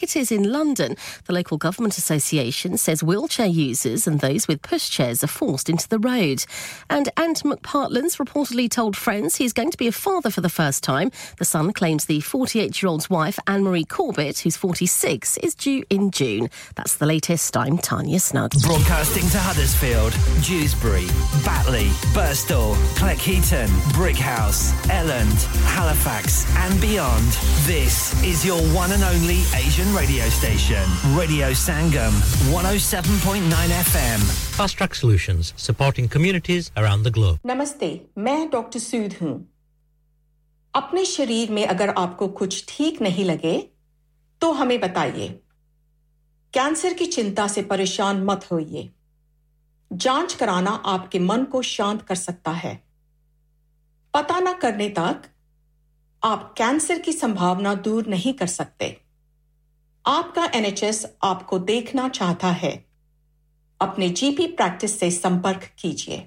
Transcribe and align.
It 0.00 0.16
is 0.16 0.32
in 0.32 0.50
London. 0.50 0.96
The 1.26 1.34
local 1.34 1.58
government 1.58 1.98
association 1.98 2.78
says 2.78 3.02
wheelchair 3.02 3.46
users 3.46 4.06
and 4.06 4.20
those 4.20 4.48
with 4.48 4.62
pushchairs 4.62 5.22
are 5.22 5.26
forced 5.26 5.68
into 5.68 5.86
the 5.88 5.98
road. 5.98 6.44
And 6.88 7.10
Ant 7.18 7.42
McPartland's 7.42 8.16
reportedly 8.16 8.70
told 8.70 8.96
friends 8.96 9.36
he 9.36 9.44
is 9.44 9.52
going 9.52 9.70
to 9.70 9.76
be 9.76 9.86
a 9.86 9.92
father 9.92 10.30
for 10.30 10.40
the 10.40 10.48
first 10.48 10.82
time. 10.82 11.10
The 11.36 11.44
son 11.44 11.74
claims 11.74 12.06
the 12.06 12.20
48 12.20 12.82
year 12.82 12.88
old's 12.88 13.10
wife, 13.10 13.38
Anne 13.46 13.62
Marie 13.62 13.84
Corbett, 13.84 14.38
who's 14.38 14.56
46, 14.56 15.36
is 15.38 15.54
due 15.54 15.84
in 15.90 16.10
June. 16.10 16.48
That's 16.76 16.96
the 16.96 17.06
latest. 17.06 17.54
I'm 17.56 17.76
Tanya 17.76 18.20
Snug. 18.20 18.52
Broadcasting 18.62 19.28
to 19.28 19.38
Huddersfield, 19.38 20.12
Dewsbury, 20.42 21.06
Batley, 21.44 21.88
Burstall, 22.14 22.74
Cleckheaton, 22.96 23.68
Brickhouse, 23.92 24.72
Elland, 24.86 25.44
Halifax, 25.66 26.46
and 26.56 26.80
beyond. 26.80 27.26
This 27.66 28.20
is 28.24 28.46
your 28.46 28.60
one 28.74 28.92
and 28.92 29.02
only 29.04 29.42
Asian 29.54 29.89
London 29.90 30.06
radio 30.06 30.24
station, 30.30 30.84
Radio 31.16 31.50
Sangam, 31.50 32.12
107.9 32.52 33.50
FM. 33.82 34.20
Fast 34.56 34.76
Track 34.76 34.94
Solutions, 34.94 35.52
supporting 35.56 36.08
communities 36.08 36.70
around 36.76 37.02
the 37.02 37.10
globe. 37.10 37.38
نمستے 37.44 37.88
میں 38.16 38.36
doctor 38.52 38.78
سود 38.78 39.14
ہوں 39.20 39.38
اپنے 40.74 41.04
شریر 41.04 41.52
میں 41.52 41.64
اگر 41.66 41.90
آپ 41.96 42.16
کو 42.18 42.28
کچھ 42.38 42.62
ٹھیک 42.66 43.02
نہیں 43.02 43.24
لگے 43.24 43.58
تو 44.40 44.52
ہمیں 44.60 44.76
بتائیے 44.78 45.28
کینسر 46.52 46.98
کی 46.98 47.10
چنتا 47.10 47.48
سے 47.48 47.62
پریشان 47.68 48.24
مت 48.26 48.50
ہوئیے 48.52 48.86
جانچ 49.90 50.34
کرانا 50.36 50.78
آپ 50.94 51.10
کے 51.12 51.18
من 51.20 51.44
کو 51.50 51.62
شانت 51.72 52.08
کر 52.08 52.24
سکتا 52.24 52.56
ہے 52.64 52.76
پتہ 54.14 54.40
نہ 54.42 54.58
کرنے 54.60 54.88
تک 54.94 55.26
آپ 56.22 56.56
کینسر 56.56 56.98
کی 57.04 57.12
سمبھاونا 57.12 57.74
دور 57.84 58.02
نہیں 58.08 58.38
کر 58.38 58.46
سکتے 58.58 58.92
آپ 60.04 60.34
کا 60.34 60.46
این 60.52 60.64
ایچ 60.64 60.84
ایس 60.84 61.06
آپ 61.20 61.46
کو 61.46 61.58
دیکھنا 61.58 62.08
چاہتا 62.08 62.62
ہے۔ 62.62 62.76
اپنے 63.80 64.08
جی 64.08 64.30
پی 64.36 64.46
پریکٹس 64.56 64.90
سے 64.90 65.10
سمپرک 65.10 65.78
کیجیے 65.78 66.26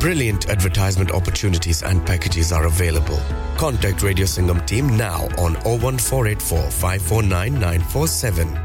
Brilliant 0.00 0.48
advertisement 0.50 1.10
opportunities 1.12 1.82
and 1.82 2.04
packages 2.06 2.52
are 2.52 2.66
available. 2.66 3.18
Contact 3.56 4.02
Radio 4.02 4.26
Singham 4.26 4.60
team 4.66 4.96
now 4.96 5.28
on 5.38 5.54
01484 5.64 6.70
549947. 6.70 8.48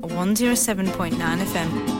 107.9 0.00 1.46
FM. 1.52 1.99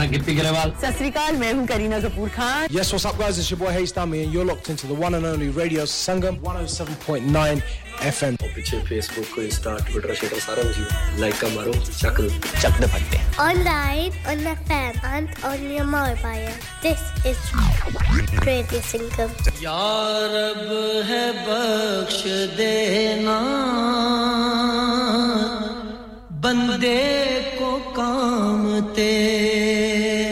میں 0.01 0.07
گپی 0.09 0.37
گریوال 0.37 0.69
سات 0.81 0.97
سری 0.97 1.09
کال 1.11 1.35
میں 1.37 1.51
ہوں 1.53 1.65
Kareena 1.67 1.97
Kapoor 2.03 2.27
Khan. 2.35 2.65
Yes 2.71 2.91
what's 3.05 3.19
guys 3.19 3.39
it's 3.39 3.51
your 3.51 3.59
boy 3.59 3.77
has 3.77 3.93
دامی 3.95 4.19
and 4.19 4.33
you 4.33 4.41
are 4.41 4.45
locked 4.45 4.69
in 4.69 4.75
to 4.81 4.87
the 4.87 4.95
one 4.99 5.13
and 5.13 5.25
only 5.25 5.49
Radio 5.57 5.85
Sangam 5.85 6.35
107.9 6.45 7.59
F 8.07 8.23
M 8.23 8.35
اور 8.41 8.49
پیچھے 8.55 8.77
face 8.87 9.09
بک 9.09 9.35
کو 9.35 9.41
Insta 9.41 9.75
Twitter 9.87 10.13
شیٹر 10.21 10.39
سارا 10.45 10.61
مجھے 10.67 10.83
لائک 11.19 11.39
کا 11.41 11.47
مارو 11.53 11.71
چک 11.91 12.21
چک 12.61 12.81
دے 12.81 12.87
پٹے 12.93 13.17
online 13.63 14.09
on 14.27 14.47
F 14.47 14.71
M 14.71 15.05
and 15.11 15.35
on 15.43 15.71
your 15.71 15.85
mobile 15.87 16.49
this 16.83 17.25
is 17.25 17.51
Radio 18.45 18.79
Sangam 18.91 19.49
یا 19.61 19.79
رب 20.33 20.71
ہے 21.09 21.25
بخش 21.47 22.25
دینا 22.57 23.39
بندے 26.41 26.99
کو 27.57 27.77
کام 27.95 28.63
تیرے 28.95 30.30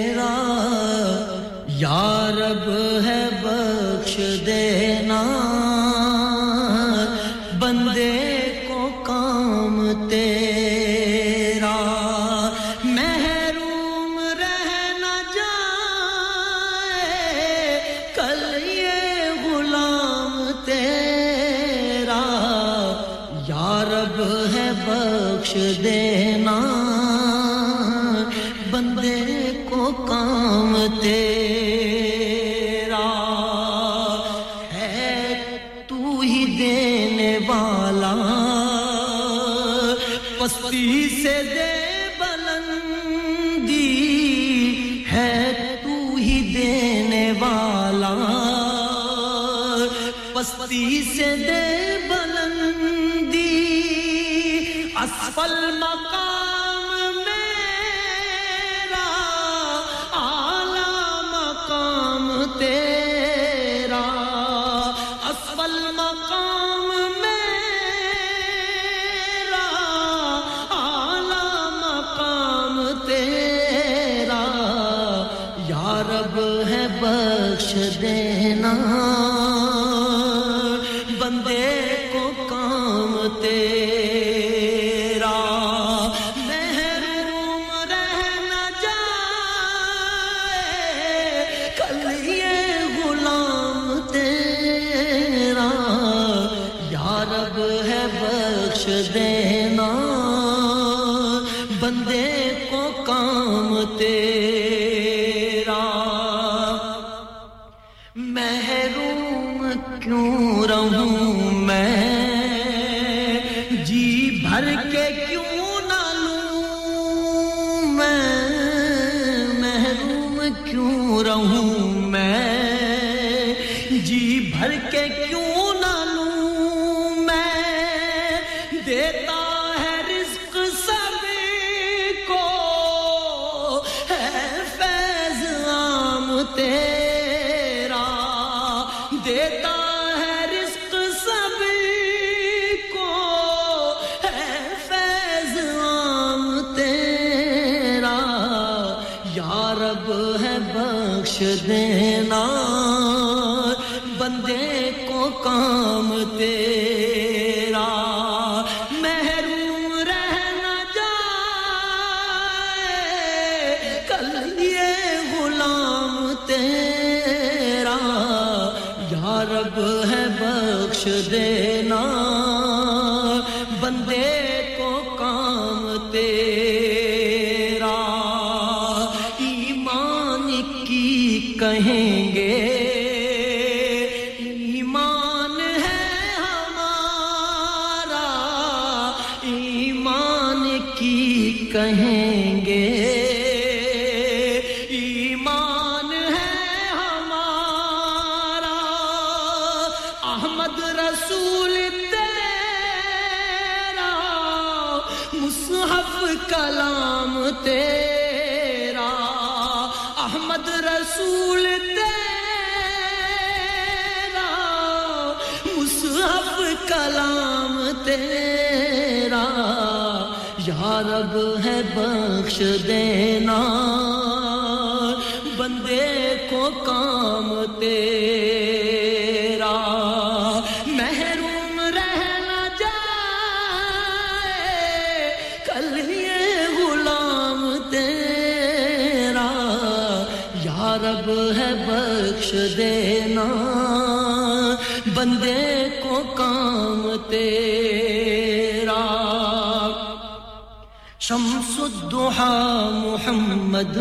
محمد۔ 253.79 253.97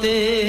te 0.00 0.39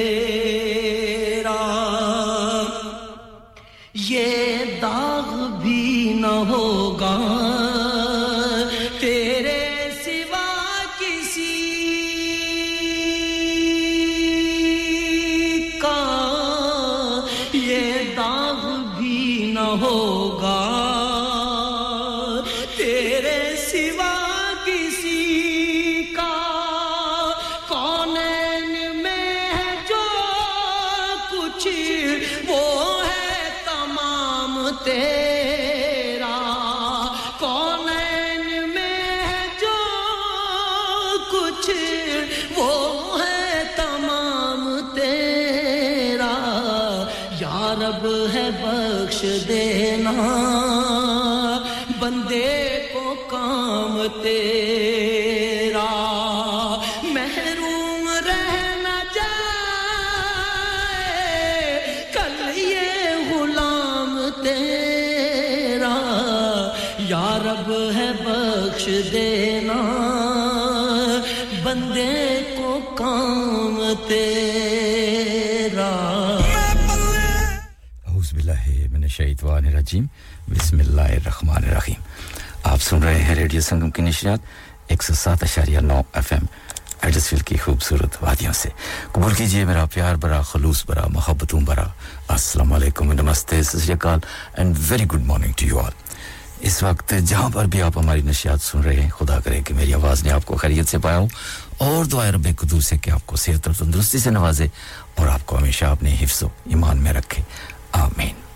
سن 82.91 83.03
رہے 83.03 83.23
ہیں 83.23 83.35
ریڈیو 83.35 83.61
سنگم 83.61 83.89
کی 83.89 84.01
نشریات، 84.01 84.39
ایک 84.87 85.03
سو 85.03 85.13
سات 85.13 85.43
اشاریہ 85.43 85.79
نو 85.79 86.01
ایف 86.13 86.33
ایم۔ 86.33 86.45
ایڈسفیل 87.01 87.39
کی 87.39 87.57
خوبصورت 87.57 88.23
وادیوں 88.23 88.53
سے۔ 88.53 88.69
قبول 89.11 89.33
کیجیے 89.33 89.65
میرا 89.65 89.85
پیار 89.93 90.15
برا 90.15 90.41
خلوص 90.41 90.85
برا 90.85 91.07
محبتوں 91.07 91.61
برا 91.61 91.85
السلام 92.27 92.73
علیکم 92.73 93.11
نمستے 93.11 93.63
ست 93.63 93.89
اکال 93.89 94.19
and 94.57 94.75
very 94.89 95.05
good 95.05 95.25
morning 95.25 95.51
to 95.57 95.65
you 95.65 95.79
all 95.79 95.91
اس 96.59 96.83
وقت 96.83 97.13
جہاں 97.25 97.49
پر 97.49 97.65
بھی 97.65 97.81
آپ 97.81 97.97
ہماری 97.97 98.21
نشیات 98.21 98.61
سن 98.61 98.81
رہے 98.81 99.01
ہیں، 99.01 99.09
خدا 99.09 99.39
کرے 99.39 99.61
کہ 99.61 99.73
میری 99.73 99.93
آواز 99.93 100.23
نے 100.23 100.31
آپ 100.31 100.45
کو 100.45 100.55
خیریت 100.55 100.87
سے 100.87 100.97
پایا 100.97 101.17
ہوں 101.17 101.27
اور 101.77 102.05
دعائے 102.05 102.31
رب 102.31 102.47
قدوس 102.57 102.93
ہے 102.93 102.97
کہ 102.97 103.11
آپ 103.11 103.25
کو 103.25 103.35
صحت 103.35 103.67
اور 103.67 103.75
تندرستی 103.75 104.19
سے 104.19 104.29
نوازے 104.29 104.67
اور 105.15 105.27
آپ 105.27 105.45
کو 105.45 105.57
ہمیشہ 105.57 105.85
اپنے 105.85 106.17
حفظ 106.21 106.43
و 106.43 106.47
ایمان 106.65 106.97
میں 106.97 107.13
رکھے۔ 107.13 107.43
آمین۔ 107.91 108.50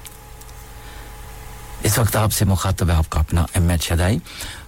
اس 1.85 1.99
وقت 1.99 2.15
آپ 2.15 2.33
سے 2.33 2.45
مخاطب 2.45 2.89
ہے 2.89 2.95
آپ 2.95 3.09
کا 3.09 3.19
اپنا 3.19 3.45
ایم 3.53 3.69
ایچ 3.69 3.83
شدائی۔ 3.83 4.17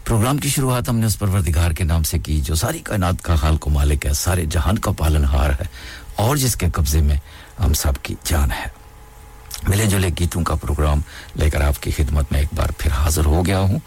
پروگرام 0.06 0.38
کی 0.38 0.50
شروعات 0.50 0.90
ہم 0.90 0.98
نے 0.98 1.06
اس 1.06 1.20
پروردگار 1.20 1.72
کے 1.72 1.84
نام 1.84 2.04
سے 2.04 2.20
کی، 2.20 2.42
جو 2.42 2.56
ساری 2.56 2.80
کائنات 2.80 3.22
کا 3.22 3.36
خالق 3.36 3.68
و 3.68 3.70
مالک 3.70 4.06
ہے، 4.06 4.14
سارے 4.14 4.46
جہان 4.46 4.78
کا 4.78 4.92
پالن 4.92 5.26
ہار 5.26 5.50
ہے، 5.50 5.64
اور 6.16 6.36
جس 6.36 6.56
کے 6.56 6.66
قبضے 6.74 7.02
میں 7.02 7.16
ہم 7.66 7.74
سب 7.74 7.94
کی 8.04 8.16
جان 8.24 8.52
ہے۔ 8.52 8.66
ملے 9.68 9.86
جلے 9.86 10.10
گیتوں 10.20 10.44
کا 10.44 10.56
پروگرام 10.56 11.02
لے 11.36 11.50
کر 11.50 11.62
آپ 11.62 11.84
کی 11.84 11.92
خدمت 11.92 12.32
میں 12.32 12.40
ایک 12.40 12.50
بار 12.56 12.68
پھر 12.78 12.92
حاضر 12.92 13.26
ہو 13.26 13.46
گیا 13.46 13.60
ہوں۔ 13.60 13.80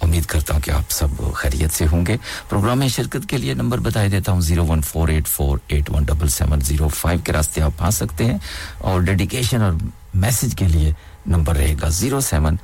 امید 0.00 0.24
کرتا 0.24 0.54
ہوں 0.54 0.60
کہ 0.60 0.70
آپ 0.70 0.90
سب 0.90 1.32
خیریت 1.34 1.74
سے 1.74 1.86
ہوں 1.92 2.06
گے۔ 2.06 2.16
پروگرام 2.48 2.78
میں 2.78 2.88
شرکت 2.88 3.28
کے 3.28 3.36
لیے 3.36 3.54
نمبر 3.54 3.78
بتائی 3.78 4.08
دیتا 4.08 4.32
ہوں، 4.32 4.40
zero 4.40 4.66
one 4.66 4.82
four 4.82 5.08
eight 5.08 5.28
four 5.28 5.58
eight 5.66 5.90
one 5.90 6.04
double 6.04 6.28
seven 6.28 6.60
zero 6.60 6.88
five 6.88 7.20
کے 7.20 7.32
راستے 7.32 7.62
آپ 7.62 7.72
آ 7.78 7.90
سکتے 7.90 8.24
ہیں۔ 8.24 8.38
اور 8.78 9.00
ڈیڈیکیشن 9.00 9.62
اور 9.62 9.72
میسج 10.14 10.54
کے 10.56 10.68
لیے 10.68 10.92
نمبر 11.26 11.56
رہے 11.56 11.74
گا 11.82 11.88
zero 11.88 12.20
seven 12.20 12.56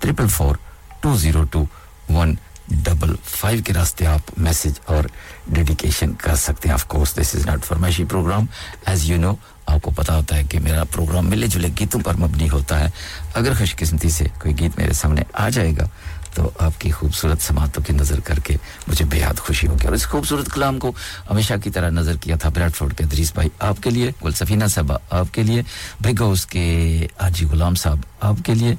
triple 0.00 0.28
four 0.28 0.56
two 1.00 1.16
zero 1.16 1.44
two 1.44 1.64
one 2.08 2.34
double 2.68 3.14
five 3.24 3.62
کے 3.64 3.72
راستے 3.72 4.06
آپ 4.06 4.30
میسج 4.36 4.78
اور 4.84 5.04
ڈیڈیکیشن 5.46 6.12
کر 6.14 6.34
سکتے 6.36 6.68
ہیں. 6.68 6.74
Of 6.74 6.84
course 6.88 7.14
this 7.16 7.34
is 7.34 7.46
not 7.46 7.64
فرمائشی 7.64 8.04
programme 8.04 8.46
as 8.86 9.04
you 9.04 9.18
know 9.20 9.34
آپ 9.66 9.82
کو 9.82 9.90
پتا 9.90 10.16
ہوتا 10.16 10.36
ہے 10.36 10.44
کہ 10.44 10.60
میرا 10.60 10.84
پروگرام 10.84 11.28
ملے 11.30 11.46
جلے 11.46 11.68
گیتوں 11.80 12.00
پر 12.00 12.14
مبنی 12.14 12.48
ہوتا 12.50 12.78
ہے. 12.80 12.88
اگر 13.34 13.54
خوش 13.54 13.76
قسمتی 13.76 14.10
سے 14.10 14.24
کوئی 14.40 14.58
گیت 14.58 14.78
میرے 14.78 14.92
سامنے 14.92 15.22
آ 15.32 15.48
جائے 15.48 15.72
گا 15.76 15.88
تو 16.34 16.50
آپ 16.58 16.80
کی 16.80 16.90
خوبصورت 16.90 17.42
سماعتوں 17.42 17.82
کی 17.84 17.92
نظر 17.92 18.20
کر 18.20 18.38
کے 18.38 18.56
مجھے 18.88 19.04
بےحد 19.04 19.38
خوشی 19.38 19.66
ہوگی 19.66 19.86
اور 19.86 19.94
اس 19.94 20.06
خوبصورت 20.06 20.52
کلام 20.52 20.78
کو 20.78 20.92
ہمیشہ 21.30 21.54
کی 21.64 21.70
طرح 21.70 21.90
نظر 21.90 22.16
کیا 22.16 22.36
تھا 22.36 22.48
بریڈ 22.48 22.74
فورڈ 22.74 22.96
کے 22.96 23.04
دریس 23.04 23.32
بھائی 23.34 23.48
آپ 23.58 23.82
کے 23.82 23.90
لیے 23.90 24.10
گلسفینہ 24.24 24.66
صاحبہ 24.66 24.98
آپ 25.10 25.34
کے 25.34 25.42
لیے 25.42 25.62
بگوس 26.00 26.46
کے 26.46 27.06
آجی 27.18 27.46
غلام 27.46 27.74
صاحب 27.74 27.98
آپ 28.20 28.44
کے 28.44 28.54
لیے 28.54 28.74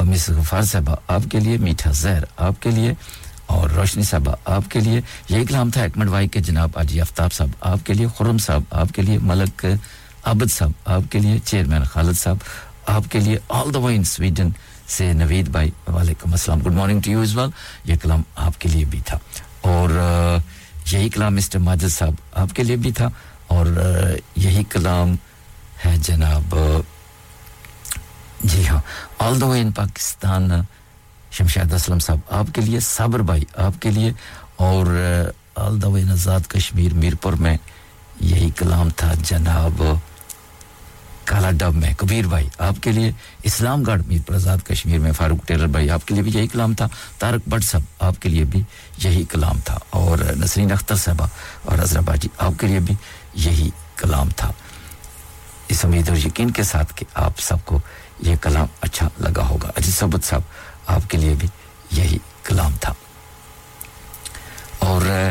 مس 0.00 0.28
غفار 0.28 0.62
صاحبہ 0.62 0.96
آپ 1.08 1.30
کے 1.30 1.40
لیے 1.40 1.56
میٹھا 1.58 1.90
زہر 1.92 2.24
آپ 2.36 2.62
کے 2.62 2.70
لیے 2.70 2.94
اور 3.46 3.70
روشنی 3.70 4.02
صاحبہ 4.02 4.34
آپ 4.44 4.70
کے 4.70 4.80
لیے 4.80 5.00
یہ 5.28 5.44
کلام 5.48 5.70
تھا 5.70 5.82
ایکمڈ 5.82 6.08
وائی 6.08 6.28
کے 6.28 6.40
جناب 6.40 6.70
آجی 6.74 7.00
آفتاب 7.00 7.32
صاحب 7.32 7.50
آپ 7.60 7.86
کے 7.86 7.94
لیے 7.94 8.06
خرم 8.18 8.38
صاحب 8.38 8.62
آپ 8.70 8.92
کے 8.94 9.02
لیے 9.02 9.18
ملک 9.22 9.66
عابد 10.24 10.52
صاحب 10.52 10.70
آپ 10.84 11.12
کے 11.12 11.18
لیے 11.18 11.38
چیئرمین 11.44 11.84
خالد 11.84 12.18
صاحب 12.18 12.36
آپ 12.86 13.02
کے 13.10 13.20
لیے 13.20 13.38
آل 13.48 13.74
دا 13.74 13.78
وے 13.78 13.94
ان 13.96 14.04
سویڈن 14.04 14.48
سے 14.88 15.12
نوید 15.12 15.48
بھائی، 15.48 15.70
وعلیکم 15.86 16.32
السلام۔ 16.32 16.60
Good 16.60 16.72
morning 16.72 17.00
to 17.00 17.10
you 17.10 17.20
as 17.20 17.36
well 17.36 17.50
یہ 17.84 17.94
کلام 18.02 18.22
آپ 18.36 18.60
کے 18.60 18.68
لیے 18.68 18.84
بھی 18.84 19.00
تھا۔ 19.06 19.18
اور 19.60 19.90
یہی 20.92 21.08
کلام 21.08 21.34
مسٹر 21.36 21.58
ماجد 21.58 21.88
صاحب 21.88 22.14
آپ 22.32 22.56
کے 22.56 22.64
لیے 22.64 22.76
بھی 22.76 22.92
تھا۔ 22.92 23.08
اور 23.46 23.66
یہی 24.36 24.64
کلام 24.64 25.14
ہے 25.84 25.96
جناب 25.96 26.56
جی 28.40 28.68
ہاں۔ 28.68 28.80
آل 29.18 29.40
دا 29.40 29.46
وے 29.46 29.60
ان 29.60 29.70
پاکستان 29.70 30.50
شمشاد 31.30 31.72
اسلم 31.72 31.98
صاحب 31.98 32.18
آپ 32.30 32.54
کے 32.54 32.60
لیے، 32.60 32.80
صابر 32.80 33.18
بھائی 33.18 33.44
آپ 33.56 33.82
کے 33.82 33.90
لیے، 33.90 34.12
اور 34.56 34.86
آل 35.54 35.82
دا 35.82 35.88
وے 35.88 36.02
آزاد 36.10 36.40
کشمیر 36.48 36.94
میرپور 36.94 37.32
میں 37.32 37.56
یہی 38.20 38.50
کلام 38.50 38.90
تھا 38.90 39.12
جناب 39.22 39.82
کالا 41.24 41.50
ڈب 41.50 41.74
میں، 41.74 41.94
کبیر 41.98 42.26
بھائی، 42.26 42.48
آپ 42.58 42.82
کے 42.82 42.92
لیے 42.92 43.12
اسلام 43.42 43.82
گڑھ، 43.82 44.02
میر 44.06 44.34
آزاد 44.34 44.58
کشمیر 44.64 44.98
میں، 44.98 45.12
فاروق 45.12 45.46
ٹیلر 45.46 45.66
بھائی، 45.66 45.90
آپ 45.90 46.06
کے 46.06 46.14
لیے 46.14 46.22
بھی 46.22 46.32
یہی 46.34 46.46
کلام 46.46 46.74
تھا 46.74 46.88
تارک 47.18 47.48
بٹ 47.48 47.64
صاحب، 47.64 47.82
آپ 47.98 48.22
کے 48.22 48.28
لیے 48.28 48.44
بھی 48.44 48.62
یہی 48.98 49.24
کلام 49.24 49.60
تھا، 49.60 49.78
اور 49.90 50.18
نسرین 50.18 50.72
اختر 50.72 50.96
صاحبہ 50.96 51.26
اور 51.64 51.78
حضرت 51.78 52.10
جی 52.20 52.28
آپ 52.38 52.52
کے 52.60 52.66
لیے 52.66 52.80
بھی 52.80 52.94
یہی 53.34 53.70
کلام 53.96 54.28
تھا۔ 54.30 54.52
اس 55.68 55.84
امید 55.84 56.08
اور 56.08 56.16
یقین 56.16 56.50
کے 56.50 56.62
ساتھ 56.62 56.92
کہ 56.96 57.04
آپ 57.14 57.40
سب 57.40 57.56
کو 57.64 57.80
یہ 58.20 58.36
کلام 58.36 58.66
اچھا 58.80 59.08
لگا 59.18 59.46
ہوگا۔ 59.48 59.70
اجیت 59.76 59.94
سبت 59.94 60.24
صاحب، 60.24 60.42
آپ 60.86 61.10
کے 61.10 61.18
لیے 61.18 61.34
بھی 61.38 61.48
یہی 61.90 62.18
کلام 62.42 62.72
تھا۔ 62.80 62.92
اور 64.78 65.30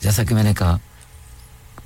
جیسا 0.00 0.24
کہ 0.24 0.34
میں 0.34 0.42
نے 0.42 0.54
کہا 0.54 0.76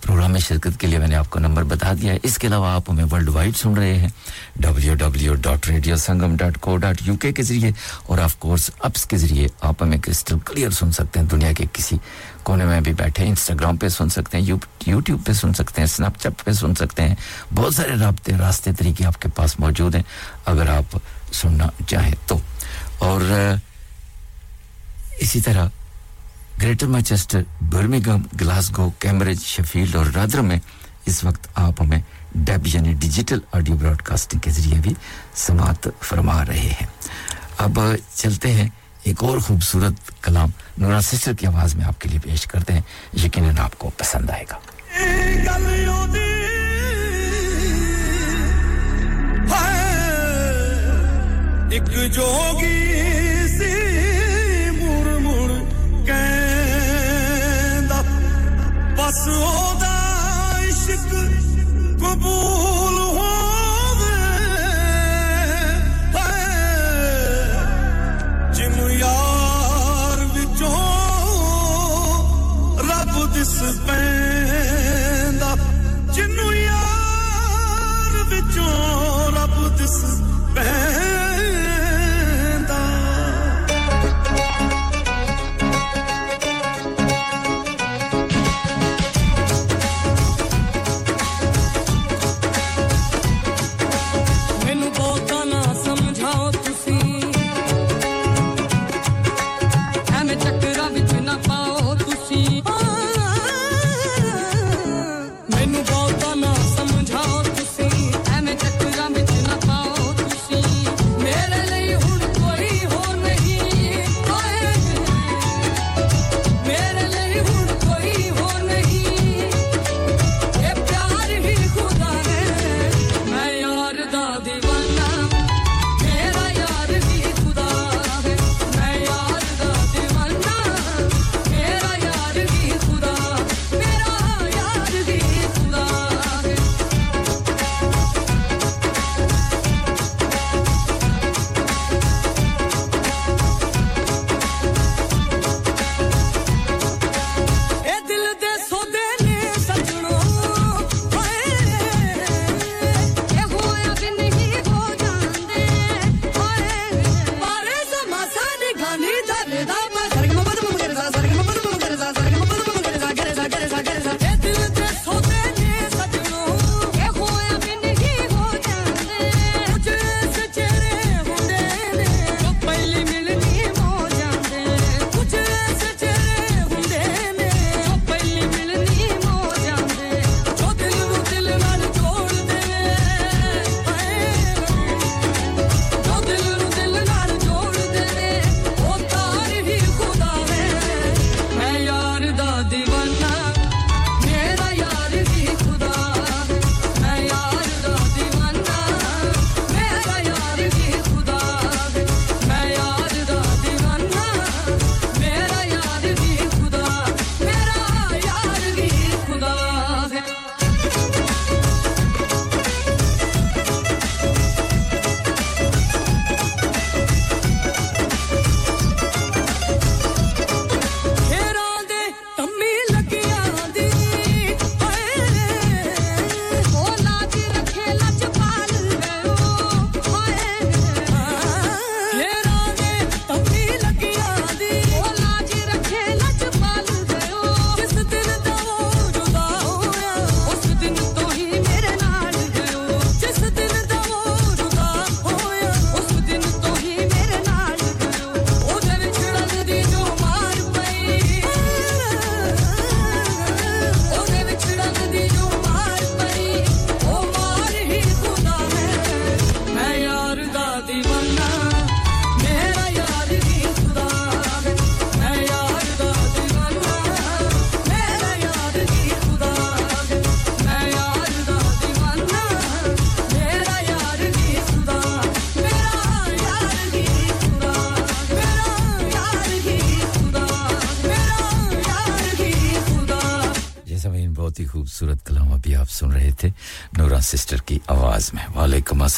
پروگرام 0.02 0.32
میں 0.32 0.40
شرکت 0.40 0.80
کے 0.80 0.86
لیے 0.86 0.98
میں 0.98 1.08
نے 1.08 1.14
آپ 1.14 1.30
کو 1.30 1.38
نمبر 1.38 1.62
بتا 1.62 1.92
دیا 2.02 2.12
ہے۔ 2.12 2.18
اس 2.22 2.38
کے 2.38 2.46
علاوہ 2.46 2.66
آپ 2.66 2.90
ہمیں 2.90 3.04
ورلڈ 3.12 3.28
وائڈ 3.28 3.56
سن 3.56 3.74
رہے 3.74 3.98
ہیں۔ 3.98 4.08
W 4.56 4.94
W 4.94 5.34
dot 5.34 5.66
Radio 5.68 5.96
Sangam 5.96 6.36
dot 6.36 6.58
co 6.60 6.76
dot 6.76 6.96
U 7.04 7.16
K 7.16 7.32
کے 7.32 7.42
ذریعے 7.42 7.70
اور 8.02 8.18
آف 8.18 8.36
کورس 8.36 8.70
اپس 8.78 9.06
کے 9.06 9.16
ذریعے 9.16 9.48
آپ 9.60 9.82
ہمیں 9.82 9.98
کرسٹل 9.98 10.38
کلیئر 10.38 10.70
سن 10.70 10.92
سکتے 10.92 11.20
ہیں۔ 11.20 11.26
دنیا 11.26 11.52
کے 11.52 11.64
کسی 11.72 11.96
کونے 12.42 12.64
میں 12.64 12.80
بھی 12.80 12.92
بیٹھے 12.92 13.26
انسٹاگرام 13.26 13.76
پہ 13.76 13.88
سن 13.88 14.08
سکتے 14.08 14.38
ہیں 14.38 14.52
یوٹیوب 14.86 15.26
پہ 15.26 15.32
سن 15.32 15.52
سکتے 15.52 15.80
ہیں 15.80 15.84
اسنیپ 15.84 16.22
چیٹ 16.22 16.44
پہ 16.44 16.52
سن 16.52 16.74
سکتے 16.74 17.02
ہیں۔ 17.02 17.14
بہت 17.54 17.74
سارے 17.74 17.94
رابطے، 18.00 18.32
راستے، 18.38 18.72
طریقے 18.72 19.04
آپ 19.04 19.22
کے 19.22 19.28
پاس 19.28 19.60
موجود 19.60 19.94
ہیں۔ 19.94 20.02
اگر 20.44 20.68
آپ 20.68 20.96
سننا 21.32 21.66
چاہیں 21.86 22.14
تو۔ 22.26 22.38
اور 22.98 23.20
اسی 25.18 25.40
طرح 25.40 25.66
Greater 26.62 26.86
Manchester 26.86 27.42
Birmingham 27.60 28.22
Glasgow, 28.40 28.90
Cambridge, 28.90 29.40
Sheffield 29.40 29.96
اور 29.96 30.06
رادر 30.06 30.40
میں 30.40 30.56
اس 31.06 31.24
وقت 31.24 31.48
آپ 31.54 31.82
ہمیں 31.82 32.00
ڈیب 32.34 32.66
یعنی 32.66 32.92
ڈیجیٹل 32.92 33.38
آڈیو 33.52 33.76
براڈ 33.76 34.02
کاسٹنگ 34.02 34.40
کے 34.40 34.50
ذریعے 34.50 34.80
بھی 34.80 34.94
سماعت 35.34 35.88
فرما 36.00 36.46
رہے 36.46 36.58
ہیں۔ 36.58 36.86
اب 37.58 37.80
چلتے 38.14 38.52
ہیں 38.52 38.68
ایک 39.02 39.24
اور 39.24 39.38
خوبصورت 39.38 40.22
کلام 40.22 40.48
نورا 40.78 41.00
سسٹر 41.00 41.32
کی 41.32 41.46
آواز 41.46 41.74
میں 41.74 41.84
آپ 41.84 42.00
کے 42.00 42.08
لیے 42.08 42.18
پیش 42.18 42.46
کرتے 42.46 42.72
ہیں۔ 42.72 42.80
یقیناً 43.24 43.58
آپ 43.58 43.78
کو 43.78 43.90
پسند 43.96 44.30
آئے 44.30 44.44
گا۔ 44.50 44.58
ایک 51.70 52.14
جوگی 52.14 52.79
Bas 59.10 59.26
o 59.28 59.80
da 59.80 59.94
aşık 60.54 61.10
kabul 62.00 62.96
hove 63.18 64.16
Jinu 68.54 68.86
yar 69.02 70.18
vichon 70.34 72.22
Rab 72.88 73.14
dis 73.34 73.54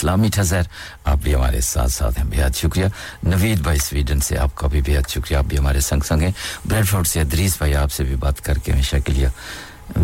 اسلامی 0.03 0.29
ٹھزر 0.29 0.63
آپ 1.05 1.17
بھی 1.23 1.35
ہمارے 1.35 1.61
ساتھ 1.61 1.91
ساتھ 1.91 2.21
ہیں، 2.21 2.27
بہت 2.27 2.57
شکریہ۔ 2.57 2.85
نوید 3.23 3.59
بھائی، 3.59 3.79
سویڈن 3.79 4.21
سے 4.21 4.39
آپ 4.39 4.55
کا 4.55 4.67
بھی 4.67 4.81
بہت 4.81 5.11
شکریہ۔ 5.11 5.37
آپ 5.37 5.45
بھی 5.45 5.59
ہمارے 5.59 5.81
سنگ 5.81 6.01
سنگ 6.01 6.23
ہیں۔ 6.23 6.31
بریڈ 6.65 6.89
فورڈ 6.89 7.07
سے 7.07 7.21
ادریس 7.21 7.57
بھائی، 7.59 7.75
آپ 7.75 7.93
سے 7.93 8.05
بھی 8.05 8.17
بات 8.17 8.41
کر 8.41 8.59
کے 8.59 8.73
ہمیشہ 8.73 8.97
کے 8.97 9.13
لیے 9.13 9.29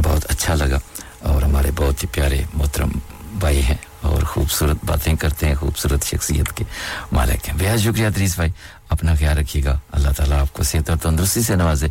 بہت 0.04 0.26
اچھا 0.28 0.54
لگا۔ 0.54 0.78
اور 1.18 1.42
ہمارے 1.42 1.70
بہت 1.76 2.02
ہی 2.02 2.08
پیارے 2.12 2.42
محترم 2.54 2.90
بھائی 3.32 3.62
ہیں 3.62 3.76
اور 4.00 4.22
خوبصورت 4.22 4.76
باتیں 4.87 5.14
کرتے 5.14 5.46
ہیں، 5.46 5.54
خوبصورت 5.54 6.04
شخصیت 6.04 6.56
کے 6.56 6.64
مالک 7.12 7.48
ہیں۔ 7.48 7.56
بہت 7.58 7.80
شکریہ 7.80 8.06
ادریس 8.06 8.34
بھائی، 8.34 8.50
اپنا 8.88 9.14
خیال 9.14 9.38
رکھیے 9.38 9.64
گا۔ 9.64 9.78
اللہ 9.92 10.08
تعالیٰ 10.16 10.40
آپ 10.40 10.52
کو 10.52 10.62
صحت 10.62 10.90
اور 10.90 10.98
تندرستی 10.98 11.42
سے 11.42 11.56
نوازے 11.56 11.87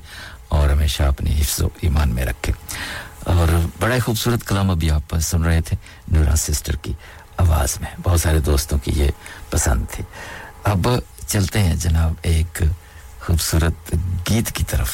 اور 0.47 0.69
ہمیشہ 0.69 1.03
اپنے 1.03 1.41
حفظ 1.41 1.61
و 1.61 1.67
ایمان 1.81 2.09
میں 2.09 2.25
رکھے۔ 2.25 2.53
اور 3.23 3.47
بڑا 3.79 3.95
خوبصورت 4.05 4.47
کلام 4.47 4.71
ابھی 4.71 4.91
آپ 4.91 5.19
سن 5.19 5.43
رہے 5.43 5.61
تھے، 5.61 5.77
نورا 6.07 6.35
سسٹر 6.35 6.75
کی۔ 6.75 6.93
آواز 7.47 7.77
میں 7.81 7.95
بہت 8.03 8.21
سارے 8.21 8.39
دوستوں 8.39 8.77
کی 8.77 8.91
یہ 8.95 9.11
پسند 9.49 9.85
تھی۔ 9.91 10.03
اب 10.63 10.87
چلتے 11.27 11.59
ہیں 11.59 11.75
جناب 11.75 12.13
ایک 12.21 12.63
خوبصورت 13.21 13.95
گیت 14.29 14.51
کی 14.51 14.63
طرف۔ 14.63 14.91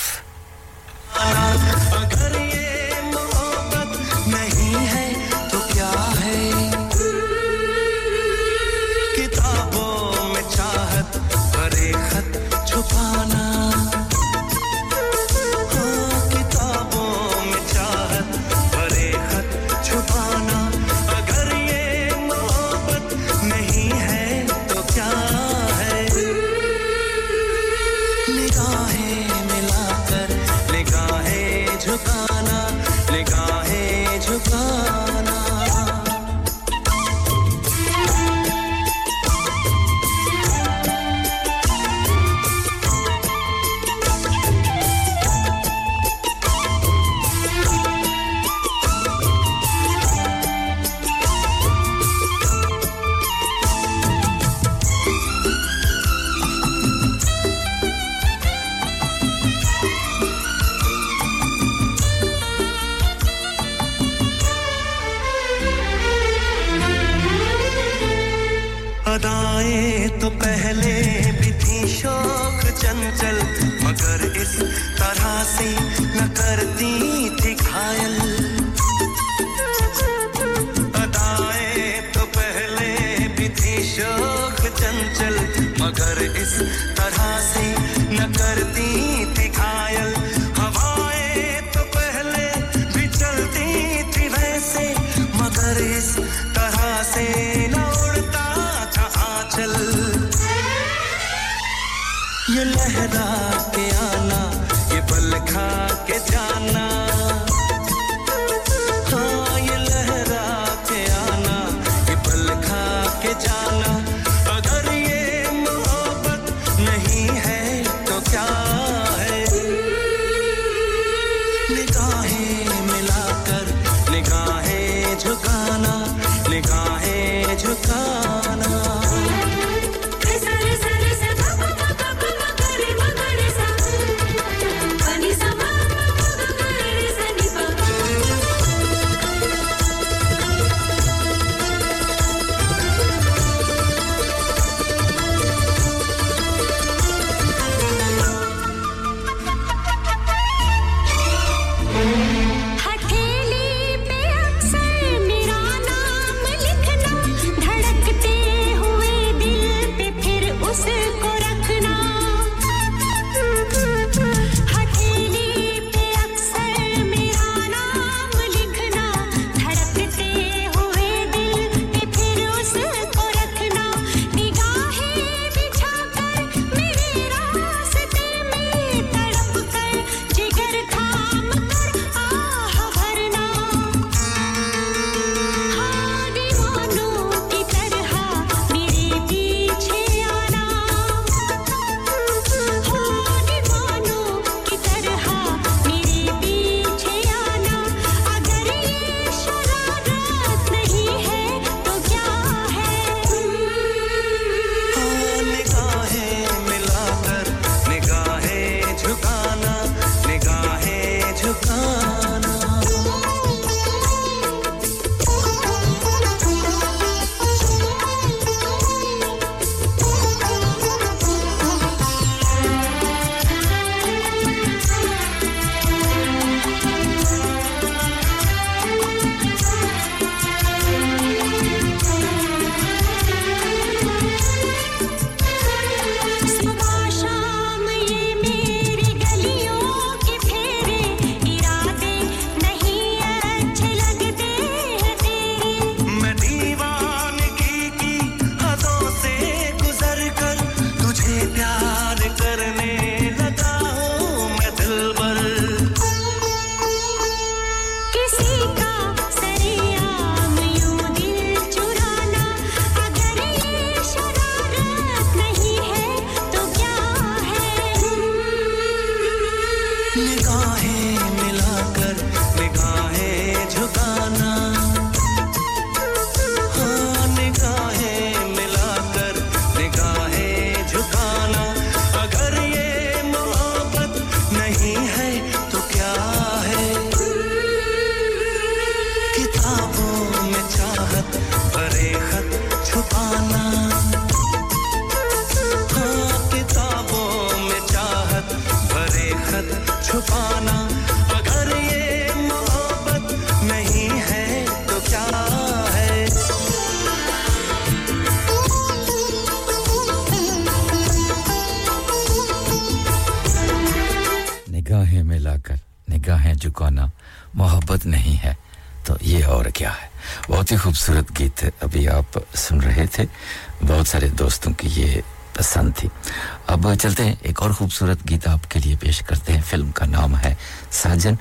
خوبصورت 327.94 328.30
گیت 328.30 328.48
آپ 328.48 328.72
کے 328.72 328.80
لیے 328.80 328.96
پیش 329.00 329.20
کرتے 329.20 329.54
ہیں۔ 329.54 329.62
فلم 329.62 329.92
کا 329.92 330.06
نام 330.06 330.38
ہے 330.38 330.56
ساجن۔ 330.92 331.34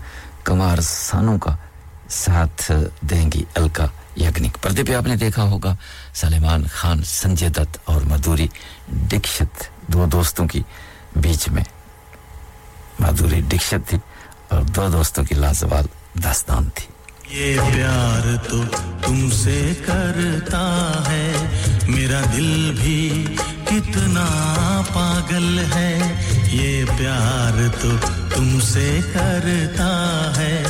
کمار 0.44 0.78
سانو 0.80 1.38
کا 1.38 1.56
ساتھ 2.08 2.72
دیں 3.00 3.32
گی 3.32 3.44
الکا 3.54 3.86
یگنک۔ 4.16 4.58
پردے 4.62 4.84
پہ 4.84 4.94
آپ 4.94 5.06
نے 5.06 5.16
دیکھا 5.16 5.42
ہوگا 5.42 5.76
سلیمان 6.14 6.64
خان، 6.72 7.02
سنجے 7.04 7.48
دت 7.48 7.78
اور 7.84 8.00
مدوری 8.00 8.48
دکشت 8.88 9.64
دو 9.86 10.06
دوستوں 10.06 10.48
کی 10.48 10.62
بیچ 11.16 11.48
میں 11.48 11.64
مدوری 13.00 13.40
دکشت 13.40 13.88
تھی 13.88 13.98
اور 14.48 14.62
دو 14.62 14.88
دوستوں 14.88 15.24
کی 15.24 15.34
لازوال 15.34 15.86
داستان 16.24 16.68
تھی۔ 16.74 16.86
یہ 17.40 17.60
پیار 17.60 18.50
تو 18.50 18.62
تم 19.06 19.30
سے 19.30 19.72
کرتا 19.86 20.64
ہے۔ 21.08 21.32
میرا 21.88 22.20
دل 22.36 22.76
بھی 22.82 23.26
کتنا 23.64 24.26
پاگل 24.92 25.58
ہے۔ 25.74 25.98
یہ 26.52 26.84
پیار 26.98 27.60
تو 27.80 27.88
تم 28.34 28.58
سے 28.60 29.00
کرتا 29.12 29.92
ہے 30.36 30.62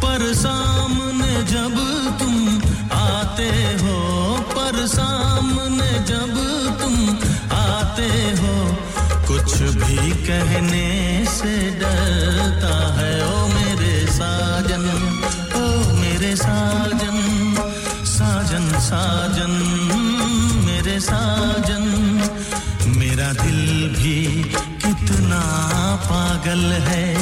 پر 0.00 0.22
سامنے 0.34 1.34
جب 1.48 1.76
تم 2.18 2.58
آتے 2.90 3.50
ہو، 3.80 4.36
پر 4.54 4.86
سامنے 4.86 5.90
جب 6.06 6.34
تم 6.78 6.94
آتے 7.50 8.08
ہو، 8.40 8.74
کچھ 9.26 9.62
بھی 9.76 10.12
کہنے 10.26 11.24
سے 11.30 11.54
ڈرتا 11.78 12.74
ہے۔ 13.00 13.20
او 13.20 13.46
میرے 13.54 14.06
ساجن، 14.10 14.88
او 15.54 15.94
میرے 15.94 16.34
ساجن 16.36 17.54
ساجن 18.06 18.68
ساجن، 18.80 19.50
میرے 20.64 20.98
ساجن، 21.00 21.84
میرا 22.86 23.32
دل 23.44 23.88
بھی 23.98 24.42
کتنا 25.06 25.96
پاگل 26.08 26.72
ہے، 26.72 27.14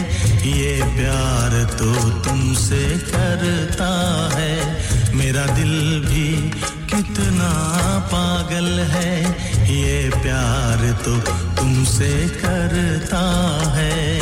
یہ 0.44 0.82
پیار 0.96 1.78
تو 1.78 1.92
تم 2.22 2.54
سے 2.54 2.94
کرتا 3.12 4.28
ہے۔ 4.36 4.82
میرا 5.14 5.44
دل 5.56 6.02
بھی 6.08 6.50
کتنا 6.86 8.00
پاگل 8.10 8.78
ہے، 8.94 9.24
یہ 9.68 10.10
پیار 10.22 11.04
تو 11.04 11.16
تم 11.56 11.84
سے 11.84 12.26
کرتا 12.42 13.24
ہے۔ 13.76 14.18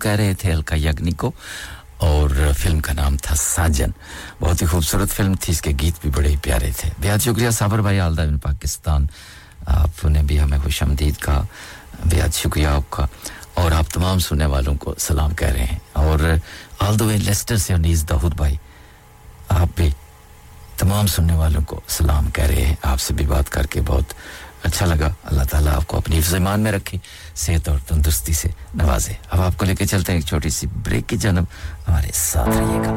کہہ 0.00 0.10
رہے 0.10 0.34
تھے 0.34 0.52
ہلکا 0.52 0.76
یگنی 0.76 1.12
کو، 1.12 1.32
اور 1.98 2.30
فلم 2.58 2.80
کا 2.80 2.92
نام 2.92 3.16
تھا 3.16 3.34
ساجن۔ 3.34 3.90
بہت 4.40 4.62
ہی 4.62 4.66
خوبصورت 4.66 5.10
فلم 5.10 5.34
تھی، 5.34 5.52
اس 5.52 5.60
کے 5.62 5.70
گیت 5.80 5.94
بھی 6.00 6.10
بڑے 6.10 6.28
ہی 6.28 6.36
پیارے 6.42 6.70
تھے۔ 6.76 6.90
بہت 7.02 7.22
شکریہ 7.22 7.50
صابر 7.50 7.80
بھائی، 7.80 8.00
آلدہ 8.00 8.22
بن 8.22 8.38
پاکستان۔ 8.38 9.06
آپ 9.66 10.04
نے 10.04 10.22
بھی 10.22 10.40
ہمیں 10.40 10.58
خوش 10.58 10.82
آمدید 10.82 11.16
کا 11.16 11.42
بہت 12.04 12.34
شکریہ 12.34 12.66
آپ 12.66 12.90
کا۔ 12.90 13.06
اور 13.54 13.72
آپ 13.72 13.90
تمام 13.90 14.18
سننے 14.18 14.46
والوں 14.46 14.74
کو 14.74 14.94
سلام 14.98 15.34
کہہ 15.34 15.48
رہے 15.48 15.64
ہیں۔ 15.64 15.78
اور 15.92 16.18
آل 16.78 16.98
دا 16.98 17.04
لیسٹر 17.04 17.56
سے 17.56 17.74
انیس 17.74 18.08
داود 18.08 18.34
بھائی، 18.36 18.56
آپ 19.48 19.68
بھی 19.74 19.90
تمام 20.76 21.06
سننے 21.06 21.34
والوں 21.34 21.62
کو 21.62 21.80
سلام 21.88 22.30
کہہ 22.30 22.44
رہے 22.44 22.64
ہیں۔ 22.66 22.74
آپ 22.82 23.00
سے 23.00 23.14
بھی 23.14 23.26
بات 23.26 23.50
کر 23.50 23.66
کے 23.66 23.80
بہت 23.86 24.04
اچھا 24.62 24.86
لگا۔ 24.86 25.08
اللہ 25.24 25.42
تعالیٰ 25.50 25.74
آپ 25.74 25.86
کو 25.86 25.96
اپنی 25.96 26.18
حفظ 26.18 26.34
ایمان 26.34 26.60
میں 26.60 26.72
رکھے، 26.72 26.98
صحت 27.36 27.68
اور 27.68 27.78
تندرستی 27.78 28.32
سے 28.32 28.48
نوازے۔ 28.74 29.12
اب 29.30 29.40
آپ 29.40 29.58
کو 29.58 29.64
لے 29.64 29.74
کے 29.74 29.86
چلتے 29.86 30.12
ہیں 30.12 30.18
ایک 30.18 30.28
چھوٹی 30.28 30.50
سی 30.50 30.66
بریک 30.66 31.08
کی 31.08 31.16
جانب۔ 31.16 31.44
ہمارے 31.88 32.08
ساتھ 32.14 32.48
رہیے 32.48 32.78
گا۔ 32.78 32.96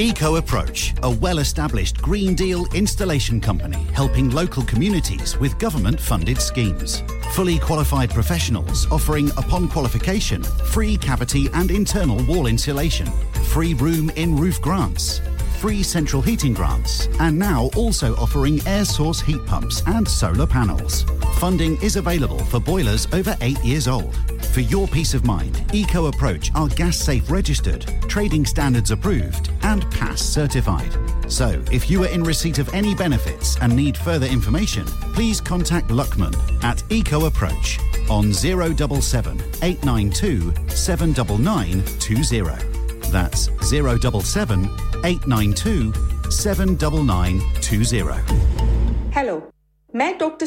Eco 0.00 0.36
Approach, 0.36 0.94
a 1.02 1.10
well 1.10 1.40
established 1.40 2.00
Green 2.00 2.34
Deal 2.34 2.64
installation 2.72 3.38
company 3.38 3.84
helping 3.92 4.30
local 4.30 4.62
communities 4.62 5.36
with 5.36 5.58
government 5.58 6.00
funded 6.00 6.40
schemes. 6.40 7.02
Fully 7.34 7.58
qualified 7.58 8.08
professionals 8.08 8.90
offering, 8.90 9.28
upon 9.32 9.68
qualification, 9.68 10.42
free 10.42 10.96
cavity 10.96 11.50
and 11.52 11.70
internal 11.70 12.16
wall 12.24 12.46
insulation, 12.46 13.08
free 13.48 13.74
room 13.74 14.08
in 14.16 14.34
roof 14.38 14.58
grants, 14.62 15.20
free 15.58 15.82
central 15.82 16.22
heating 16.22 16.54
grants, 16.54 17.06
and 17.20 17.38
now 17.38 17.68
also 17.76 18.16
offering 18.16 18.66
air 18.66 18.86
source 18.86 19.20
heat 19.20 19.44
pumps 19.44 19.82
and 19.86 20.08
solar 20.08 20.46
panels. 20.46 21.04
Funding 21.38 21.80
is 21.82 21.96
available 21.96 22.38
for 22.44 22.60
boilers 22.60 23.08
over 23.12 23.36
eight 23.40 23.58
years 23.64 23.88
old. 23.88 24.14
For 24.52 24.60
your 24.60 24.86
peace 24.88 25.14
of 25.14 25.24
mind, 25.24 25.64
Eco 25.72 26.06
Approach 26.06 26.50
are 26.54 26.68
gas 26.68 26.98
safe 26.98 27.30
registered, 27.30 27.86
trading 28.08 28.44
standards 28.44 28.90
approved, 28.90 29.50
and 29.62 29.90
PASS 29.90 30.20
certified. 30.20 30.94
So, 31.28 31.62
if 31.70 31.88
you 31.90 32.02
are 32.04 32.08
in 32.08 32.22
receipt 32.24 32.58
of 32.58 32.74
any 32.74 32.94
benefits 32.94 33.56
and 33.58 33.74
need 33.74 33.96
further 33.96 34.26
information, 34.26 34.84
please 35.14 35.40
contact 35.40 35.88
Luckman 35.88 36.34
at 36.62 36.82
Eco 36.90 37.24
Approach 37.26 37.78
on 38.10 38.32
077 38.32 39.38
892 39.62 40.52
79920. 40.68 43.10
That's 43.10 43.48
077 43.68 44.64
892 45.04 45.92
79920. 46.30 48.22
Hello, 49.12 49.42
I'm 49.92 50.18
Dr. 50.18 50.46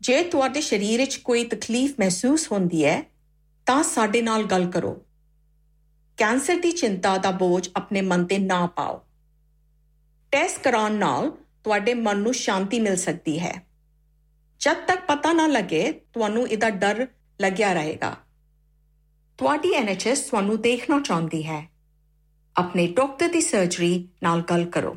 ਜੇ 0.00 0.22
ਤੁਹਾਡੇ 0.22 0.60
ਸਰੀਰ 0.60 1.00
ਵਿੱਚ 1.00 1.16
ਕੋਈ 1.16 1.44
ਤਕਲੀਫ 1.44 1.94
ਮਹਿਸੂਸ 2.00 2.52
ਹੁੰਦੀ 2.52 2.84
ਹੈ, 2.84 3.02
ਤਾਂ 3.66 3.82
ਸਾਡੇ 3.82 4.22
ਨਾਲ 4.22 4.42
ਗੱਲ 4.42 4.70
ਕਰੋ। 4.70 5.02
ਕੈਂਸਰ 6.16 6.56
ਦੀ 6.56 6.72
ਚਿੰਤਾ 6.72 7.18
ਦਾ 7.18 7.30
ਬੋਝ 7.30 7.68
ਆਪਣੇ 7.76 8.00
ਮਨ 8.00 8.24
ਤੇ 8.24 8.38
ਨਾ 8.38 8.66
ਪਾਓ। 8.66 9.02
ਟੈਸਟ 10.32 10.60
ਕਰਾਉਣ 10.60 10.92
ਨਾਲ 10.92 11.30
ਤੁਹਾਡੇ 11.64 11.94
ਮਨ 11.94 12.18
ਨੂੰ 12.18 12.34
ਸ਼ਾਂਤੀ 12.34 12.80
ਮਿਲ 12.80 12.96
ਸਕਦੀ 12.96 13.38
ਹੈ। 13.38 13.66
ਜਦ 14.60 14.76
ਤੱਕ 14.86 15.06
ਪਤਾ 15.06 15.32
ਨਾ 15.32 15.46
ਲੱਗੇ, 15.46 15.92
ਤੁਹਾਨੂੰ 15.92 16.48
ਇਹਦਾ 16.48 16.70
ਡਰ 16.70 17.06
ਲੱਗਿਆ 17.40 17.72
ਰਹੇਗਾ। 17.72 18.16
ਤੁਹਾਡੀ 19.38 19.74
ਐਨਐਚਐਸ 19.74 20.20
ਤੁਹਾਨੂੰ 20.20 20.60
ਦੇਖਣਾ 20.60 21.00
ਚਾਹੁੰਦੀ 21.00 21.46
ਹੈ। 21.46 21.70
ਆਪਣੇ 22.56 22.86
ਡਾਕਟਰ 22.86 23.28
ਦੀ 23.28 23.40
ਸਰਜਰੀ 23.40 24.08
ਨਾਲ 24.22 24.40
ਗੱਲ 24.40 24.64
ਕਰੋ। 24.64 24.96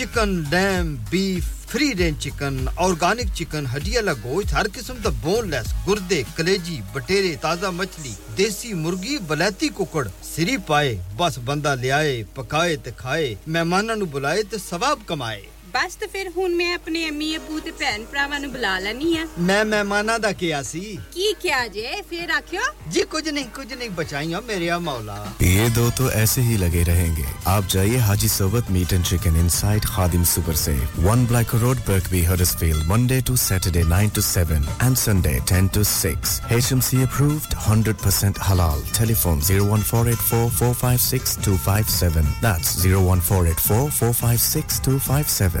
Chicken 0.01 0.31
dam 0.49 0.95
beef 1.09 1.49
free 1.71 1.89
range 1.97 2.19
chicken 2.23 2.55
organic 2.85 3.33
chicken 3.35 3.65
ہڈی 3.73 3.95
والا 3.95 4.13
گوشت 4.23 4.53
ہر 4.53 4.65
قسم 4.73 4.97
کا 5.03 5.09
بون 5.21 5.49
لیس 5.49 5.67
گردے، 5.87 6.21
کلیجی، 6.35 6.79
بٹیرے، 6.93 7.35
تازہ 7.41 7.69
مچھلی، 7.73 8.13
دیسی 8.37 8.73
مرغی، 8.73 9.17
بلیتی 9.27 9.69
ککڑ، 9.77 10.07
سری 10.35 10.57
پائے، 10.67 10.97
بس 11.17 11.37
بندہ 11.45 11.75
لیا 11.81 12.01
پکائے 12.33 12.75
تے 12.83 12.91
کھائے 12.97 13.33
مہمانوں 13.47 14.07
بلائے 14.11 14.43
تے 14.43 14.57
ثواب 14.69 15.07
کمائے۔ 15.07 15.41
ਬਸ 15.73 15.95
ਤੇ 15.95 16.07
ਫਿਰ 16.13 16.29
ਹੁਣ 16.37 16.55
ਮੈਂ 16.55 16.73
ਆਪਣੇ 16.75 17.07
ਅਮੀ 17.09 17.35
ਅਬੂ 17.37 17.59
ਤੇ 17.65 17.71
ਭੈਣ 17.79 18.03
ਭਰਾਵਾਂ 18.11 18.39
ਨੂੰ 18.39 18.51
ਬੁਲਾ 18.51 18.77
ਲੈਣੀ 18.79 19.17
ਆ 19.17 19.25
ਮੈਂ 19.39 19.63
ਮਹਿਮਾਨਾਂ 19.65 20.17
ਦਾ 20.19 20.31
ਕਿਹਾ 20.41 20.61
ਸੀ। 20.63 20.97
ਕੀ 21.13 21.33
ਕਿਹਾ 21.41 21.67
ਜੇ? 21.67 22.01
ਫਿਰ 22.09 22.29
ਆਖਿਓ। 22.37 22.61
ਜੀ 22.91 23.01
ਕੁਝ 23.11 23.27
ਨਹੀਂ 23.29 23.45
ਕੁਝ 23.55 23.73
ਨਹੀਂ 23.73 23.89
ਬਚਾਈਓ 23.99 24.41
ਮੇਰਿਆ 24.47 24.77
مولا 24.87 25.17
یہ 25.43 25.69
دو 25.75 25.83
تو 25.97 26.03
ایسے 26.19 26.41
ہی 26.41 26.55
لگے 26.61 26.83
رہیں 26.87 27.11
گے 27.17 27.25
آپ 27.51 27.63
جائیے 27.73 27.97
Haji 28.07 28.29
Sohbat 28.33 28.65
meat 28.75 28.89
and 28.93 29.03
chicken 29.09 29.33
inside 29.41 29.83
Khadim 29.95 30.23
super 30.31 30.55
سے 30.61 30.75
1 31.05 31.21
black 31.29 31.49
road 31.61 31.77
Birkby 31.87 32.21
Huddersfield 32.27 32.79
Monday 32.87 33.19
to 33.25 33.33
Saturday 33.43 33.83
9 33.93 34.09
to 34.15 34.21
7 34.29 34.65
and 34.79 34.95
Sunday 34.97 35.35
10 35.53 35.67
to 35.73 35.81
6 35.91 36.11
HMC 36.59 36.89
approved 37.07 37.51
100% 37.65 38.35
halal. 38.47 38.79
Telephone 38.99 39.39
01484456257 39.49 42.27
that's 42.41 42.69
01484456257 42.85 45.60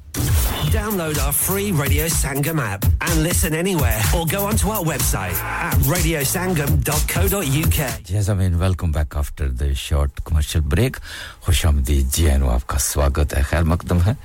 Download 0.13 1.17
our 1.19 1.31
free 1.31 1.71
Radio 1.71 2.05
Sangam 2.07 2.59
app 2.59 2.83
and 3.01 3.23
listen 3.23 3.53
anywhere 3.55 3.99
or 4.15 4.25
go 4.25 4.45
onto 4.45 4.67
our 4.69 4.83
website 4.83 5.33
at 5.41 5.73
radiosangam.co.uk. 5.87 8.09
Yes, 8.09 8.29
I 8.29 8.33
mean, 8.33 8.59
welcome 8.59 8.91
back 8.91 9.15
after 9.15 9.47
the 9.47 9.73
short 9.73 10.11
commercial 10.25 10.61
break. 10.61 10.97
Hoshamdi 11.45 12.03
Jianu, 12.03 12.49
aapka 12.51 12.77
swagat 12.79 13.33
hai, 13.33 13.41
khair 13.41 13.63
makdam. 13.63 14.15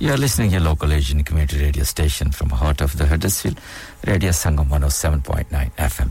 You 0.00 0.12
are 0.12 0.16
listening 0.16 0.50
to 0.52 0.60
local 0.60 0.92
Asian 0.92 1.22
community 1.24 1.58
radio 1.60 1.84
station 1.84 2.32
from 2.32 2.50
heart 2.50 2.80
of 2.80 2.96
the 2.96 3.06
Huddersfield, 3.06 3.60
Radio 4.06 4.30
Sangam 4.30 4.68
107.9 4.68 5.70
FM. 5.76 6.10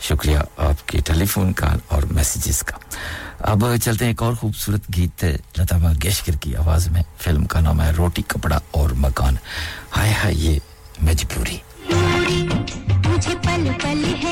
شکریہ 0.00 0.38
آپ 0.56 0.88
کے 0.88 0.98
ٹیلی 1.06 1.26
phone 1.26 1.52
call 1.52 1.78
اور 1.88 2.02
messages 2.02 2.62
کا۔ 2.62 2.76
اب 3.38 3.64
چلتے 3.82 4.04
ہیں 4.04 4.12
ایک 4.12 4.22
اور 4.22 4.34
خوبصورت 4.34 4.80
گیت 4.96 5.24
لتا 5.58 5.76
منگیشکر 5.76 6.32
کی 6.32 6.56
آواز 6.56 6.88
میں۔ 6.88 7.02
فلم 7.18 7.44
کا 7.44 7.60
نام 7.60 7.82
ہے 7.82 7.90
روٹی، 7.90 8.22
کپڑا 8.26 8.58
اور 8.70 8.90
مکان۔ 8.90 9.36
ہائے 9.96 10.12
ہائے، 10.12 10.34
یہ 10.34 10.58
مجبوری 11.02 11.58
مجھے 13.08 13.34
پل 13.42 13.68
پل 13.82 14.04
ہے۔ 14.22 14.27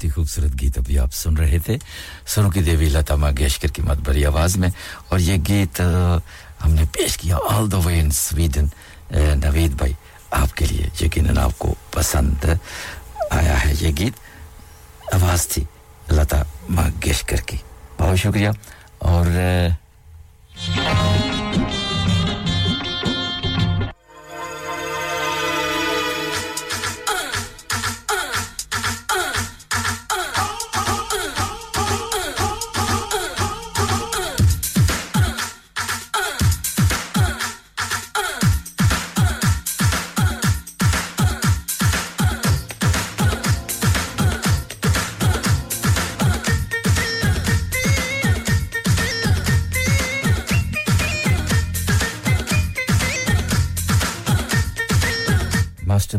بہت 0.00 0.04
ہی 0.04 0.10
خوبصورت 0.10 0.60
گیت 0.60 0.78
ابھی 0.78 0.98
آپ 0.98 1.12
سن 1.12 1.36
رہے 1.36 1.58
تھے۔ 1.58 1.76
سنو 2.26 2.50
کی 2.50 2.62
دیوی 2.62 2.88
لتا 2.88 3.14
مانگیشکر 3.14 3.68
کی 3.68 3.82
مت 3.82 3.98
بری 4.04 4.24
آواز 4.24 4.56
میں۔ 4.56 4.68
اور 5.08 5.18
یہ 5.18 5.36
گیت 5.48 5.80
ہم 6.64 6.72
نے 6.72 6.82
پیش 6.92 7.16
کیا 7.16 7.36
آل 7.50 7.72
دا 7.72 7.78
وے 7.78 8.00
ان 8.00 8.10
سویڈن 8.10 8.66
نوید 9.44 9.70
بھائی، 9.70 9.92
آپ 10.30 10.56
کے 10.56 10.66
لیے۔ 10.66 10.86
یقیناً 11.00 11.38
آپ 11.38 11.58
کو 11.58 11.74
پسند 11.90 12.44
آیا 13.30 13.64
ہے 13.64 13.72
یہ 13.80 13.92
گیت۔ 13.98 14.14
آواز 15.14 15.48
تھی 15.48 15.64
لتا 16.10 16.42
مانگیشکر 16.68 17.36
کی۔ 17.36 17.56
بہت 17.98 18.18
شکریہ۔ 18.18 18.48
اور 18.98 19.26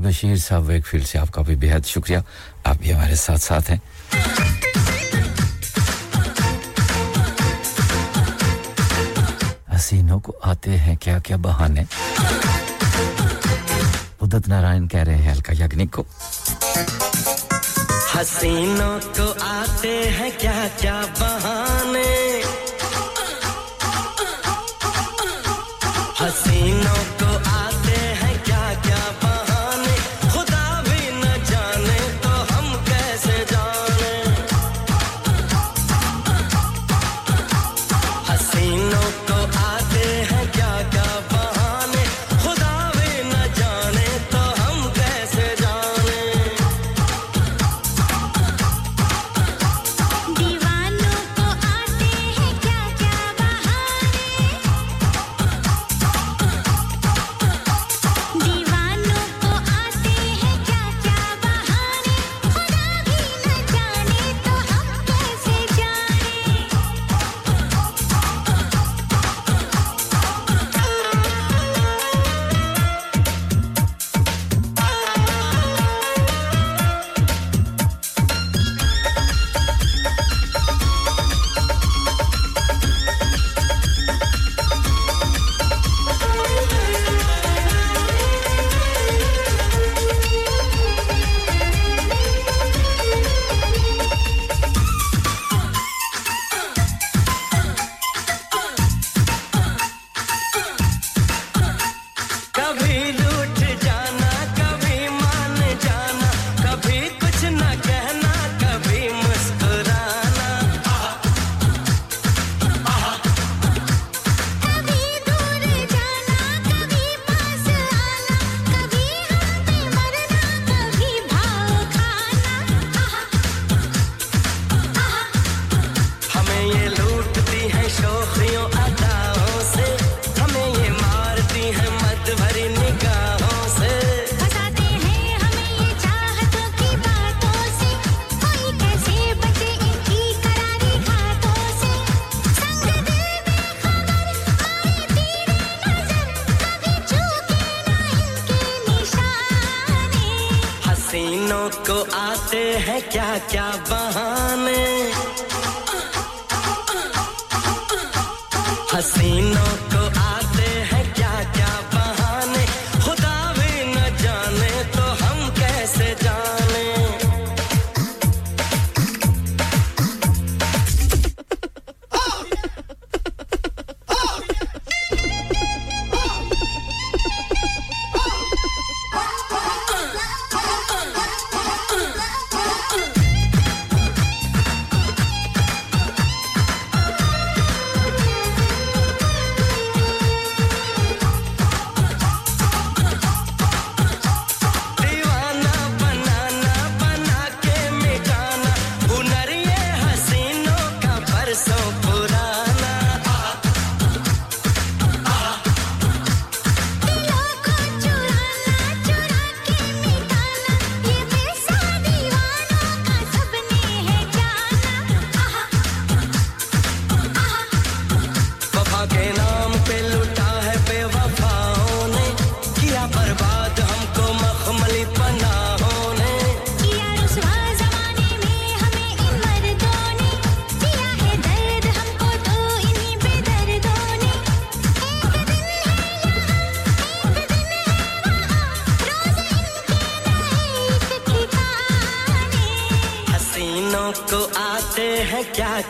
بشیر 0.01 0.35
صاحب 0.35 0.67
ویک 0.67 0.87
فیلڈ 0.87 1.07
سے 1.07 1.17
آپ 1.17 1.31
کا 1.31 1.41
بھی 1.41 1.55
بہت 1.55 1.87
شکریہ۔ 1.87 2.17
آپ 2.63 2.75
بھی 2.75 2.93
ہمارے 2.93 3.15
ساتھ 3.15 3.41
ساتھ 3.41 3.71
ہیں۔ 3.71 3.77
حسینوں 9.75 10.19
کو 10.19 10.33
آتے 10.41 10.77
ہیں، 10.77 10.95
کیا 10.95 11.19
کیا 11.19 11.35
بہانے۔ 11.35 11.83
ادت 14.21 14.47
نارائن 14.47 14.87
کہہ 14.87 14.99
رہے 14.99 15.15
ہیں 15.15 15.31
الکا 15.31 15.53
یگنک 15.53 15.91
کو۔ 15.91 16.03
حسینوں 18.15 18.99
کو 19.17 19.33
آتے 19.39 20.09
ہیں، 20.19 20.29
کیا 20.37 20.67
کیا 20.77 21.01
بہانے۔ 21.19 22.41
حسینوں 26.19 27.20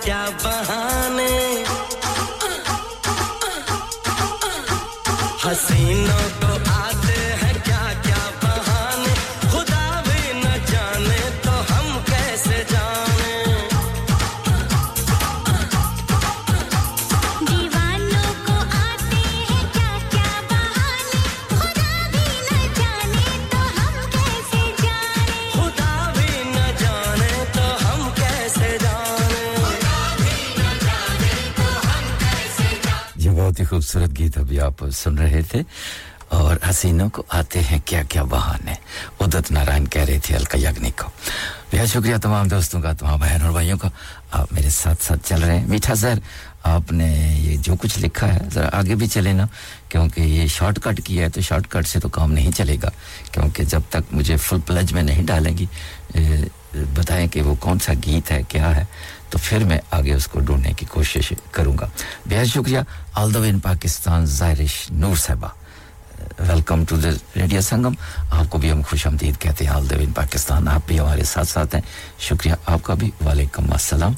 کیا 0.03 0.25
بہاں 0.43 0.90
سن 34.89 35.17
رہے 35.17 35.41
تھے 35.41 35.61
اور 36.29 36.55
حسینوں 36.69 37.09
کو 37.09 37.23
آتے 37.29 37.59
ہیں 37.59 37.79
کیا 37.85 38.03
کیا 38.03 38.23
بہانے۔ 38.23 38.73
ادت 39.19 39.51
نارائن 39.51 39.87
کہہ 39.87 40.01
رہے 40.01 40.19
تھے 40.23 40.35
الکا 40.35 40.57
یگنی 40.57 40.91
کو۔ 40.91 41.09
بہت 41.73 41.89
شکریہ 41.89 42.15
تمام 42.17 42.47
دوستوں 42.47 42.81
کا، 42.81 42.93
تمام 42.93 43.19
بہن 43.19 43.41
اور 43.41 43.51
بھائیوں 43.51 43.77
کا۔ 43.77 43.89
آپ 44.31 44.53
میرے 44.53 44.69
ساتھ 44.69 45.03
ساتھ 45.03 45.29
چل 45.29 45.43
رہے 45.43 45.59
ہیں۔ 45.59 45.67
میٹھا 45.67 45.95
سر 45.95 46.19
آپ 46.63 46.91
نے 46.91 47.35
یہ 47.37 47.57
جو 47.57 47.75
کچھ 47.75 47.99
لکھا 47.99 48.33
ہے، 48.33 48.39
ذرا 48.53 48.69
آگے 48.73 48.95
بھی 48.95 49.07
چلے 49.07 49.33
نا، 49.33 49.45
کیونکہ 49.89 50.21
یہ 50.21 50.47
شارٹ 50.47 50.79
کٹ 50.79 51.01
کیا 51.05 51.25
ہے 51.25 51.29
تو 51.29 51.41
شارٹ 51.41 51.67
کٹ 51.67 51.87
سے 51.87 51.99
تو 51.99 52.09
کام 52.09 52.31
نہیں 52.31 52.51
چلے 52.51 52.77
گا۔ 52.83 52.89
کیونکہ 53.31 53.63
جب 53.63 53.81
تک 53.89 54.01
مجھے 54.11 54.37
فل 54.37 54.59
پلج 54.65 54.93
میں 54.93 55.03
نہیں 55.03 55.23
ڈالیں 55.23 55.57
گی 55.57 55.65
بتائیں 56.75 57.27
کہ 57.27 57.41
وہ 57.41 57.55
کون 57.55 57.79
سا 57.79 57.93
گیت 58.05 58.31
ہے، 58.31 58.41
کیا 58.47 58.75
ہے، 58.75 58.85
تو 59.29 59.37
پھر 59.43 59.63
میں 59.63 59.79
آگے 59.91 60.13
اس 60.13 60.27
کو 60.27 60.39
ڈھونڈنے 60.39 60.73
کی 60.73 60.85
کوشش 60.85 61.33
کروں 61.51 61.77
گا۔ 61.77 61.89
بہت 62.25 62.47
شکریہ۔ 62.47 62.79
although 63.21 63.43
in 63.43 63.59
Pakistan, 63.61 64.23
Zairish 64.25 64.77
Noor 64.93 65.17
Sahibah. 65.17 65.53
Welcome 66.39 66.83
to 66.89 66.95
the 66.97 67.09
radio 67.35 67.61
Sangam 67.61 67.93
آپ 68.31 68.49
کو 68.49 68.57
بھی 68.57 68.71
ہم 68.71 68.81
خوش 68.89 69.05
آمدید 69.07 69.39
کہتے 69.41 69.65
ہیں 69.65 69.71
آل 69.71 69.87
ان 69.95 70.11
پاکستان 70.13 70.67
آپ 70.67 70.87
بھی 70.87 70.99
ہمارے 70.99 71.23
ساتھ 71.31 71.47
ساتھ 71.47 71.75
ہیں 71.75 71.81
شکریہ 72.27 72.53
آپ 72.73 72.83
کا 72.83 72.93
بھی 73.01 73.09
وعلیکم 73.21 73.71
السلام 73.73 74.13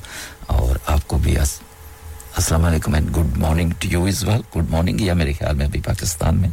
اور 0.56 0.76
آپ 0.94 1.08
کو 1.08 1.18
بھی 1.24 1.38
السلام 1.38 2.66
علیکم 2.66 2.94
and 2.94 3.16
good 3.18 3.38
morning 3.38 3.72
to 3.80 3.88
you 3.92 4.04
as 4.06 4.24
well 4.24 4.42
good 4.56 4.72
morning 4.72 5.02
یا 5.02 5.14
میرے 5.14 5.34
خیال 5.40 5.56
میں 5.56 5.66
ابھی 5.66 5.82
پاکستان 5.86 6.42
میں 6.42 6.50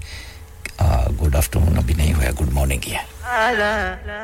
گڈ 1.22 1.36
آفٹر 1.36 1.60
نون 1.60 1.78
ابھی 1.78 1.94
نہیں 1.94 2.14
ہوا 2.14 2.30
گڈ 2.40 2.52
مارننگ 2.52 2.86
ہی 2.86 2.94
ہے 2.94 4.18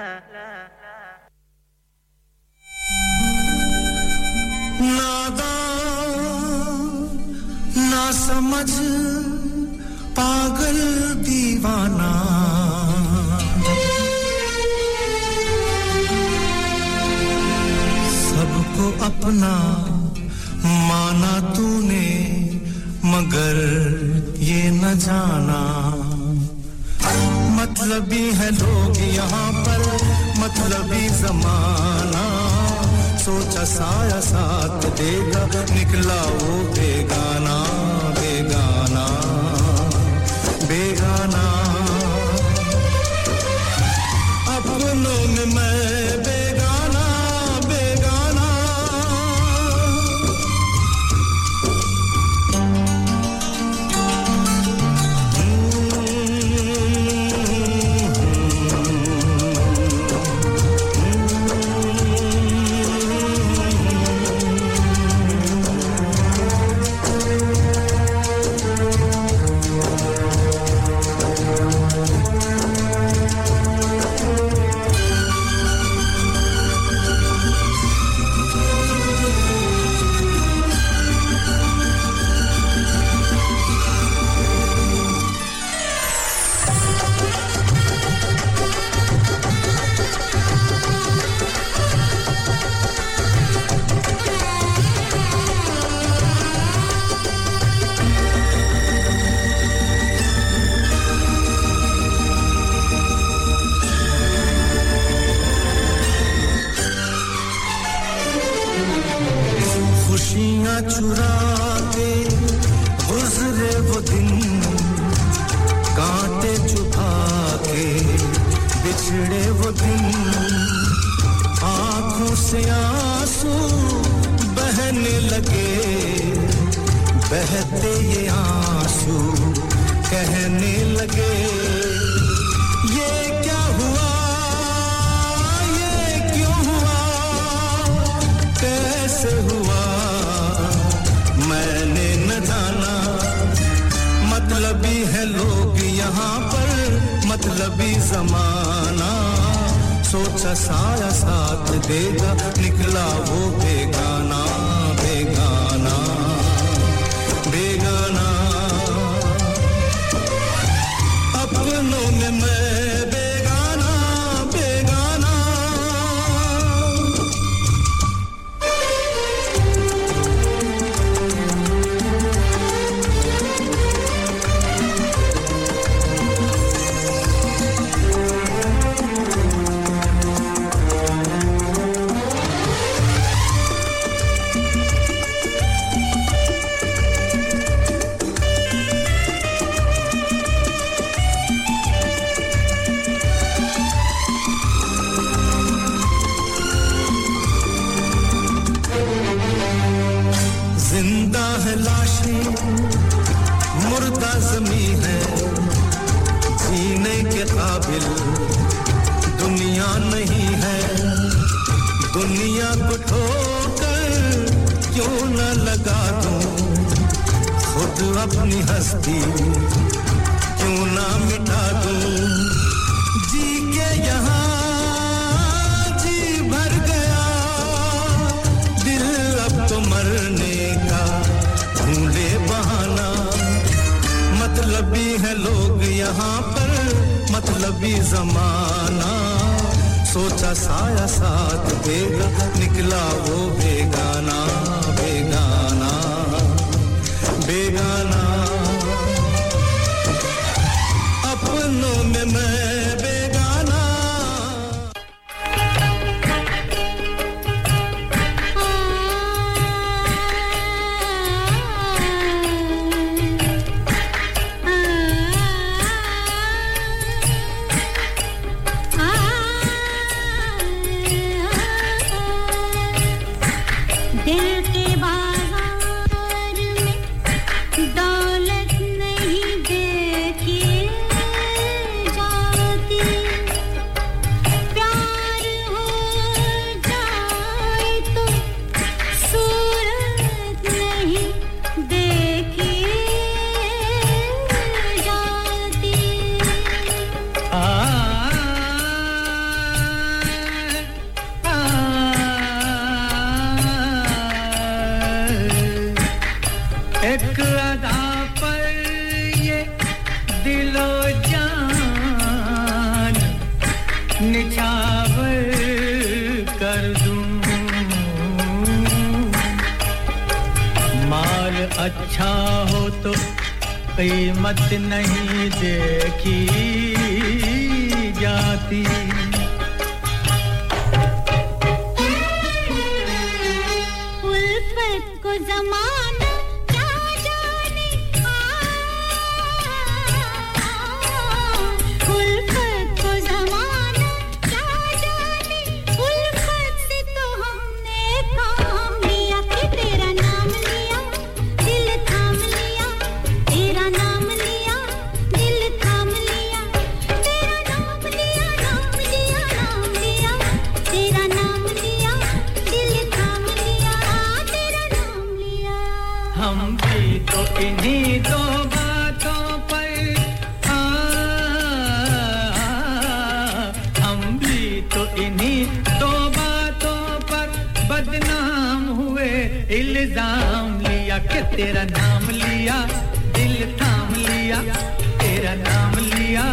تیرا 385.21 385.55
نام 385.55 385.95
لیا 385.99 386.45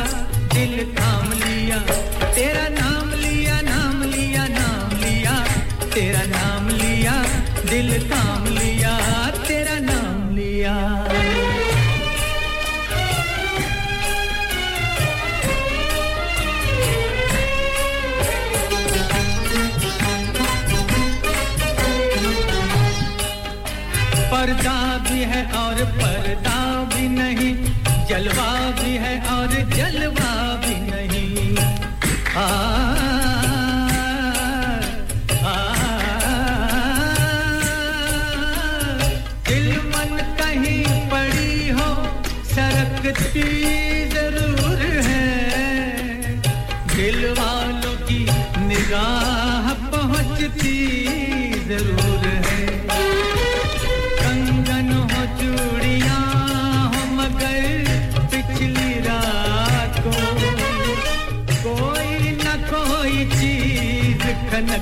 دل 0.56 0.76
لیا 1.34 1.78
تیرا 2.36 2.68
نام 2.70 3.14
لیا 3.14 3.60
نام 3.62 4.02
لیا 4.04 4.48
نام 4.48 4.90
لیا 5.04 5.36
تیرا 5.94 6.24
نام 6.30 6.68
لیا 6.70 7.22
دل 7.70 7.92
لیا 8.50 8.98
تیرا 9.48 9.78
نام 9.80 10.36
لیا 10.36 10.76
پردہ 24.30 24.98
بھی 25.08 25.24
ہے 25.24 25.44
اور 25.56 25.84
پردہ 26.00 26.53
جلوہ 28.14 28.72
بھی 28.80 28.98
ہے 29.00 29.14
اور 29.30 29.54
جلوہ 29.76 30.56
بھی 30.66 30.76
نہیں۔ 30.80 31.56
ہاں 32.36 32.73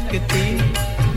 سکتی 0.02 0.58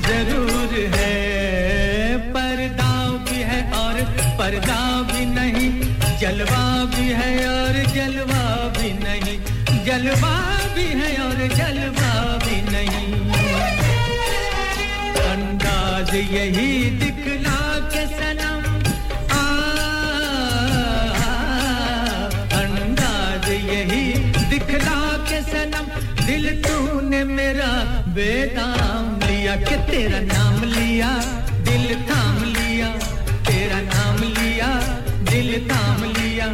ضرور 0.08 0.72
ہے۔ 0.96 2.16
پرداؤ 2.34 3.16
بھی 3.28 3.42
ہے 3.42 3.60
اور 3.74 3.94
پرداؤ 4.38 5.02
بھی 5.12 5.24
نہیں 5.24 5.80
جلوا 6.20 6.84
بھی 6.96 7.12
ہے 7.14 7.44
اور 7.44 7.94
جلوا 7.94 8.68
بھی 8.78 8.92
نہیں۔ 8.92 9.38
جلوا 9.84 10.34
بھی 10.74 10.84
ہے 10.84 11.14
اور 11.22 11.46
جلوا 11.56 12.36
بھی 12.44 12.60
نہیں۔ 12.70 13.14
انداز 15.32 16.14
یہی 16.14 16.98
دکھلا 17.02 17.78
کے 17.92 18.04
سنم 18.18 18.60
انداز 22.60 23.48
یہی 23.48 24.12
دکھلا 24.50 25.16
کے 25.28 25.40
سنم 25.50 26.13
دل 26.26 26.46
تو 26.62 27.00
نے 27.00 27.22
میرا 27.24 27.72
بے 28.14 28.32
نام 28.54 29.18
لیا 29.26 29.54
کہ 29.68 29.76
تیرا 29.86 30.20
نام 30.20 30.64
لیا، 30.64 31.10
دل 31.66 31.92
تھام 32.06 32.42
لیا، 32.44 32.88
تیرا 33.46 33.80
نام 33.80 34.22
لیا، 34.38 34.68
دل 35.30 35.52
تھام 35.68 36.04
لیا، 36.18 36.46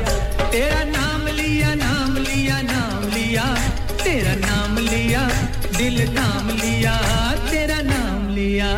تیرا 0.50 0.82
نام 0.90 1.28
لیا 1.36 1.74
نام 1.74 2.16
لیا 2.16 2.60
نام 2.62 3.08
لیا، 3.14 3.44
تیرا 4.02 4.34
نام 4.46 4.78
لیا، 4.90 5.26
دل 5.78 6.04
تھام 6.14 6.50
لیا، 6.62 6.96
تیرا 7.50 7.80
نام 7.82 8.28
لیا۔ 8.28 8.74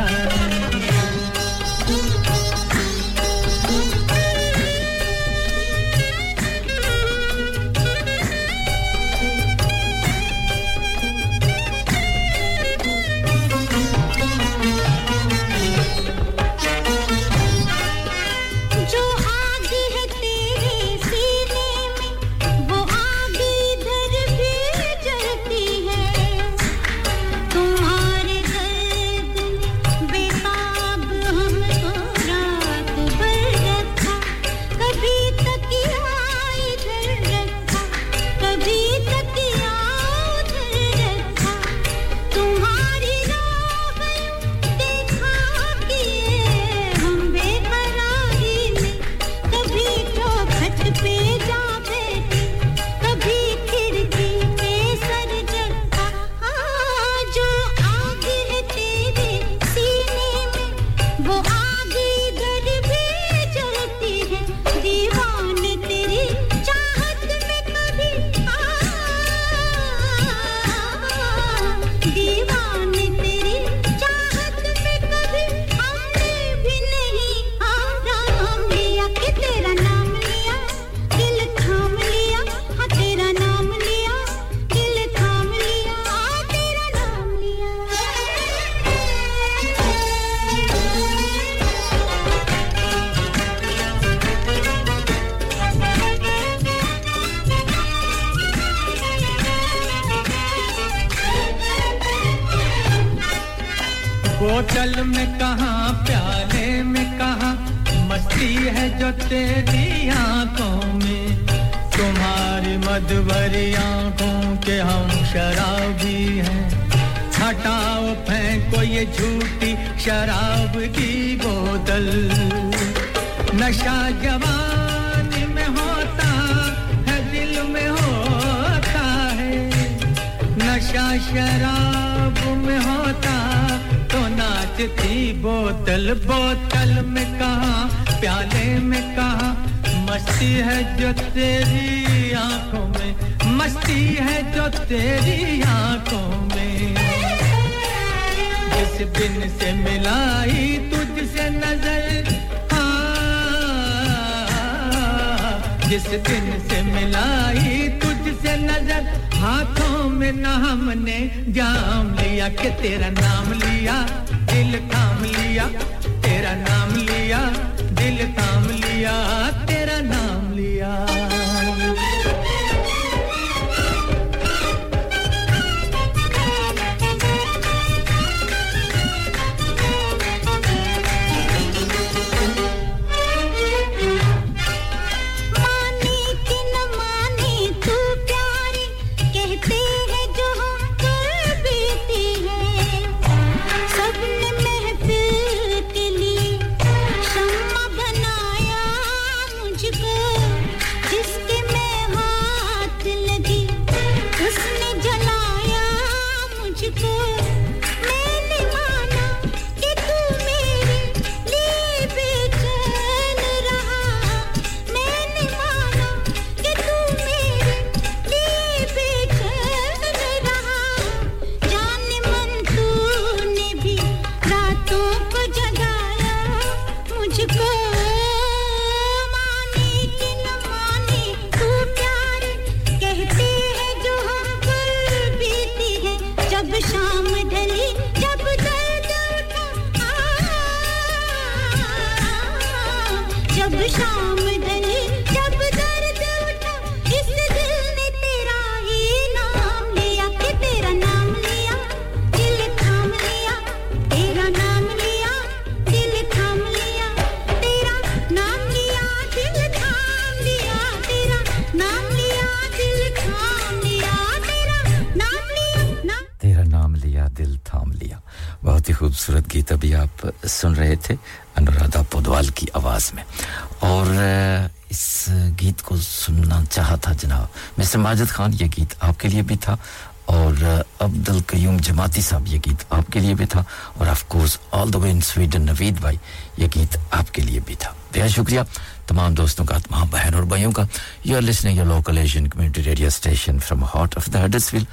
جیسے 277.92 278.02
ماجد 278.02 278.28
خان، 278.28 278.50
یہ 278.60 278.66
گیت 278.76 278.94
آپ 279.00 279.20
کے 279.20 279.28
لیے 279.28 279.42
بھی 279.42 279.56
تھا 279.56 279.76
اور 280.24 280.52
عبد 281.00 281.28
القیوم 281.28 281.76
جماعتی 281.76 282.20
صاحب، 282.20 282.46
یہ 282.46 282.58
گیت 282.66 282.84
آپ 282.90 283.12
کے 283.12 283.20
لیے 283.20 283.34
بھی 283.34 283.46
تھا 283.46 283.64
اور 283.98 284.06
of 284.06 284.24
course 284.28 284.58
all 284.70 284.92
the 284.92 284.98
in 284.98 285.20
Sweden 285.20 285.62
Naveed 285.62 286.00
بھائی، 286.00 286.16
یہ 286.56 286.66
گیت 286.74 286.96
آپ 287.10 287.34
کے 287.34 287.42
لیے 287.42 287.60
بھی 287.66 287.74
تھا۔ 287.74 287.90
بے 288.12 288.28
شکریہ 288.28 288.60
تمام 289.06 289.34
دوستوں 289.34 289.64
کا، 289.64 289.78
تمام 289.78 290.06
بہن 290.10 290.34
اور 290.34 290.42
بھائیوں 290.42 290.72
کا۔ 290.72 290.82
You 291.24 291.36
are 291.36 291.42
listening 291.42 291.76
your 291.76 291.86
local 291.86 292.18
Asian 292.18 292.48
community 292.48 292.82
radio 292.82 293.06
station 293.06 293.58
from 293.58 293.84
heart 293.84 294.16
of 294.16 294.28
the 294.32 294.44
Huddersfield 294.70 294.84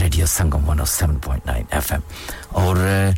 radio 0.00 0.26
Sangam 0.26 0.68
one 0.68 0.80
oh 0.80 0.88
seven 0.88 1.16
point 1.16 1.46
nine 1.46 1.64
F 1.70 1.92
M 1.92 2.00
اور 2.48 2.76
eh, 2.76 3.14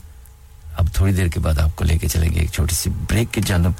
اب 0.77 0.87
تھوڑی 0.93 1.13
دیر 1.13 1.27
کے 1.27 1.41
بعد 1.41 1.59
آپ 1.59 1.77
کو 1.77 1.85
لے 1.85 1.99
کے 1.99 2.09
چلیں 2.09 2.31
گے 2.31 2.41
ایک 2.41 2.53
چھوٹی 2.53 2.75
سی 2.75 2.91
بریک 2.91 3.35
کی 3.35 3.41
جانب۔ 3.47 3.73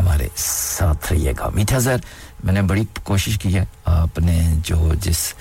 ہمارے 0.00 0.28
ساتھ 0.36 1.12
رہیے 1.12 1.32
گا 1.38 1.48
میٹھا 1.48 1.78
زہر۔ 1.78 1.96
میں 2.44 2.52
نے 2.52 2.62
بڑی 2.62 2.84
کوشش 3.04 3.38
کی 3.38 3.54
ہے 3.54 3.64
آپ 3.84 4.18
نے 4.18 4.40
جو 4.64 4.92
جس 5.00 5.32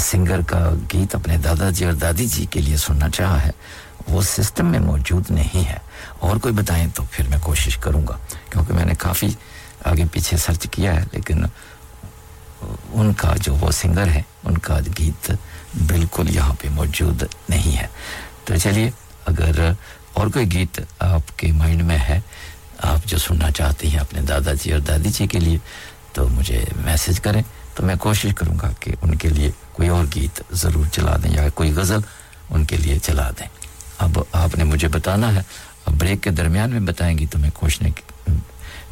سنگر 0.00 0.40
کا 0.46 0.70
گیت 0.92 1.14
اپنے 1.14 1.36
دادا 1.36 1.70
جی 1.70 1.84
اور 1.84 1.92
دادی 1.92 2.26
جی 2.26 2.46
کے 2.50 2.60
لیے 2.60 2.76
سننا 2.76 3.08
چاہا 3.08 3.44
ہے، 3.46 3.50
وہ 4.08 4.22
سسٹم 4.22 4.66
میں 4.66 4.78
موجود 4.78 5.30
نہیں 5.30 5.68
ہے۔ 5.68 5.78
اور 6.18 6.36
کوئی 6.36 6.54
بتائیں 6.54 6.86
تو 6.94 7.02
پھر 7.10 7.28
میں 7.28 7.38
کوشش 7.42 7.76
کروں 7.76 8.06
گا، 8.06 8.16
کیونکہ 8.50 8.74
میں 8.74 8.84
نے 8.84 8.94
کافی 8.98 9.28
آگے 9.84 10.04
پیچھے 10.12 10.36
سرچ 10.36 10.66
کیا 10.70 10.94
ہے، 10.94 11.04
لیکن 11.12 11.44
ان 12.92 13.12
کا 13.12 13.34
جو 13.42 13.54
وہ 13.54 13.70
سنگر 13.70 14.08
ہے، 14.08 14.22
ان 14.44 14.58
کا 14.58 14.78
گیت 14.98 15.30
بالکل 15.86 16.34
یہاں 16.34 16.54
پہ 16.60 16.68
موجود 16.68 17.22
نہیں 17.48 17.76
ہے۔ 17.76 17.86
تو 18.44 18.56
چلیے، 18.56 18.90
اگر 19.26 19.60
اور 20.12 20.26
کوئی 20.26 20.52
گیت 20.52 20.80
آپ 20.98 21.38
کے 21.38 21.52
مائنڈ 21.52 21.82
میں 21.82 21.98
ہے، 22.08 22.20
آپ 22.82 23.06
جو 23.06 23.18
سننا 23.18 23.50
چاہتے 23.50 23.88
ہیں 23.88 23.98
اپنے 23.98 24.20
دادا 24.22 24.52
جی 24.52 24.72
اور 24.72 24.80
دادی 24.80 25.08
جی 25.08 25.26
کے 25.26 25.40
لیے 25.40 25.58
تو 26.12 26.28
مجھے 26.28 26.64
میسج 26.76 27.20
کریں 27.20 27.42
تو 27.74 27.82
میں 27.82 27.94
کوشش 27.96 28.34
کروں 28.36 28.58
گا 28.62 28.70
کہ 28.80 28.94
ان 29.02 29.14
کے 29.14 29.28
لیے 29.28 29.50
کوئی 29.72 29.88
اور 29.88 30.04
گیت 30.14 30.42
ضرور 30.50 30.86
چلا 30.86 31.16
دیں 31.24 31.30
یا 31.30 31.48
کوئی 31.48 31.72
غزل 31.72 31.98
ان 32.50 32.64
کے 32.64 32.76
لیے 32.76 32.98
چلا 32.98 33.30
دیں۔ 33.30 33.48
اب 33.98 34.18
آپ 34.32 34.58
نے 34.58 34.64
مجھے 34.64 34.88
بتانا 34.88 35.34
ہے، 35.34 35.40
اب 35.86 35.92
بریک 35.98 36.22
کے 36.22 36.30
درمیان 36.30 36.70
میں 36.70 36.80
بتائیں 36.80 37.18
گی 37.18 37.26
تو 37.26 37.38
میں 37.38 37.50
کوشنے 37.54 37.90
کی، 37.90 38.32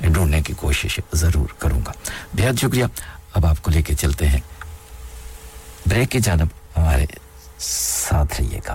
ڈھونڈنے 0.00 0.42
کی 0.42 0.52
کوشش 0.56 1.00
ضرور 1.12 1.46
کروں 1.58 1.80
گا۔ 1.86 1.92
بہت 2.32 2.60
شکریہ۔ 2.60 2.84
اب 3.34 3.46
آپ 3.46 3.62
کو 3.62 3.70
لے 3.70 3.82
کے 3.82 3.94
چلتے 3.94 4.28
ہیں۔ 4.28 4.40
بریک 5.86 6.10
کی 6.10 6.20
جانب 6.20 6.46
ہمارے 6.76 7.06
ساتھ 7.58 8.40
رہیے 8.40 8.60
گا۔ 8.68 8.74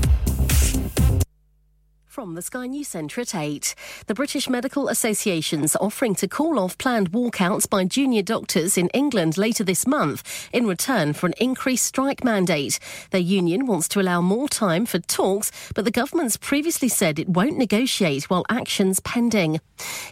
From 2.11 2.35
the 2.35 2.41
Sky 2.41 2.67
News 2.67 2.89
Centre 2.89 3.21
at 3.21 3.33
8. 3.33 3.73
The 4.07 4.13
British 4.13 4.49
Medical 4.49 4.89
Association's 4.89 5.77
offering 5.77 6.13
to 6.15 6.27
call 6.27 6.59
off 6.59 6.77
planned 6.77 7.13
walkouts 7.13 7.69
by 7.69 7.85
junior 7.85 8.21
doctors 8.21 8.77
in 8.77 8.89
England 8.89 9.37
later 9.37 9.63
this 9.63 9.87
month 9.87 10.49
in 10.51 10.67
return 10.67 11.13
for 11.13 11.27
an 11.27 11.33
increased 11.39 11.85
strike 11.85 12.21
mandate. 12.21 12.79
Their 13.11 13.21
union 13.21 13.65
wants 13.65 13.87
to 13.87 14.01
allow 14.01 14.19
more 14.19 14.49
time 14.49 14.85
for 14.85 14.99
talks, 14.99 15.53
but 15.73 15.85
the 15.85 15.89
government's 15.89 16.35
previously 16.35 16.89
said 16.89 17.17
it 17.17 17.29
won't 17.29 17.57
negotiate 17.57 18.29
while 18.29 18.43
action's 18.49 18.99
pending. 18.99 19.61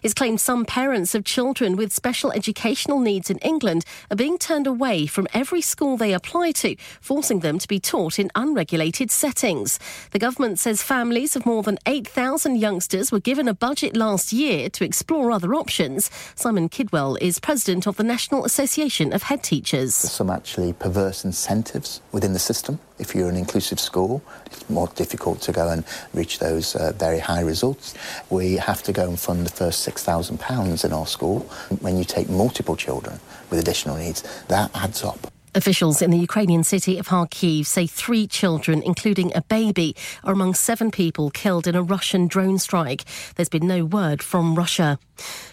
It's 0.02 0.14
claimed 0.14 0.40
some 0.40 0.64
parents 0.64 1.14
of 1.14 1.26
children 1.26 1.76
with 1.76 1.92
special 1.92 2.32
educational 2.32 3.02
needs 3.02 3.30
in 3.30 3.40
England 3.40 3.84
are 4.10 4.16
being 4.16 4.38
turned 4.38 4.68
away 4.68 5.06
from 5.06 5.28
every 5.34 5.62
school 5.62 5.98
they 5.98 6.14
apply 6.14 6.52
to, 6.52 6.78
forcing 7.02 7.42
them 7.42 7.60
to 7.60 7.68
be 7.68 7.82
taught 7.82 8.20
in 8.20 8.32
unregulated 8.36 9.12
settings. 9.12 9.80
The 10.12 10.20
government 10.20 10.60
says 10.60 10.82
families 10.82 11.36
of 11.36 11.46
more 11.46 11.62
than 11.62 11.78
8,000 11.90 12.58
youngsters 12.58 13.12
were 13.12 13.20
given 13.20 13.48
a 13.48 13.54
budget 13.56 13.98
last 13.98 14.32
year 14.32 14.70
to 14.70 14.86
explore 14.86 15.32
other 15.32 15.56
options. 15.56 16.12
Simon 16.36 16.70
Kidwell 16.70 17.18
is 17.20 17.40
president 17.40 17.88
of 17.88 17.98
the 17.98 18.04
National 18.04 18.46
Association 18.46 19.12
of 19.12 19.24
Head 19.24 19.42
Teachers. 19.42 19.96
some 19.96 20.30
actually 20.30 20.72
perverse 20.74 21.26
incentives 21.26 22.02
within 22.12 22.34
the 22.34 22.38
system. 22.38 22.78
If 23.00 23.16
you're 23.16 23.28
an 23.28 23.36
inclusive 23.36 23.80
school, 23.80 24.22
it's 24.46 24.70
more 24.70 24.88
difficult 24.90 25.42
to 25.42 25.52
go 25.52 25.68
and 25.70 25.84
reach 26.14 26.38
those 26.38 26.76
uh, 26.76 26.92
very 26.96 27.18
high 27.18 27.42
results. 27.42 27.96
We 28.30 28.58
have 28.58 28.84
to 28.84 28.94
go 28.94 29.08
and 29.10 29.20
fund 29.20 29.44
the 29.44 29.50
first 29.50 29.84
£6,000 29.88 30.86
in 30.86 30.94
our 30.94 31.08
school. 31.08 31.40
When 31.82 31.98
you 31.98 32.04
take 32.04 32.30
multiple 32.30 32.76
children 32.76 33.20
with 33.50 33.58
additional 33.58 33.98
needs, 33.98 34.22
that 34.48 34.70
adds 34.76 35.04
up. 35.04 35.32
Officials 35.56 36.02
in 36.04 36.12
the 36.12 36.18
Ukrainian 36.18 36.64
city 36.64 37.00
of 37.00 37.08
Kharkiv 37.08 37.66
say 37.66 37.88
three 37.88 38.28
children, 38.28 38.84
including 38.84 39.36
a 39.36 39.42
baby, 39.42 39.96
are 40.24 40.34
among 40.34 40.54
seven 40.54 40.92
people 40.92 41.32
killed 41.32 41.66
in 41.66 41.76
a 41.76 41.82
Russian 41.82 42.28
drone 42.28 42.60
strike. 42.60 43.04
There's 43.36 43.50
been 43.50 43.68
no 43.68 43.84
word 43.84 44.22
from 44.22 44.54
Russia. 44.54 45.00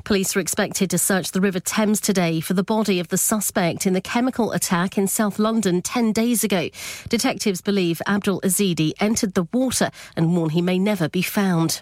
Police 0.04 0.36
are 0.36 0.40
expected 0.40 0.90
to 0.90 0.98
search 0.98 1.32
the 1.32 1.40
River 1.40 1.60
Thames 1.60 2.00
today 2.00 2.40
for 2.40 2.52
the 2.52 2.62
body 2.62 3.00
of 3.00 3.08
the 3.08 3.16
suspect 3.16 3.86
in 3.86 3.94
the 3.94 4.02
chemical 4.02 4.52
attack 4.52 4.98
in 4.98 5.08
South 5.08 5.38
London 5.38 5.80
10 5.80 6.12
days 6.12 6.44
ago. 6.44 6.68
Detectives 7.08 7.62
believe 7.62 8.02
Abdul 8.06 8.42
Azidi 8.42 8.92
entered 9.00 9.32
the 9.32 9.48
water 9.52 9.90
and 10.14 10.36
warn 10.36 10.50
he 10.50 10.60
may 10.60 10.78
never 10.78 11.08
be 11.08 11.22
found. 11.22 11.80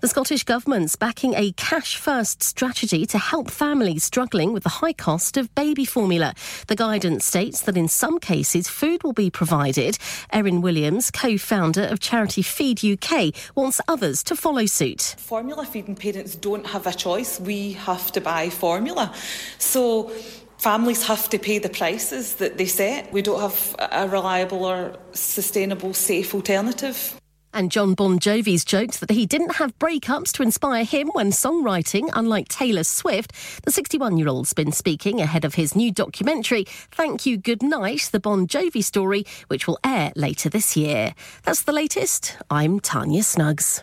The 0.00 0.08
Scottish 0.08 0.44
Government's 0.44 0.96
backing 0.96 1.34
a 1.34 1.52
cash 1.52 1.96
first 1.96 2.42
strategy 2.42 3.04
to 3.06 3.18
help 3.18 3.50
families 3.50 4.04
struggling 4.04 4.52
with 4.52 4.62
the 4.62 4.68
high 4.68 4.92
cost 4.92 5.36
of 5.36 5.52
baby 5.54 5.84
formula. 5.84 6.34
The 6.68 6.76
guidance 6.76 7.24
states 7.24 7.62
that 7.62 7.76
in 7.76 7.88
some 7.88 8.18
cases 8.20 8.68
food 8.68 9.02
will 9.02 9.12
be 9.12 9.30
provided. 9.30 9.98
Erin 10.32 10.60
Williams, 10.60 11.10
co 11.10 11.36
founder 11.36 11.82
of 11.82 12.00
charity 12.00 12.42
Feed 12.42 12.84
UK, 12.84 13.34
wants 13.54 13.80
others 13.88 14.22
to 14.24 14.36
follow 14.36 14.66
suit. 14.66 15.16
Formula 15.18 15.66
feeding 15.66 15.96
parents 15.96 16.36
don't 16.36 16.66
have 16.66 16.86
a 16.86 16.92
choice. 16.92 17.40
We 17.40 17.72
have 17.72 18.12
to 18.12 18.20
buy 18.20 18.50
formula. 18.50 19.12
So 19.58 20.10
families 20.58 21.06
have 21.06 21.28
to 21.30 21.38
pay 21.38 21.58
the 21.58 21.68
prices 21.68 22.34
that 22.34 22.58
they 22.58 22.66
set. 22.66 23.12
We 23.12 23.22
don't 23.22 23.40
have 23.40 23.76
a 23.78 24.08
reliable 24.08 24.64
or 24.64 24.96
sustainable, 25.12 25.94
safe 25.94 26.34
alternative. 26.34 27.17
And 27.52 27.72
John 27.72 27.94
Bon 27.94 28.18
Jovi's 28.18 28.64
joked 28.64 29.00
that 29.00 29.10
he 29.10 29.26
didn't 29.26 29.56
have 29.56 29.78
breakups 29.78 30.32
to 30.32 30.42
inspire 30.42 30.84
him 30.84 31.08
when 31.14 31.30
songwriting, 31.30 32.10
unlike 32.14 32.48
Taylor 32.48 32.84
Swift. 32.84 33.32
The 33.64 33.72
61 33.72 34.18
year 34.18 34.28
old's 34.28 34.52
been 34.52 34.72
speaking 34.72 35.20
ahead 35.20 35.44
of 35.44 35.54
his 35.54 35.74
new 35.74 35.90
documentary, 35.90 36.64
Thank 36.92 37.26
You 37.26 37.36
Good 37.36 37.62
Night, 37.62 38.10
the 38.12 38.20
Bon 38.20 38.46
Jovi 38.46 38.84
story, 38.84 39.24
which 39.48 39.66
will 39.66 39.78
air 39.84 40.12
later 40.14 40.48
this 40.48 40.76
year. 40.76 41.14
That's 41.44 41.62
the 41.62 41.72
latest. 41.72 42.36
I'm 42.50 42.80
Tanya 42.80 43.22
Snuggs. 43.22 43.82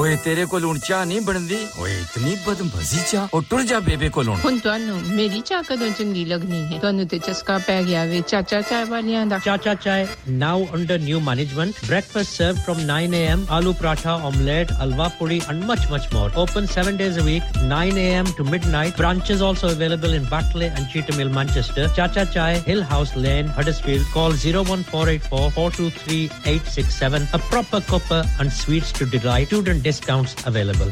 ਓਏ 0.00 0.16
ਤੇਰੇ 0.24 0.44
ਕੋਲ 0.46 0.64
ਹੁਣ 0.64 0.78
ਚਾਹ 0.86 1.04
ਨਹੀਂ 1.04 1.20
ਬਣਦੀ 1.20 1.56
ਓਏ 1.80 1.92
ਇਤਨੀ 2.00 2.36
ਬਦਮਜ਼ੀ 2.46 2.98
ਚਾਹ 3.10 3.28
ਉਹ 3.34 3.42
ਟੁਰ 3.50 3.62
ਜਾ 3.70 3.78
ਬੇਬੇ 3.86 4.08
ਕੋਲ 4.16 4.28
ਹੁਣ 4.28 4.38
ਹੁਣ 4.44 4.58
ਤੁਹਾਨੂੰ 4.64 5.00
ਮੇਰੀ 5.14 5.40
ਚਾਹ 5.46 5.62
ਕਦੋਂ 5.68 5.88
ਚੰਗੀ 5.98 6.24
ਲੱਗਣੀ 6.24 6.62
ਹੈ 6.72 6.78
ਤੁਹਾਨੂੰ 6.80 7.06
ਤੇ 7.08 7.18
ਚਸਕਾ 7.26 7.56
ਪੈ 7.66 7.82
ਗਿਆ 7.84 8.04
ਵੇ 8.12 8.20
ਚਾਚਾ 8.28 8.60
ਚਾਹ 8.70 8.84
ਵਾਲਿਆਂ 8.86 9.24
ਦਾ 9.26 9.38
Cha 9.46 9.56
Cha 9.64 9.72
Chai, 9.84 10.00
now 10.40 10.56
under 10.78 10.96
new 11.04 11.18
management. 11.26 11.78
Breakfast 11.90 12.34
served 12.40 12.58
from 12.64 12.80
9 12.88 13.14
a.m. 13.20 13.44
Aloo 13.58 13.72
paratha, 13.78 14.14
omelette, 14.30 14.72
alwa 14.84 15.06
puri, 15.20 15.38
and 15.52 15.66
much, 15.70 15.86
much 15.92 16.06
more. 16.16 16.26
Open 16.42 16.68
seven 16.74 16.98
days 17.02 17.16
a 17.22 17.24
week, 17.28 17.46
9 17.70 18.00
a.m. 18.02 18.28
to 18.40 18.46
midnight. 18.50 18.96
Branches 19.00 19.44
also 19.48 19.70
available 19.76 20.16
in 20.18 20.26
Batley 20.34 20.68
and 20.68 20.90
Cheetham 20.94 21.20
Hill, 21.22 21.32
Manchester. 21.38 21.86
Cha 21.98 22.06
Cha 22.18 22.26
Chai, 22.36 22.50
Hill 22.68 22.82
House 22.92 23.14
Lane, 23.26 23.48
Huddersfield. 23.58 24.04
Call 24.18 24.36
01484 24.44 25.50
423 25.58 26.20
867. 26.44 27.28
A 27.40 27.42
proper 27.54 27.80
cuppa 27.92 28.20
and 28.38 28.52
sweets 28.62 28.92
to 29.00 29.10
delight. 29.16 29.48
Student 29.54 29.82
discounts 29.85 30.35
available 30.45 30.89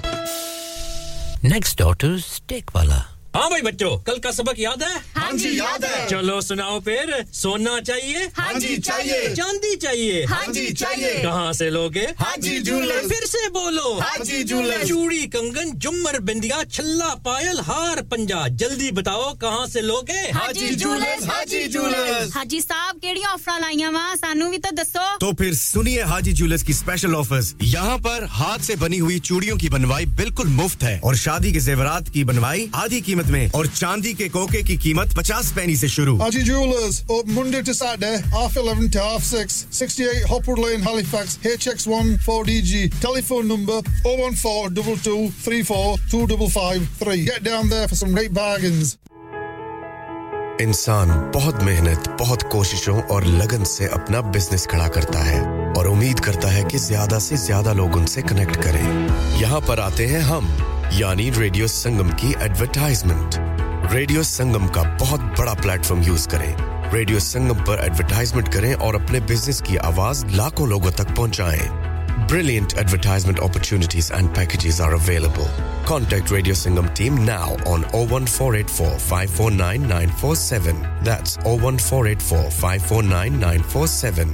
next 1.43 1.77
daughter 1.77 2.11
اسٹیک 2.15 2.75
والا 2.75 2.97
ہاں 3.35 3.49
بھائی 3.49 3.61
بچوں 3.61 3.97
کل 3.97 4.19
کا 4.19 4.31
سبق 4.31 4.59
یاد 4.59 4.81
ہے؟ 4.81 4.93
ہاں 5.15 5.22
ہاں 5.33 5.39
جی 5.39 5.57
یاد 5.57 5.83
ہے۔ 5.83 6.05
چلو 6.09 6.41
سناؤ 6.41 6.79
پھر 6.79 7.09
سونا 7.33 7.81
چاہیے؟ 7.87 8.17
ہاں 8.37 8.59
جی 8.59 8.81
چاہیے۔ 8.81 9.33
چاندی 9.37 9.75
چاہیے۔ 9.75 10.25
ہاں 10.25 10.53
جی 10.53 10.73
چاہیے۔ 10.73 11.13
کہاں 11.21 11.53
سے 11.53 11.69
لوگے؟ 11.69 12.05
ہاں 12.19 12.41
جی 12.41 12.59
جھولے 12.59 12.99
پھر 13.09 13.25
سے 13.25 13.49
بولو۔ 13.49 13.99
ہاں 13.99 14.23
جی 14.25 14.43
جھولے 14.43 14.77
چوڑی 14.87 15.25
کنگن 15.27 15.69
جمر 15.79 16.19
بندیا 16.19 16.59
چھلا 16.71 17.13
پائل 17.23 17.59
ہار 17.67 18.01
پنجا۔ 18.09 18.47
جلدی 18.47 18.91
بتاؤ 18.91 19.33
کہاں 19.41 19.65
سے 19.65 19.81
لوگے؟ 19.81 20.21
ہاں 20.35 20.51
جی 20.53 20.67
جھولے 20.75 21.15
ہاں 21.29 21.45
جی 21.45 21.63
جھولے 21.67 21.97
ہاں, 21.97 22.21
جی، 22.25 22.29
ہاں 22.35 22.45
جی 22.45 22.59
صاحب 22.59 22.97
کیڑی 23.01 23.23
آفر 23.31 23.59
لائیاں 23.59 23.91
وا 23.91 24.13
سانو 24.21 24.49
بھی 24.49 24.57
تو 24.57 24.75
دسو۔ 24.75 25.17
تو 25.19 25.31
پھر 25.31 25.53
سنیے 25.53 26.01
ہاں 26.01 26.11
حاجی 26.13 26.31
جولس 26.31 26.63
کی 26.63 26.71
اسپیشل 26.71 27.15
آفرز 27.15 27.53
یہاں 27.61 27.97
پر 27.97 28.23
ہاتھ 28.39 28.65
سے 28.65 28.75
بنی 28.75 28.99
ہوئی 28.99 29.19
چوڑیوں 29.19 29.57
کی 29.57 29.69
بنوائی 29.69 30.05
بالکل 30.05 30.47
مفت 30.47 30.83
ہے۔ 30.83 30.99
اور 31.01 31.13
شادی 31.15 31.51
کے 31.51 31.59
زیورات 31.59 32.09
کی 32.13 32.23
بنوائی 32.23 32.67
آدھی 32.71 33.01
قیمت 33.01 33.25
میں 33.25 33.47
اور 33.51 33.65
چاندی 33.73 34.13
کے 34.13 34.29
کوکے 34.29 34.61
کی 34.61 34.77
قیمت 34.77 35.15
پچاس 35.23 35.53
پینی 35.55 35.75
سے 35.75 35.87
شروع 35.87 36.17
Aji 36.19 36.41
Jewelers, 36.47 36.95
open 37.07 37.35
Monday 37.35 37.59
to 37.67 37.73
Saturday, 37.73 38.15
half 38.31 38.55
11 38.57 38.89
to 38.91 38.99
half 39.01 39.27
6, 39.41 39.59
68 39.71 40.25
Hopwood 40.31 40.59
Lane, 40.59 40.81
Halifax, 40.81 41.37
HX1 41.51 42.09
4DG. 42.25 42.81
Telephone 43.05 43.47
number 43.47 43.77
014 44.03 44.73
22 44.73 45.29
34 45.45 45.95
2553. 46.09 47.23
Get 47.23 47.41
down 47.45 47.69
there 47.69 47.87
for 47.87 47.95
some 47.95 48.11
great 48.11 48.33
bargains. 48.33 48.97
انسان 50.59 51.09
بہت 51.35 51.63
محنت 51.63 52.09
بہت 52.19 52.43
کوششوں 52.51 52.99
اور 53.09 53.21
لگن 53.37 53.63
سے 53.65 53.85
اپنا 53.93 54.19
بزنس 54.33 54.67
کھڑا 54.67 54.87
کرتا 54.97 55.25
ہے 55.25 55.39
اور 55.75 55.85
امید 55.85 56.19
کرتا 56.25 56.53
ہے 56.53 56.63
کہ 56.71 56.77
زیادہ 56.89 57.19
سے 57.21 57.35
زیادہ 57.45 57.73
لوگ 57.75 57.97
ان 57.97 58.05
سے 58.07 58.21
کنیکٹ 58.29 58.61
کریں 58.63 58.85
یہاں 59.39 59.59
پر 59.67 59.77
آتے 59.87 60.07
ہیں 60.07 60.21
ہم 60.29 60.53
یعنی 60.99 61.31
ریڈیو 61.39 61.67
سنگم 61.79 62.09
کی 62.17 62.33
ایڈورٹائزمنٹ 62.39 63.52
ریڈیو 63.91 64.23
سنگم 64.23 64.67
کا 64.67 64.81
بہت 65.01 65.19
بڑا 65.39 65.53
پلیٹ 65.53 65.85
فارم 65.85 66.01
یوز 66.05 66.27
کریں۔ 66.27 66.53
ریڈیو 66.93 67.19
سنگم 67.19 67.63
پر 67.65 67.79
ایڈورٹائزمنٹ 67.79 68.51
کریں 68.53 68.73
اور 68.73 68.93
اپنے 68.93 69.19
بزنس 69.19 69.61
کی 69.65 69.77
آواز 69.77 70.25
لاکھوں 70.25 70.67
لوگوں 70.67 70.91
تک 70.91 71.15
پہنچائیں۔ 71.15 72.29
Brilliant 72.29 72.73
advertisement 72.77 73.39
opportunities 73.39 74.11
and 74.11 74.35
packages 74.35 74.81
are 74.81 74.93
available 74.93 75.43
contact 75.85 76.31
radio 76.31 76.53
Sangam 76.53 76.87
team 76.95 77.23
now 77.23 77.55
on 77.65 77.81
oh 77.93 78.05
one 78.11 78.25
four 78.25 78.53
eight 78.53 78.69
four 78.69 78.97
five 78.99 79.29
four 79.35 79.51
nine 79.51 79.87
nine 79.89 80.09
four 80.19 80.35
four 81.79 82.05
eight 82.05 82.21
four 82.21 82.49
five 82.49 82.81
four 82.87 83.03
nine 83.03 83.39
nine 83.39 83.61
four 83.71 83.87
seven 83.87 84.33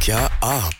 کیا 0.00 0.28
آپ 0.40 0.79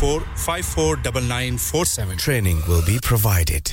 01484549947. 0.00 2.16
Training 2.16 2.62
will 2.66 2.82
be 2.82 2.98
provided. 3.02 3.72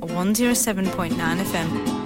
107.9 0.00 1.44
FM. 1.52 2.05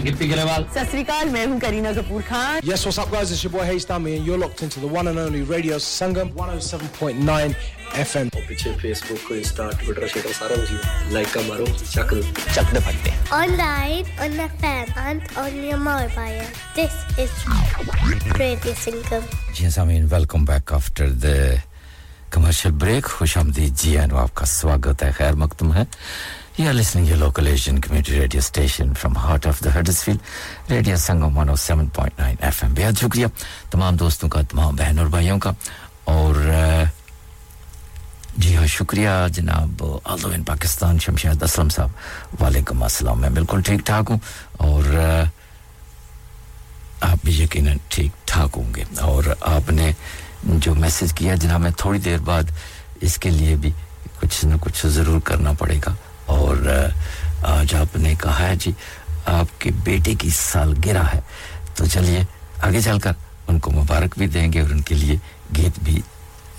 گرتی 0.05 0.29
گریوال 0.29 0.63
سات 0.73 0.91
سری 0.91 1.01
اکال 1.01 1.29
میں 1.29 1.45
ہوں 1.45 1.59
Kareena 1.59 1.91
Kapoor 1.95 2.21
Khan. 2.29 2.59
Yes, 2.69 2.85
what's 2.85 2.97
up 3.03 3.11
guys? 3.11 3.31
It's 3.35 3.43
your 3.45 3.51
boy 3.55 3.65
Hayes 3.69 3.85
Dami 3.89 4.15
and 4.17 4.25
you're 4.29 4.41
locked 4.43 4.61
into 4.65 4.79
the 4.83 4.89
one 4.95 5.07
and 5.11 5.19
only 5.23 5.41
radio 5.51 5.77
Sangam 5.87 6.31
107.9 6.35 7.53
FM. 8.03 8.29
پیچھے 8.47 8.71
face 8.81 9.01
بک 9.09 9.31
Insta 9.31 9.69
Twitter 9.79 10.07
شیٹر 10.13 10.31
سارا 10.37 10.55
کچھ 10.61 11.11
like 11.13 11.33
کا 11.33 11.41
مارو 11.47 11.65
چک 11.93 12.11
دو 12.11 12.21
چک 12.53 12.73
دے 12.73 12.79
پھٹتے 12.85 13.11
Online, 13.39 14.11
on 14.25 14.37
the 14.41 14.47
fan 14.61 14.93
and 15.05 15.21
on 15.43 15.59
your 15.69 15.81
mobile. 15.87 16.45
This 16.75 16.95
is 17.25 17.33
Radio 18.39 18.73
Sangam. 18.85 19.23
جی 19.53 19.63
ہاں 19.63 19.71
سامین 19.77 20.07
welcome 20.11 20.45
back 20.45 20.73
after 20.73 21.09
the 21.25 21.37
commercial 22.31 22.71
break 22.81 23.05
خوش 23.17 23.37
آمدید۔ 23.37 23.77
جی 23.81 23.97
ہاں 23.97 24.07
آپ 24.21 24.35
کا 24.35 24.45
سواگت 24.45 25.03
ہے۔ 25.03 25.11
خیر 25.17 25.33
مقدم 25.43 25.73
ہے۔ 25.73 25.83
You 26.57 26.67
are 26.67 26.73
listening 26.73 27.05
to 27.05 27.11
your 27.11 27.19
local 27.19 27.47
Asian 27.47 27.79
community 27.79 28.19
radio 28.19 28.41
station 28.41 28.93
from 28.93 29.15
heart 29.15 29.45
of 29.45 29.59
the 29.61 29.71
Huddersfield, 29.71 30.19
Radio 30.69 30.95
Sangam 30.95 31.33
107.9 31.33 32.35
FM. 32.41 32.73
بہت 32.75 32.99
شکریہ 32.99 33.27
تمام 33.71 33.95
دوستوں 33.97 34.29
کا 34.29 34.41
تمام 34.49 34.75
بہن 34.75 34.99
اور 34.99 35.07
بھائیوں 35.07 35.37
کا 35.39 35.51
اور 36.13 36.35
جی 38.37 38.55
ہاں 38.55 38.65
شکریہ 38.67 39.09
جناب 39.33 39.83
آلو 40.03 40.29
ان 40.33 40.43
پاکستان 40.43 40.99
شمشاد 41.05 41.43
اسلم 41.43 41.69
صاحب 41.75 42.41
وعلیکم 42.41 42.83
السلام 42.83 43.21
میں 43.21 43.29
بالکل 43.39 43.61
ٹھیک 43.65 43.85
ٹھاک 43.85 44.11
ہوں 44.11 44.17
اور 44.67 44.93
آپ 47.01 47.25
بھی 47.25 47.41
یقیناً 47.41 47.77
ٹھیک 47.89 48.27
ٹھاک 48.27 48.57
ہوں 48.57 48.73
گے 48.75 48.83
اور 49.07 49.33
آپ 49.55 49.71
نے 49.71 49.91
جو 50.43 50.75
میسج 50.75 51.13
کیا 51.17 51.35
جناب 51.41 51.61
میں 51.61 51.71
تھوڑی 51.77 51.99
دیر 51.99 52.19
بعد 52.25 52.51
اس 53.01 53.17
کے 53.17 53.29
لیے 53.29 53.55
بھی 53.61 53.71
کچھ 54.19 54.45
نہ 54.45 54.55
کچھ 54.61 54.85
ضرور 54.87 55.19
کرنا 55.25 55.51
پڑے 55.59 55.79
گا 55.85 55.93
اور 56.31 56.57
آج 57.43 57.75
آپ 57.75 57.95
نے 57.95 58.13
کہا 58.15 58.39
ہے 58.39 58.55
جی 58.55 58.71
آپ 59.25 59.61
کے 59.61 59.71
بیٹے 59.83 60.13
کی 60.15 60.29
سالگرہ 60.29 61.03
ہے۔ 61.13 61.19
تو 61.75 61.85
چلیے، 61.85 62.23
آگے 62.61 62.81
چل 62.81 62.99
کر 62.99 63.13
ان 63.47 63.59
کو 63.59 63.71
مبارک 63.71 64.17
بھی 64.17 64.27
دیں 64.27 64.53
گے 64.53 64.61
اور 64.61 64.69
ان 64.69 64.81
کے 64.81 64.95
لیے 64.95 65.15
گیت 65.57 65.79
بھی 65.83 66.01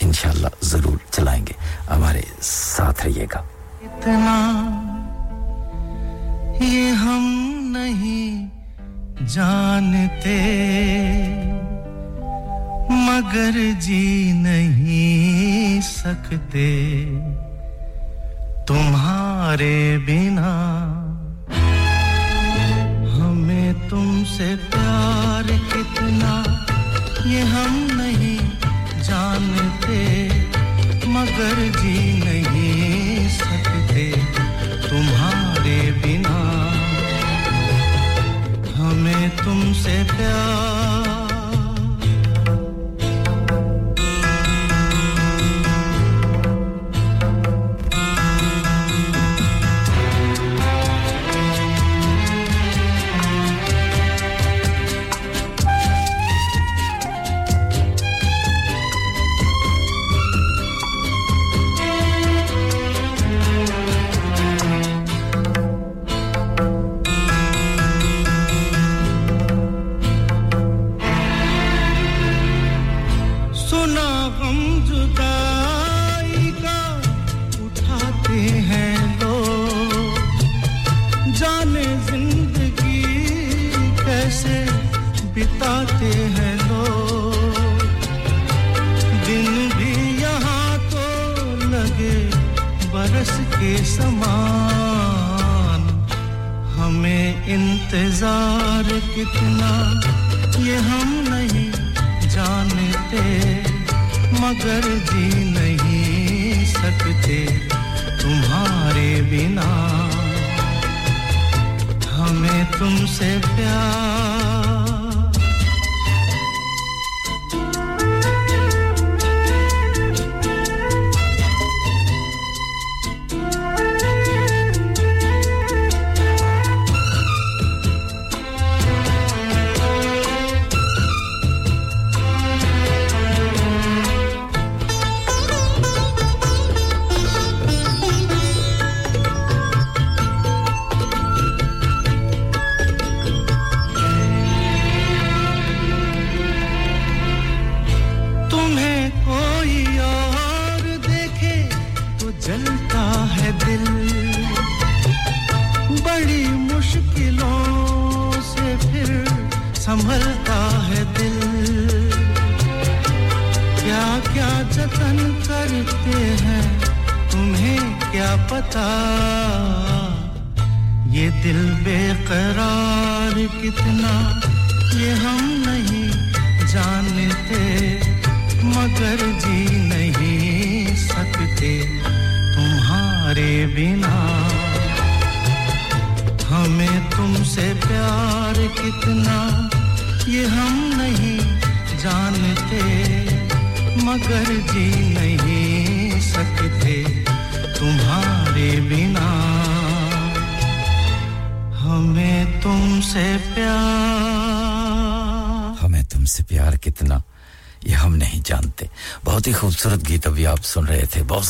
انشاءاللہ 0.01 0.49
ضرور 0.63 0.97
چلائیں 1.11 1.47
گے۔ 1.47 1.53
ہمارے 1.91 2.21
ساتھ 2.43 3.07
رہیے 3.07 3.27
گا۔ 3.35 3.41
اتنا 3.83 4.39
یہ 6.61 6.91
ہم 6.91 7.25
نہیں 7.77 8.49
جانتے، 9.27 10.39
مگر 12.89 13.59
جی 13.81 14.33
نہیں 14.35 15.81
سکتے۔ 15.81 16.69
تمہارے 18.73 19.99
بنا 20.07 20.51
ہمیں 23.17 23.73
تم 23.89 24.23
سے 24.27 24.55
پیار 24.71 25.51
کتنا 25.73 26.33
یہ 27.25 27.43
ہم 27.55 27.77
نہیں 27.97 28.49
جانتے، 29.09 30.01
مگر 31.07 31.61
جی 31.83 32.21
نہیں 32.25 33.29
سکتے 33.39 34.11
تمہارے 34.89 35.81
بنا 36.05 36.39
ہمیں 38.79 39.29
تم 39.45 39.73
سے 39.83 40.03
پیار 40.17 41.02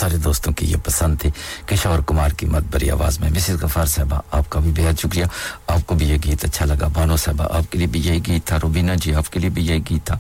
سارے 0.03 0.17
دوستوں 0.19 0.53
کی 0.59 0.67
یہ 0.67 0.77
پسند 0.85 1.21
تھی. 1.21 1.31
کشور 1.67 1.99
کمار 2.07 2.31
کی 2.37 2.47
مت 2.47 2.63
بری 2.71 2.91
آواز 2.91 3.19
میں 3.21 3.29
مسز 3.31 3.63
غفار 3.63 3.87
صاحبہ، 3.87 4.21
آپ 4.31 4.49
کا 4.51 4.61
بھی 4.61 4.71
بہت 4.77 5.01
شکریہ. 5.01 5.25
آپ 5.67 5.87
کو 5.87 5.95
بھی 5.95 6.09
یہ 6.09 6.17
گیت 6.25 6.45
اچھا 6.45 6.65
لگا. 6.67 6.87
بانو 6.95 7.17
صاحبہ، 7.17 7.45
آپ 7.57 7.71
کے 7.73 7.79
لیے 7.79 7.87
بھی 7.87 8.01
یہی 8.07 8.21
گیت 8.27 8.47
تھا. 8.47 8.57
روبینہ 8.63 8.93
جی 9.03 9.15
آپ 9.15 9.31
کے 9.33 9.41
لیے 9.41 9.51
بھی 9.51 9.67
یہی 9.67 9.81
گیت 9.91 10.07
تھا. 10.07 10.17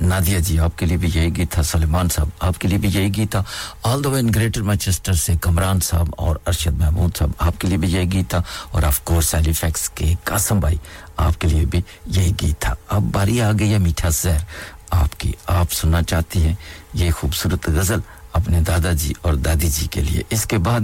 نادیہ 0.00 0.38
جی 0.46 0.58
آپ 0.58 0.78
کے 0.78 0.86
لیے 0.86 0.96
بھی 0.96 1.10
یہی 1.14 1.36
گیت 1.36 1.50
تھا. 1.52 1.62
سلیمان 1.62 2.08
صاحب، 2.14 2.28
آپ 2.48 2.60
کے 2.60 2.68
لیے 2.68 2.78
بھی 2.78 2.88
یہی 2.94 3.14
گیت 3.16 3.30
تھا. 3.30 3.42
آل 3.90 4.04
دا 4.04 4.10
وے 4.10 4.20
ان 4.20 4.32
گریٹر 4.34 4.62
مانچسٹر 4.62 5.14
سے 5.24 5.34
کمران 5.40 5.80
صاحب 5.88 6.14
اور 6.16 6.36
ارشد 6.46 6.80
محمود 6.80 7.16
صاحب، 7.18 7.30
آپ 7.38 7.60
کے 7.60 7.68
لیے 7.68 7.78
بھی 7.78 7.92
یہی 7.92 8.12
گیت 8.12 8.30
تھا. 8.30 8.40
اور 8.70 8.82
آف 8.82 9.00
کورس 9.04 9.34
ایلی 9.34 9.52
فیکس 9.52 9.88
کے 9.90 10.14
قاسم 10.24 10.60
بھائی، 10.60 10.76
آپ 11.16 11.40
کے 11.40 11.48
لیے 11.48 11.64
بھی 11.70 11.80
یہی 12.06 12.32
گیت 12.42 12.60
تھا. 12.60 12.74
اب 12.88 13.12
باری 13.14 13.40
آ 13.40 13.52
گئی 13.58 13.72
ہے 13.72 13.78
میٹھا 13.78 14.08
زہر. 14.22 14.74
آپ 14.96 15.20
کی 15.20 15.32
آپ 15.46 15.72
سننا 15.72 16.02
چاہتی 16.02 16.42
ہیں 16.42 16.54
یہ 16.94 17.10
خوبصورت 17.10 17.68
غزل 17.68 18.00
اپنے 18.36 18.60
دادا 18.60 18.92
جی 18.92 19.12
اور 19.22 19.34
دادی 19.34 19.68
جی 19.68 19.86
کے 19.86 20.00
لیے۔ 20.00 20.22
اس 20.30 20.46
کے 20.46 20.58
بعد 20.58 20.80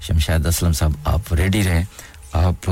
شمشاد 0.00 0.46
اسلم 0.46 0.72
صاحب، 0.72 0.92
آپ 1.04 1.34
ریڈی 1.34 1.64
رہیں۔ 1.64 1.84
آپ 2.32 2.70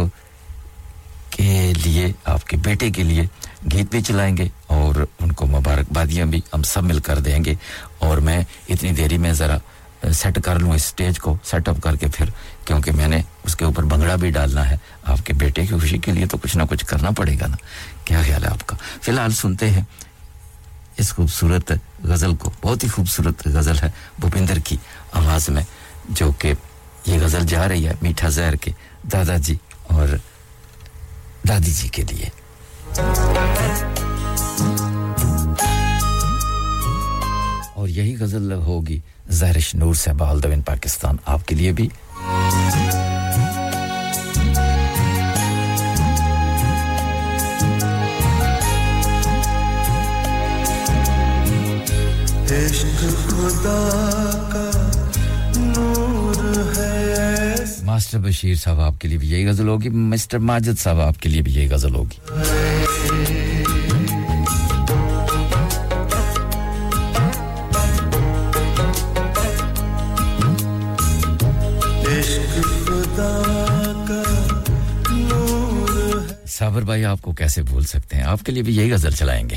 کے 1.30 1.72
لیے، 1.84 2.12
آپ 2.24 2.44
کے 2.44 2.56
بیٹے 2.56 2.90
کے 2.90 3.02
لیے 3.02 3.22
گیت 3.72 3.90
بھی 3.90 4.02
چلائیں 4.02 4.36
گے 4.36 4.48
اور 4.66 4.94
ان 5.20 5.32
کو 5.32 5.46
مبارکبادیاں 5.46 6.26
بھی 6.26 6.40
ہم 6.54 6.62
سب 6.62 6.82
مل 6.82 6.98
کر 6.98 7.18
دیں 7.18 7.44
گے۔ 7.44 7.54
اور 7.98 8.18
میں 8.18 8.42
اتنی 8.68 8.92
دیری 8.92 9.18
میں 9.18 9.32
ذرا 9.32 9.58
سیٹ 10.12 10.42
کر 10.42 10.58
لوں 10.58 10.72
اسٹیج 10.72 11.18
کو 11.18 11.36
سیٹ 11.44 11.68
اپ 11.68 11.80
کر 11.82 11.96
کے 11.96 12.06
پھر، 12.06 12.30
کیونکہ 12.64 12.92
میں 12.92 13.08
نے 13.08 13.22
اس 13.44 13.56
کے 13.56 13.64
اوپر 13.64 13.82
بنگڑا 13.82 14.16
بھی 14.16 14.30
ڈالنا 14.30 14.70
ہے۔ 14.70 14.76
آپ 15.04 15.26
کے 15.26 15.32
بیٹے 15.32 15.66
کی 15.66 15.74
خوشی 15.74 15.98
کے 15.98 16.12
لیے 16.12 16.26
تو 16.26 16.38
کچھ 16.38 16.56
نہ 16.56 16.62
کچھ 16.70 16.86
کرنا 16.86 17.10
پڑے 17.10 17.40
گا 17.40 17.46
نا۔ 17.46 17.56
کیا 18.04 18.22
خیال 18.22 18.44
ہے 18.44 18.48
آپ 18.48 18.66
کا؟ 18.66 18.76
فی 19.02 19.12
الحال 19.12 19.30
سنتے 19.30 19.70
ہیں۔ 19.70 19.82
اس 20.98 21.12
خوبصورت 21.12 21.72
غزل 22.04 22.34
کو، 22.34 22.50
بہت 22.62 22.84
ہی 22.84 22.88
خوبصورت 22.88 23.46
غزل 23.46 23.78
ہے 23.82 23.90
بھوپندر 24.18 24.58
کی 24.58 24.76
آواز 25.12 25.48
میں، 25.48 25.62
جو 26.08 26.30
کہ 26.32 26.52
یہ 27.06 27.18
غزل 27.20 27.46
جا 27.46 27.68
رہی 27.68 27.86
ہے 27.86 27.92
میٹھا 28.02 28.28
زہر 28.28 28.56
کے 28.56 28.70
دادا 29.12 29.36
جی 29.36 29.56
اور 29.82 30.08
دادی 31.48 31.72
جی 31.72 31.88
کے 31.88 32.02
لیے۔ 32.02 32.28
اور 37.74 37.88
یہی 37.88 38.16
غزل 38.20 38.52
ہوگی 38.52 39.00
زہرش 39.28 39.74
نور 39.74 39.94
سے 39.94 40.12
بہالدوین 40.12 40.62
پاکستان، 40.62 41.16
آپ 41.26 41.48
کے 41.48 41.54
لیے 41.54 41.72
بھی۔ 41.72 41.88
ماسٹر 57.82 58.18
بشیر 58.18 58.54
صاحب 58.54 58.80
آپ 58.80 59.00
کے 59.00 59.08
لیے 59.08 59.18
بھی 59.18 59.30
یہی 59.30 59.48
غزل 59.48 59.68
ہوگی 59.68 59.88
مسٹر 59.88 60.38
ماجد 60.38 60.78
صاحب 60.78 61.00
آپ 61.00 61.20
کے 61.20 61.28
لیے 61.28 61.42
بھی 61.42 61.52
یہی 61.52 61.68
غزل 61.70 61.94
ہوگی۔ 61.94 62.18
صابر 76.48 76.82
بھائی 76.82 77.04
آپ 77.04 77.22
کو 77.22 77.32
کیسے 77.32 77.62
بھول 77.62 77.84
سکتے 77.84 78.16
ہیں؟ 78.16 78.24
آپ 78.24 78.44
کے 78.44 78.52
لیے 78.52 78.62
بھی 78.62 78.76
یہی 78.76 78.92
غزل 78.92 79.10
چلائیں 79.10 79.50
گے۔ 79.50 79.56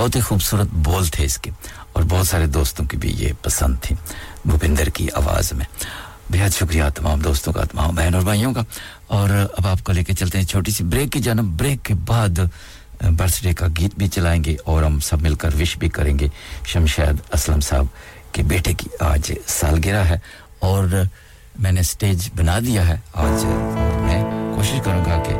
بہت 0.00 0.16
ہی 0.16 0.20
خوبصورت 0.20 0.66
بول 0.72 1.06
تھے 1.06 1.24
اس 1.24 1.38
کے 1.38 1.50
اور 1.92 2.02
بہت 2.08 2.26
سارے 2.26 2.46
دوستوں 2.46 2.84
کی 2.84 2.96
بھی 2.96 3.10
یہ 3.18 3.32
پسند 3.42 3.76
تھی 3.82 3.96
بھوپندر 4.44 4.88
کی 4.88 5.08
آواز 5.14 5.52
میں۔ 5.52 5.64
بہت 6.32 6.54
شکریہ 6.54 6.82
تمام 6.94 7.20
دوستوں 7.20 7.52
کا 7.52 7.64
تمام 7.64 7.94
بہن 7.94 8.14
اور 8.14 8.22
بھائیوں 8.22 8.54
کا۔ 8.54 8.62
اور 9.06 9.28
اب 9.30 9.66
آپ 9.66 9.84
کو 9.84 9.92
لے 9.92 10.04
کے 10.04 10.12
چلتے 10.12 10.38
ہیں 10.38 10.44
چھوٹی 10.44 10.70
سی 10.70 10.84
بریک 10.84 11.12
کی 11.12 11.20
جانب۔ 11.20 11.60
بریک 11.60 11.84
کے 11.84 11.94
بعد 11.94 12.40
برتھ 13.00 13.42
ڈے 13.42 13.52
کا 13.52 13.66
گیت 13.78 13.90
بھی 13.98 14.08
چلائیں 14.08 14.44
گے 14.44 14.56
اور 14.64 14.82
ہم 14.82 15.00
سب 15.00 15.22
مل 15.22 15.34
کر 15.34 15.50
وش 15.60 15.78
بھی 15.78 15.88
کریں 15.88 16.18
گے 16.18 16.28
شمشید 16.66 17.20
اسلم 17.32 17.60
صاحب 17.60 17.86
کے 18.32 18.42
بیٹے 18.42 18.72
کی۔ 18.72 18.88
آج 19.00 19.32
سالگرہ 19.46 20.04
ہے 20.04 20.18
اور 20.58 20.84
میں 21.58 21.72
نے 21.72 21.80
اسٹیج 21.80 22.28
بنا 22.36 22.58
دیا 22.58 22.88
ہے۔ 22.88 22.96
آج 23.14 23.44
میں 24.00 24.24
کوشش 24.56 24.80
کروں 24.84 25.04
گا 25.04 25.22
کہ 25.28 25.34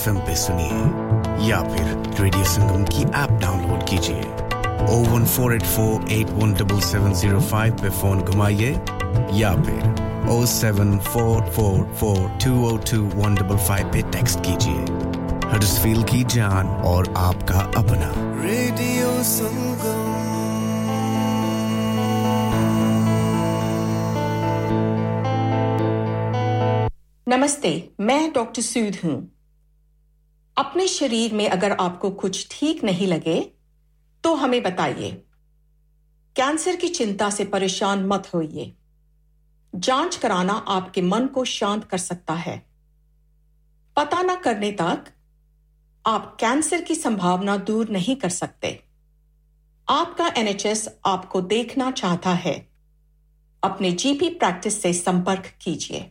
ایف 0.00 0.08
ایم 0.08 0.18
پہ 0.26 0.34
سنیے 0.34 1.46
یا 1.46 1.60
پھر 1.62 2.20
ریڈیو 2.20 2.44
سنگم 2.44 2.84
کی 2.84 3.02
ایپ 3.14 3.30
ڈاؤن 3.40 3.66
لوڈ 3.68 3.82
کیجیے 3.86 4.20
او 4.86 4.98
one 5.04 5.24
four 5.26 5.50
eight 5.50 5.64
four 5.64 6.04
eight 6.08 6.30
one 6.32 6.52
double 6.58 6.80
seven 6.80 7.14
zero 7.14 7.38
five 7.48 7.74
پہ 7.80 7.88
فون 8.00 8.20
گھمائیے 8.26 8.72
یا 9.32 9.52
پھر 9.64 10.28
او 10.28 10.44
seven 10.46 10.98
four 11.04 11.40
four 11.52 11.82
four 11.98 12.16
two 12.38 12.52
oh 12.66 12.76
two 12.90 13.02
one 13.16 13.34
double 13.34 13.56
five 13.66 13.88
پہ 13.92 14.00
ٹیکسٹ 14.10 14.44
کیجیے 14.44 14.84
ہرسفیل 15.52 16.02
کی 16.02 16.22
جان 16.28 16.68
اور 16.84 17.04
آپ 17.22 17.46
کا 17.48 17.58
اپنا 17.74 18.10
ریڈیو 18.42 19.10
سنگم 19.24 20.08
نمستے 27.26 27.78
میں 28.00 28.18
ڈاکٹر 28.34 28.62
سود 28.62 29.04
ہوں 29.04 29.20
اپنے 30.60 30.86
شریر 30.86 31.34
میں 31.34 31.46
اگر 31.46 31.72
آپ 31.78 32.00
کو 32.00 32.10
کچھ 32.10 32.46
ٹھیک 32.50 32.84
نہیں 32.84 33.06
لگے، 33.06 33.42
تو 34.20 34.44
ہمیں 34.44 34.60
بتائیے، 34.60 35.20
کینسر 36.34 36.74
کی 36.80 36.88
چنتا 36.88 37.30
سے 37.30 37.44
پریشان 37.44 38.08
مت 38.08 38.34
ہوئیے۔ 38.34 38.70
جانچ 39.82 40.18
کرانا 40.18 40.60
آپ 40.66 40.94
کے 40.94 41.02
من 41.02 41.28
کو 41.28 41.44
شانت 41.44 41.90
کر 41.90 41.96
سکتا 41.96 42.46
ہے۔ 42.46 42.58
پتا 43.94 44.22
نہ 44.22 44.32
کرنے 44.42 44.72
تک 44.72 45.08
آپ 46.04 46.38
کینسر 46.38 46.80
کی 46.88 46.94
سمبھاونا 46.94 47.56
دور 47.66 47.86
نہیں 47.88 48.20
کر 48.20 48.28
سکتے۔ 48.28 48.76
آپ 49.86 50.16
کا 50.16 50.28
این 50.34 50.46
ایچ 50.46 50.66
ایس 50.66 50.88
آپ 51.02 51.28
کو 51.28 51.40
دیکھنا 51.40 51.90
چاہتا 51.94 52.44
ہے۔ 52.44 52.60
اپنے 53.62 53.90
جی 53.90 54.18
پی 54.20 54.34
پریکٹس 54.34 54.74
سے 54.74 54.92
سمپرک 54.92 55.60
کیجیے 55.60 56.10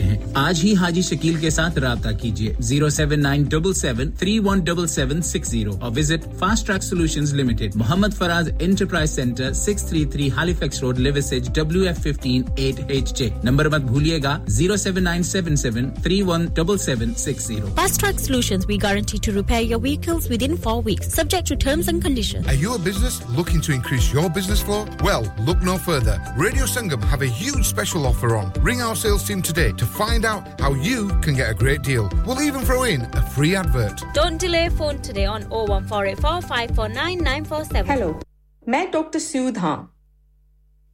سکتے 0.01 0.15
ہیں۔ 0.15 0.17
آج 0.33 0.59
ہی 0.63 0.75
حاجی 0.75 1.01
شکیل 1.01 1.35
کے 1.35 1.49
ساتھ 1.49 1.79
رابطہ 1.79 2.09
کیجیے۔ 2.21 2.53
Zero 2.59 2.89
seven 2.89 3.21
nine 3.21 3.43
double 3.43 3.73
seven 3.73 4.11
three 4.11 4.39
one 4.39 4.59
double 4.59 4.87
seven 4.87 5.21
six 5.21 5.49
zero 5.49 5.71
اور 5.81 5.91
visit 5.97 6.27
fast 6.39 6.67
track 6.67 6.83
solution 6.83 7.23
limited. 7.37 7.75
Muhammad 7.75 8.07
Faraz 8.17 8.49
enterprise 8.59 9.09
centre 9.09 9.53
six 9.53 9.85
three 9.85 10.05
three 10.05 10.29
Halifax 10.31 10.81
Road 10.81 10.99
Liversedge 10.99 11.49
W 11.55 11.81
F 11.81 11.99
fifteen 11.99 12.43
eight 12.57 12.81
H 12.87 13.17
J. 13.17 13.29
Number 13.43 13.69
مت 13.69 13.81
بھولیے 13.81 14.19
گا۔ 14.23 14.37
Zero 14.47 14.75
seven 14.75 15.03
nine 15.03 15.23
seven 15.23 15.55
seven 15.55 15.89
three 16.03 16.21
one 16.21 16.45
double 16.45 16.77
seven 16.77 17.13
six 17.17 17.47
zero. 17.47 17.67
Fast 17.75 18.01
track 18.01 18.19
solution 18.19 18.59
we 18.67 18.77
guarantee 18.83 19.17
to 19.23 19.31
repair 19.31 19.61
your 19.61 19.81
vehicles 19.81 20.31
within 20.43 20.55
four 20.55 20.83
weeks 20.85 21.13
subject 21.15 21.49
to 21.49 21.55
terms 21.55 21.89
and 21.89 22.03
condition 22.03 22.39
Are 22.41 22.59
you 22.61 22.73
a 22.73 22.79
business 22.87 23.15
looking 23.37 23.61
to 23.65 23.73
increase 23.73 24.07
your 24.13 24.27
business 24.37 24.61
flow? 24.67 24.79
Well, 25.07 25.25
look 25.47 25.63
no 25.69 25.75
further. 25.87 26.15
Radio 26.37 26.65
Sangam 26.65 27.03
have 27.11 27.21
a 27.21 27.31
huge 27.41 27.65
special 27.71 28.07
offer 28.11 28.31
on. 28.37 28.49
Ring 28.69 28.81
our 28.87 28.97
sales 29.03 29.23
team 29.29 29.41
today 29.49 29.67
to 29.81 29.87
find 29.91 30.23
out 30.23 30.59
how 30.59 30.73
you 30.75 31.09
can 31.21 31.33
get 31.33 31.49
a 31.49 31.55
great 31.55 31.83
deal. 31.83 32.09
We'll 32.25 32.41
even 32.41 32.61
throw 32.61 32.85
in 32.85 33.01
a 33.13 33.21
free 33.27 33.55
advert. 33.55 34.01
Don't 34.13 34.37
delay 34.37 34.69
phone 34.71 35.01
today 35.01 35.27
on 35.27 35.43
01484549947. 35.51 37.89
Hello 37.89 38.19
ਮੈਂ 38.65 38.87
doctor 38.87 39.19
Sood 39.19 39.57
ਹਾਂ 39.57 39.87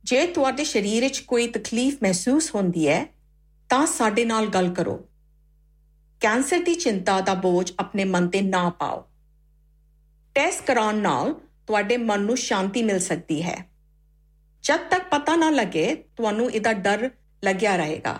ਜੇ 0.03 0.25
ਤੁਹਾਡੇ 0.27 0.63
ਸਰੀਰ 0.63 1.03
ਵਿੱਚ 1.03 1.19
ਕੋਈ 1.27 1.47
ਤਕਲੀਫ 1.47 1.97
ਮਹਿਸੂਸ 2.03 2.55
ਹੁੰਦੀ 2.55 2.87
ਹੈ 2.87 3.05
ਤਾਂ 3.69 3.85
ਸਾਡੇ 3.87 4.25
ਨਾਲ 4.25 4.47
ਗੱਲ 4.47 4.73
ਕਰੋ 4.73 4.99
ਕੈਂਸਰ 6.21 6.63
ਦੀ 6.63 6.75
ਚਿੰਤਾ 6.75 7.19
ਦਾ 7.21 7.33
ਬੋਝ 7.41 7.71
ਆਪਣੇ 7.79 8.05
ਮਨ 8.05 8.27
ਤੇ 8.27 8.41
ਨਾ 8.41 8.69
ਪਾਓ 8.79 9.03
ਟੈਸਟ 10.35 10.65
ਕਰਾਉਣ 10.65 10.95
ਨਾਲ 11.01 11.33
ਤੁਹਾਡੇ 11.67 11.97
ਮਨ 11.97 12.21
ਨੂੰ 12.21 12.37
ਸ਼ਾਂਤੀ 12.37 12.83
ਮਿਲ 12.83 12.99
ਸਕਦੀ 12.99 13.41
ਹੈ 13.43 13.55
ਜਦ 14.63 14.79
ਤੱਕ 14.89 15.09
ਪਤਾ 15.09 15.35
ਨਾ 15.35 15.49
ਲੱਗੇ 15.49 15.95
ਤੁਹਾਨੂੰ 16.17 16.51
ਇਹਦਾ 16.51 16.73
ਡਰ 16.85 17.09
ਲੱਗਿਆ 17.43 17.75
ਰਹੇਗਾ 17.75 18.19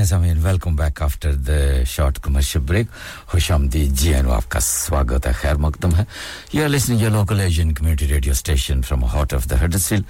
ہیں 0.00 0.06
سامعین 0.06 0.38
welcome 0.42 0.76
back 0.76 1.02
after 1.02 1.34
the 1.46 1.84
short 1.86 2.18
commercial 2.22 2.60
break 2.66 2.86
خوش 3.30 3.50
آمدید. 3.50 3.94
جی 4.00 4.14
این 4.14 4.30
آپ 4.30 4.48
کا 4.50 4.60
سواگت 4.60 5.26
ہے، 5.26 5.32
خیر 5.40 5.54
مقدم 5.64 5.94
ہے. 5.96 6.04
یہ 6.52 6.64
آر 6.64 6.90
یہ 6.90 7.08
local 7.08 7.40
Asian 7.40 7.72
community 7.74 8.08
radio 8.08 8.32
station 8.32 8.82
from 8.88 9.04
heart 9.04 9.34
of 9.34 9.48
the 9.50 9.64
Huddersfield 9.64 10.00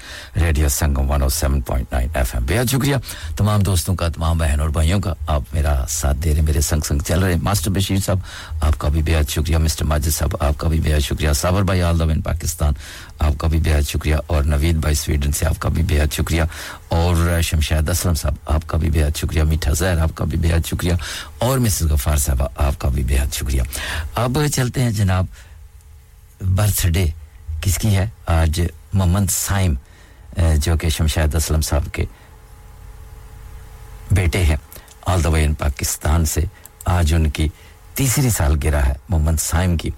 radio 0.40 0.68
Sangam 0.68 1.12
107.9 1.12 2.06
F 2.14 2.34
M 2.34 2.44
بہت 2.48 2.70
شکریہ 2.70 2.96
تمام 3.36 3.62
دوستوں 3.62 3.94
کا، 3.96 4.08
تمام 4.08 4.38
بہن 4.38 4.60
اور 4.60 4.68
بھائیوں 4.68 5.00
کا، 5.00 5.14
آپ 5.26 5.54
میرا 5.54 5.74
ساتھ 5.88 6.16
دے 6.24 6.34
رہے 6.34 6.42
میرے 6.42 6.60
سنگ 6.60 6.80
سنگ 6.88 6.98
چل 7.06 7.22
رہے 7.22 7.32
ہیں. 7.32 7.40
ماسٹر 7.42 7.70
بشیر 7.70 7.98
صاحب، 8.06 8.18
آپ 8.60 8.78
کا 8.78 8.88
بھی 8.88 9.02
بہت 9.02 9.30
شکریہ. 9.30 9.58
مسٹر 9.58 9.84
ماجد 9.84 10.14
صاحب، 10.18 10.36
آپ 10.40 10.58
کا 10.58 10.68
بھی 10.68 10.80
بہت 10.84 11.02
شکریہ. 11.02 11.32
صابر 11.40 11.62
بھائی 11.62 11.82
آل 11.82 12.02
ان 12.02 12.20
پاکستان 12.22 12.72
آپ 13.20 13.38
کا 13.38 13.46
بھی 13.48 13.58
بہت 13.58 13.88
شکریہ 13.88 14.16
اور 14.26 14.44
نوید 14.44 14.76
بھائی 14.76 14.94
سویڈن 14.94 15.32
سے 15.32 15.46
آپ 15.46 15.58
کا 15.58 15.68
بھی 15.68 15.82
بہت 15.82 16.14
شکریہ 16.14 16.42
اور 16.88 17.40
شمشید 17.42 17.88
اسلم 17.88 18.14
صاحب، 18.14 18.34
آپ 18.46 18.66
کا 18.66 18.78
بھی 18.78 18.90
بہت 18.90 19.18
شکریہ، 19.18 19.42
میٹھا 19.42 19.72
زہر، 19.72 19.98
آپ 19.98 20.14
کا 20.14 20.24
بھی 20.24 20.38
بہت 20.38 20.68
شکریہ 20.68 20.94
اور 21.38 21.58
مسز 21.58 21.90
غفار 21.90 22.16
صاحب، 22.16 22.42
آپ 22.56 22.78
کا 22.78 22.88
بھی 22.88 23.04
بہت 23.04 23.34
شکریہ۔ 23.34 23.62
اب 24.14 24.38
چلتے 24.54 24.82
ہیں 24.82 24.90
جناب 24.90 25.24
برتھ 26.40 26.86
ڈے 26.86 27.06
کس 27.60 27.78
کی 27.78 27.96
ہے؟ 27.96 28.08
آج 28.26 28.60
محمد 28.92 29.30
سائم 29.30 29.74
جو 30.56 30.76
کہ 30.76 30.88
شمشید 30.88 31.34
اسلم 31.34 31.60
صاحب 31.60 31.92
کے 31.92 32.04
بیٹے 34.10 34.44
ہیں۔ 34.44 34.56
آل 35.06 35.24
دا 35.24 35.28
وے 35.28 35.44
ان 35.44 35.54
پاکستان 35.54 36.24
سے 36.24 36.40
آج 36.84 37.14
ان 37.14 37.30
کی 37.30 37.48
تیسری 37.94 38.30
سال 38.30 38.56
گرا 38.64 38.86
ہے 38.86 38.94
محمد 39.08 39.40
سائم 39.40 39.76
کی۔ 39.76 39.90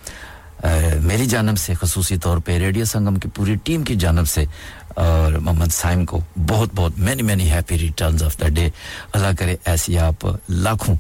میری 1.01 1.27
جانب 1.27 1.59
سے 1.59 1.75
خصوصی 1.75 2.17
طور 2.17 2.39
پہ 2.39 2.59
ریڈیو 2.59 2.85
سنگم 2.85 3.17
کی 3.17 3.29
پوری 3.35 3.55
ٹیم 3.55 3.83
کی 3.83 3.95
جانب 3.95 4.29
سے، 4.29 4.45
اور 4.89 5.33
محمد 5.33 5.73
سائم 5.73 6.05
کو 6.05 6.21
بہت 6.49 6.69
بہت 6.75 6.99
many 6.99 7.23
many 7.23 7.53
happy 7.53 7.79
returns 7.79 8.23
of 8.23 8.41
the 8.41 8.49
day 8.49 8.71
اللہ 9.13 9.27
کرے 9.39 9.57
ایسی 9.65 9.99
آپ 9.99 10.27
لاکھوں، 10.49 10.95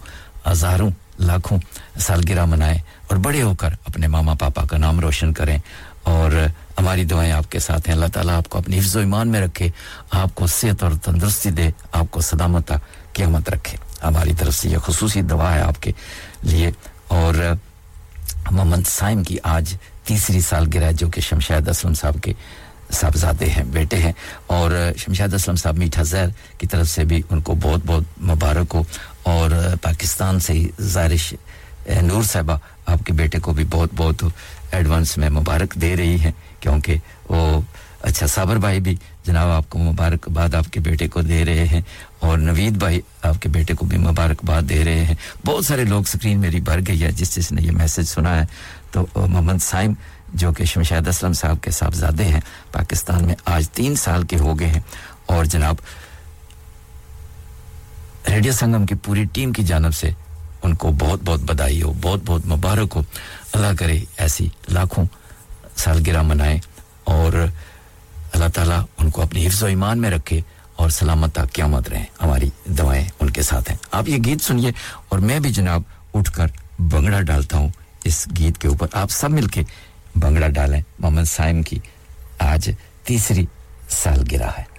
ہزاروں 0.50 0.90
لاکھوں 1.20 1.58
سالگرہ 1.98 2.44
منائیں 2.44 2.78
اور 3.06 3.16
بڑے 3.16 3.42
ہو 3.42 3.54
کر 3.54 3.68
اپنے 3.84 4.06
ماما 4.06 4.34
پاپا 4.34 4.64
کا 4.64 4.76
نام 4.78 5.00
روشن 5.00 5.32
کریں۔ 5.32 5.58
اور 6.02 6.30
ہماری 6.78 7.04
دعائیں 7.04 7.32
آپ 7.32 7.50
کے 7.50 7.58
ساتھ 7.58 7.88
ہیں۔ 7.88 7.94
اللہ 7.94 8.06
تعالیٰ 8.06 8.36
آپ 8.36 8.48
کو 8.48 8.58
اپنی 8.58 8.78
حفظ 8.78 8.96
و 8.96 8.98
ایمان 8.98 9.28
میں 9.28 9.40
رکھے، 9.40 9.68
آپ 10.10 10.34
کو 10.34 10.46
صحت 10.46 10.82
اور 10.82 10.92
تندرستی 11.02 11.50
دے، 11.50 11.70
آپ 11.92 12.06
کو 12.10 12.20
سلامت 12.20 12.72
قیامت 13.12 13.50
رکھے۔ 13.50 13.78
ہماری 14.02 14.32
طرف 14.38 14.54
سے 14.54 14.68
یہ 14.68 14.78
خصوصی 14.78 15.22
دعا 15.22 15.54
ہے 15.54 15.60
آپ 15.60 15.82
کے 15.82 15.92
لیے۔ 16.42 16.70
اور 17.08 17.34
محمد 18.52 18.86
سائم 18.86 19.22
کی 19.22 19.36
آج 19.42 19.74
تیسری 20.04 20.40
سالگرہ 20.40 20.92
جو 20.92 21.08
کہ 21.08 21.20
شمشید 21.20 21.68
اسلم 21.68 21.94
صاحب 21.94 22.22
کے 22.22 22.32
صاحبزادے 22.92 23.46
ہیں، 23.46 23.64
بیٹے 23.64 23.96
ہیں۔ 23.96 24.12
اور 24.46 24.92
شمشید 24.96 25.34
اسلم 25.34 25.56
صاحب 25.56 25.78
میٹھا 25.78 26.02
زہر 26.02 26.26
کی 26.58 26.66
طرف 26.66 26.88
سے 26.88 27.04
بھی 27.04 27.22
ان 27.30 27.40
کو 27.40 27.54
بہت 27.62 27.80
بہت 27.86 28.04
مبارک 28.22 28.74
ہو۔ 28.74 28.82
اور 29.22 29.50
پاکستان 29.82 30.40
سے 30.40 30.52
ہی 30.52 30.68
زارش 30.80 31.34
نور 32.02 32.22
صاحبہ، 32.22 32.56
آپ 32.86 33.06
کے 33.06 33.12
بیٹے 33.12 33.38
کو 33.38 33.52
بھی 33.52 33.64
بہت 33.70 33.90
بہت 33.96 34.24
ایڈوانس 34.72 35.18
میں 35.18 35.30
مبارک 35.30 35.74
دے 35.74 35.96
رہی 35.96 36.20
ہیں، 36.20 36.32
کیونکہ 36.60 36.96
وہ 37.28 37.60
اچھا 38.02 38.26
صابر 38.26 38.56
بھائی 38.56 38.80
بھی 38.80 38.96
جناب، 39.26 39.48
آپ 39.48 39.70
کو 39.70 39.78
مبارکباد 39.78 40.54
آپ 40.54 40.72
کے 40.72 40.80
بیٹے 40.80 41.08
کو 41.08 41.20
دے 41.20 41.44
رہے 41.44 41.66
ہیں 41.66 41.80
اور 42.20 42.38
نوید 42.38 42.72
بھائی 42.72 43.00
آپ 43.22 43.42
کے 43.42 43.48
بیٹے 43.48 43.74
کو 43.74 43.86
بھی 43.86 43.98
مبارکباد 43.98 44.62
دے 44.62 44.84
رہے 44.84 45.04
ہیں۔ 45.04 45.14
بہت 45.46 45.66
سارے 45.66 45.84
لوگ 45.84 46.02
سکرین 46.02 46.40
میری 46.40 46.60
بھر 46.60 46.80
گئی 46.86 47.02
ہے، 47.02 47.12
جس 47.12 47.36
جس 47.36 47.52
نے 47.52 47.62
یہ 47.62 47.70
میسج 47.70 48.02
سنا 48.02 48.40
ہے۔ 48.40 48.46
تو 48.90 49.06
محمد 49.14 49.58
سائم، 49.60 49.92
جو 50.34 50.52
کہ 50.52 50.64
شمشید 50.64 51.08
اسلم 51.08 51.32
صاحب 51.32 51.62
کے 51.62 51.70
صاحبزادے 51.70 52.24
ہیں، 52.24 52.40
پاکستان 52.72 53.24
میں 53.24 53.34
آج 53.44 53.70
تین 53.70 53.94
سال 53.94 54.22
کے 54.22 54.36
ہو 54.36 54.58
گئے 54.58 54.68
ہیں۔ 54.68 54.80
اور 55.26 55.44
جناب، 55.44 55.74
ریڈیو 58.28 58.52
سنگم 58.52 58.86
کی 58.86 58.94
پوری 58.94 59.24
ٹیم 59.24 59.52
کی 59.52 59.64
جانب 59.64 59.94
سے 59.94 60.10
ان 60.62 60.74
کو 60.74 60.92
بہت 60.98 61.20
بہت 61.24 61.40
بدائی 61.40 61.82
ہو، 61.82 61.92
بہت 62.00 62.20
بہت 62.26 62.46
مبارک 62.46 62.92
ہو۔ 62.96 63.02
اللہ 63.52 63.66
کرے 63.78 64.00
ایسی 64.16 64.48
لاکھوں 64.68 65.04
سالگرہ 65.76 66.22
منائیں 66.22 66.58
اور 67.04 67.46
اللہ 68.32 68.48
تعالیٰ 68.54 68.84
ان 68.98 69.10
کو 69.10 69.22
اپنے 69.22 69.46
حفظ 69.46 69.62
و 69.62 69.66
ایمان 69.66 69.98
میں 69.98 70.10
رکھے 70.10 70.40
اور 70.76 70.90
سلامت 70.90 71.34
کیا 71.34 71.44
قیامت 71.52 71.88
رہیں۔ 71.88 72.04
ہماری 72.22 72.50
دوائیں 72.64 73.04
ان 73.20 73.30
کے 73.30 73.42
ساتھ 73.42 73.70
ہیں۔ 73.70 73.78
آپ 73.90 74.08
یہ 74.08 74.16
گیت 74.24 74.42
سنیے 74.42 74.70
اور 75.08 75.18
میں 75.18 75.40
بھی 75.40 75.50
جناب 75.50 75.82
اٹھ 76.14 76.32
کر 76.32 76.46
بنگڑا 76.78 77.20
ڈالتا 77.20 77.58
ہوں۔ 77.58 77.68
اس 78.04 78.28
گیت 78.38 78.58
کے 78.58 78.68
اوپر 78.68 78.86
آپ 78.92 79.10
سب 79.10 79.30
مل 79.30 79.46
کے 79.46 79.62
بنگڑا 80.16 80.48
ڈالیں۔ 80.48 80.82
محمد 80.98 81.24
سائم 81.26 81.62
کی 81.62 81.78
آج 82.38 82.70
تیسری 83.04 83.46
سالگرہ 83.88 84.50
ہے۔ 84.58 84.71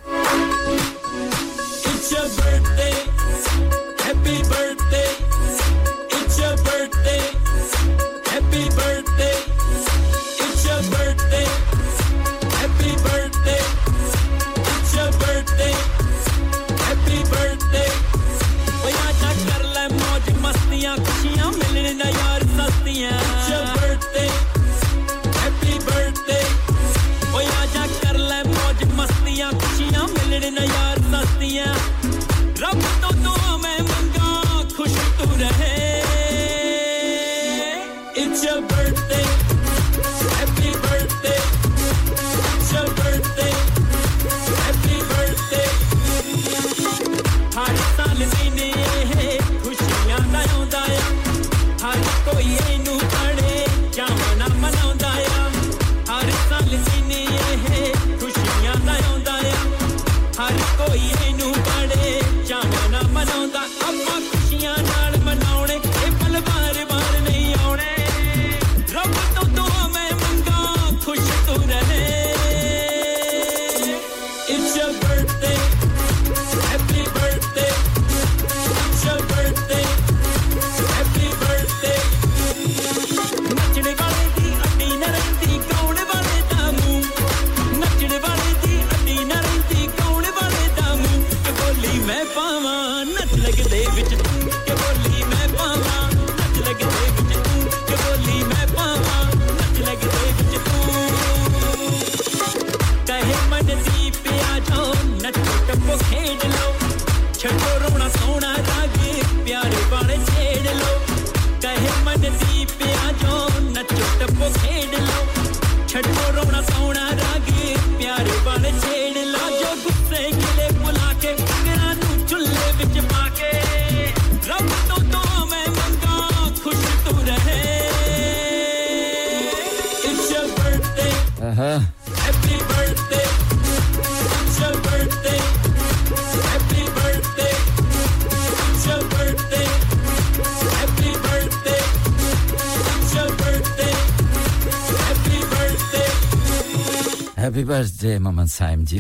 ہیپی 147.53 147.63
برتھ 147.63 148.01
ڈے 148.01 148.17
محمد 148.17 148.45
سائم 148.49 148.83
جی 148.83 148.99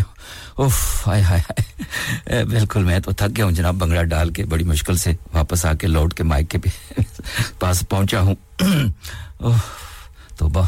اوف 0.55 0.75
ہائے 1.07 1.21
ہائے 1.21 2.43
بالکل 2.45 2.83
میں 2.83 2.99
تو 2.99 3.11
تھک 3.11 3.35
گیا 3.37 3.45
ہوں 3.45 3.51
جناب 3.51 3.75
بنگڑا 3.75 4.03
ڈال 4.11 4.29
کے 4.29 4.45
بڑی 4.45 4.63
مشکل 4.63 4.97
سے 4.97 5.13
واپس 5.33 5.65
آ 5.65 5.71
کے 5.73 5.87
لوٹ 5.87 6.13
کے 6.13 6.23
مائک 6.23 6.49
کے 6.49 6.57
پاس 7.59 7.83
پہنچا 7.89 8.19
ہوں 8.21 8.35
اوہ 9.39 9.57
توبہ 10.37 10.65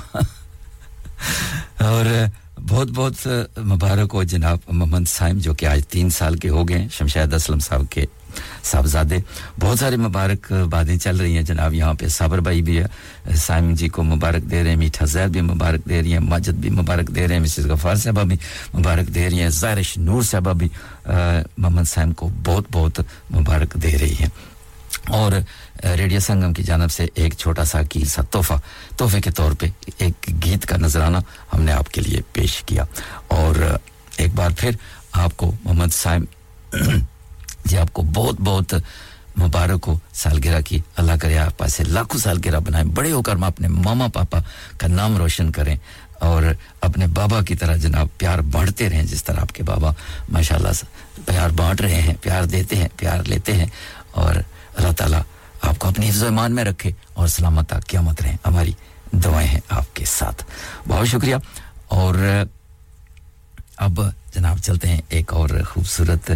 اور 1.81 2.05
بہت 2.69 2.91
بہت 2.95 3.27
مبارک 3.65 4.13
ہو 4.13 4.23
جناب 4.23 4.59
محمد 4.67 5.07
سائم 5.07 5.37
جو 5.37 5.53
کہ 5.53 5.65
آج 5.65 5.87
تین 5.89 6.09
سال 6.09 6.37
کے 6.37 6.49
ہو 6.49 6.67
گئے 6.69 6.87
شمشید 6.91 7.33
اسلم 7.33 7.59
صاحب 7.59 7.83
کے 7.89 8.05
صاحبزادے، 8.63 9.17
بہت 9.59 9.79
سارے 9.79 9.95
مبارک 9.97 10.51
بادیں 10.71 10.97
چل 10.97 11.17
رہی 11.17 11.35
ہیں 11.35 11.43
جناب، 11.43 11.73
یہاں 11.73 11.93
پہ 11.93 12.07
صابر 12.07 12.39
بھائی 12.39 12.61
بھی 12.61 12.79
ہے 12.79 13.35
سائم 13.35 13.73
جی 13.73 13.87
کو 13.87 14.03
مبارک 14.03 14.49
دے 14.51 14.63
رہے 14.63 14.69
ہیں، 14.69 14.77
میٹھا 14.77 15.05
زہر 15.05 15.27
بھی 15.27 15.41
مبارک 15.41 15.89
دے 15.89 16.01
رہی 16.01 16.13
ہیں، 16.13 16.19
ماجد 16.19 16.57
بھی 16.61 16.69
مبارک 16.69 17.15
دے 17.15 17.27
رہے 17.27 17.35
ہیں، 17.35 17.41
مسز 17.41 17.65
غفار 17.65 17.95
صاحبہ 17.95 18.23
بھی 18.23 18.37
مبارک 18.73 19.13
دے 19.15 19.29
رہی 19.29 19.39
ہیں 19.41 19.49
زارش 19.49 19.97
نور 19.97 20.21
صاحبہ 20.21 20.53
بھی 20.53 20.67
محمد 21.57 21.87
سائم 21.87 22.11
کو 22.13 22.29
بہت 22.45 22.65
بہت 22.71 22.99
مبارک 23.31 23.73
دے 23.83 23.97
رہی 23.97 24.15
ہیں۔ 24.19 24.29
اور 25.09 25.31
ریڈیو 25.97 26.19
سنگم 26.19 26.53
کی 26.53 26.63
جانب 26.63 26.91
سے 26.91 27.05
ایک 27.13 27.33
چھوٹا 27.37 27.63
سا 27.65 27.81
کیل 27.83 28.05
سا 28.05 28.21
تحفہ، 28.21 28.53
تحفے 28.97 29.21
کے 29.21 29.31
طور 29.31 29.51
پہ 29.51 29.67
ایک 29.97 30.29
گیت 30.45 30.65
کا 30.65 30.77
نذرانہ 30.77 31.17
ہم 31.53 31.61
نے 31.61 31.71
آپ 31.71 31.91
کے 31.93 32.01
لیے 32.01 32.21
پیش 32.33 32.61
کیا۔ 32.65 32.83
اور 33.27 33.55
ایک 34.17 34.33
بار 34.35 34.49
پھر 34.57 34.75
آپ 35.11 35.37
کو 35.37 35.51
محمد 35.63 35.93
سائم 35.93 36.23
جی 37.65 37.77
آپ 37.77 37.93
کو 37.93 38.01
بہت 38.01 38.35
بہت 38.39 38.73
مبارک 39.37 39.83
ہو، 39.87 39.97
سالگرہ 40.13 40.61
کی 40.61 40.79
اللہ 40.95 41.11
کرے 41.21 41.37
آپ 41.37 41.57
پاس 41.57 41.79
لاکھوں 41.79 42.19
سالگرہ 42.19 42.59
بنائیں۔ 42.59 42.85
بڑے 42.85 43.11
ہو 43.11 43.21
کر 43.21 43.33
اپنے 43.41 43.67
ماما 43.67 44.07
پاپا 44.13 44.39
کا 44.77 44.87
نام 44.87 45.17
روشن 45.17 45.51
کریں 45.51 45.75
اور 46.19 46.43
اپنے 46.81 47.07
بابا 47.07 47.41
کی 47.41 47.55
طرح 47.55 47.75
جناب 47.75 48.07
پیار 48.17 48.39
بانٹتے 48.39 48.89
رہیں 48.89 49.03
جس 49.03 49.23
طرح 49.23 49.39
آپ 49.39 49.49
کے 49.49 49.63
بابا 49.63 49.91
ماشاءاللہ 50.29 50.69
پیار 51.25 51.49
بانٹ 51.49 51.81
رہے 51.81 52.01
ہیں، 52.01 52.13
پیار 52.21 52.43
دیتے 52.43 52.75
ہیں، 52.75 52.87
پیار 52.97 53.23
لیتے 53.23 53.53
ہیں 53.53 53.65
اور 54.11 54.35
اللہ 54.75 54.91
تعالیٰ 54.91 55.21
آپ 55.61 55.79
کو 55.79 55.87
اپنی 55.87 56.09
حفظ 56.09 56.21
و 56.21 56.25
ایمان 56.25 56.55
میں 56.55 56.63
رکھے 56.63 56.91
اور 57.13 57.27
سلامت 57.27 57.73
آ، 57.73 57.79
قیامت 57.79 58.21
رہیں۔ 58.21 58.37
ہماری 58.45 58.71
دعائیں 59.11 59.49
ہیں 59.49 59.59
آپ 59.69 59.95
کے 59.95 60.05
ساتھ۔ 60.05 60.43
بہت 60.87 61.07
شکریہ۔ 61.07 61.35
اور 61.87 62.15
اب 63.77 63.99
جناب 64.35 64.57
چلتے 64.57 64.87
ہیں 64.87 65.01
ایک 65.09 65.33
اور 65.33 65.49
خوبصورت 65.69 66.31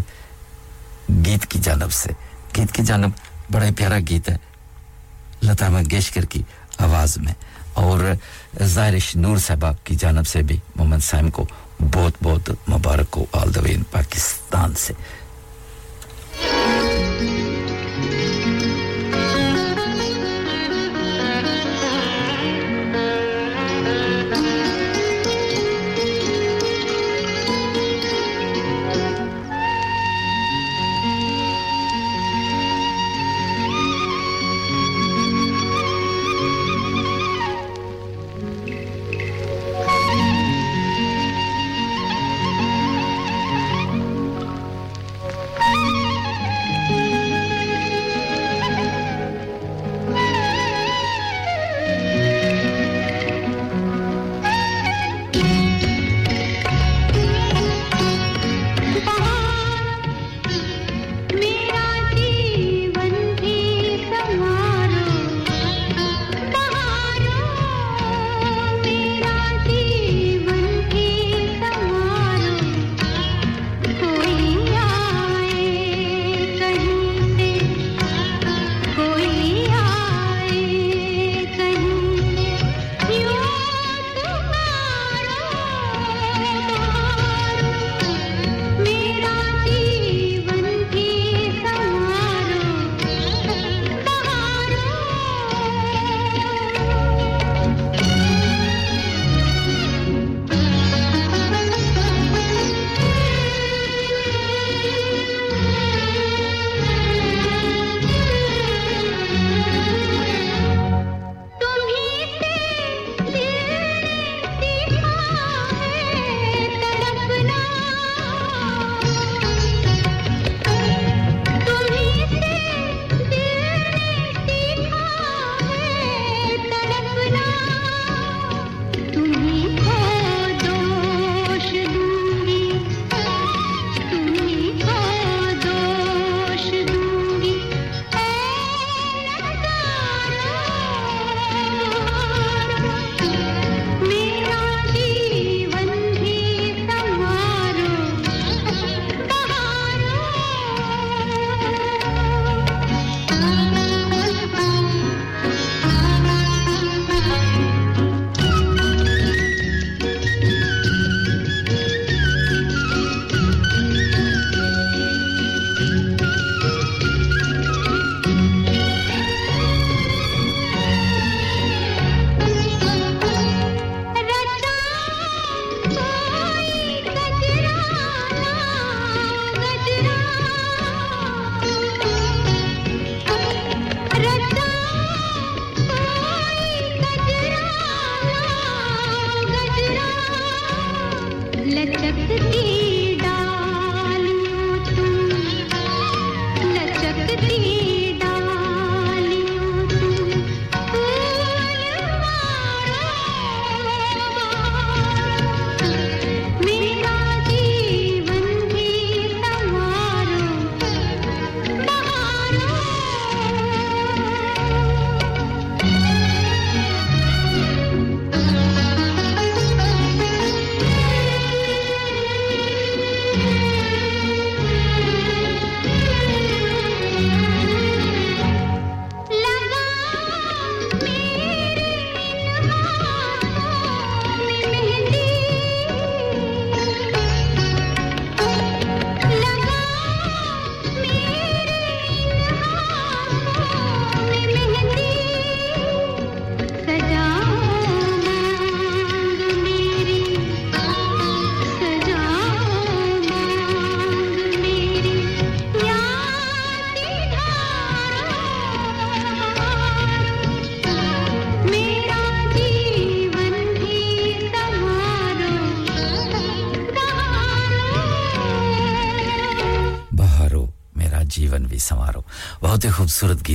گیت 1.10 1.46
کی 1.46 1.60
جانب 1.60 1.92
سے۔ 1.92 2.10
گیت 2.56 2.72
کی 2.72 2.84
جانب 2.84 3.10
بڑا 3.52 3.66
پیارا 3.78 3.98
گیت 4.10 4.30
ہے۔ 4.30 4.38
لتا 5.44 5.70
منگیشکر 5.70 6.26
کی 6.26 6.44
آواز 6.78 7.18
میں۔ 7.18 7.34
اور 7.74 8.00
زائرش 8.62 9.16
نور 9.16 9.38
صاحبہ 9.38 9.72
کی 9.84 9.96
جانب 9.96 10.28
سے 10.28 10.42
بھی 10.42 10.58
محمد 10.76 11.00
سائم 11.02 11.30
کو 11.30 11.48
بہت 11.94 12.14
بہت 12.24 12.50
مبارک 12.70 13.18
ہو 13.18 13.26
آل 13.32 13.56
دا 13.56 13.62
وے 13.62 13.74
ان 13.74 13.84
پاکستان 13.92 14.74
سے۔ 14.74 14.94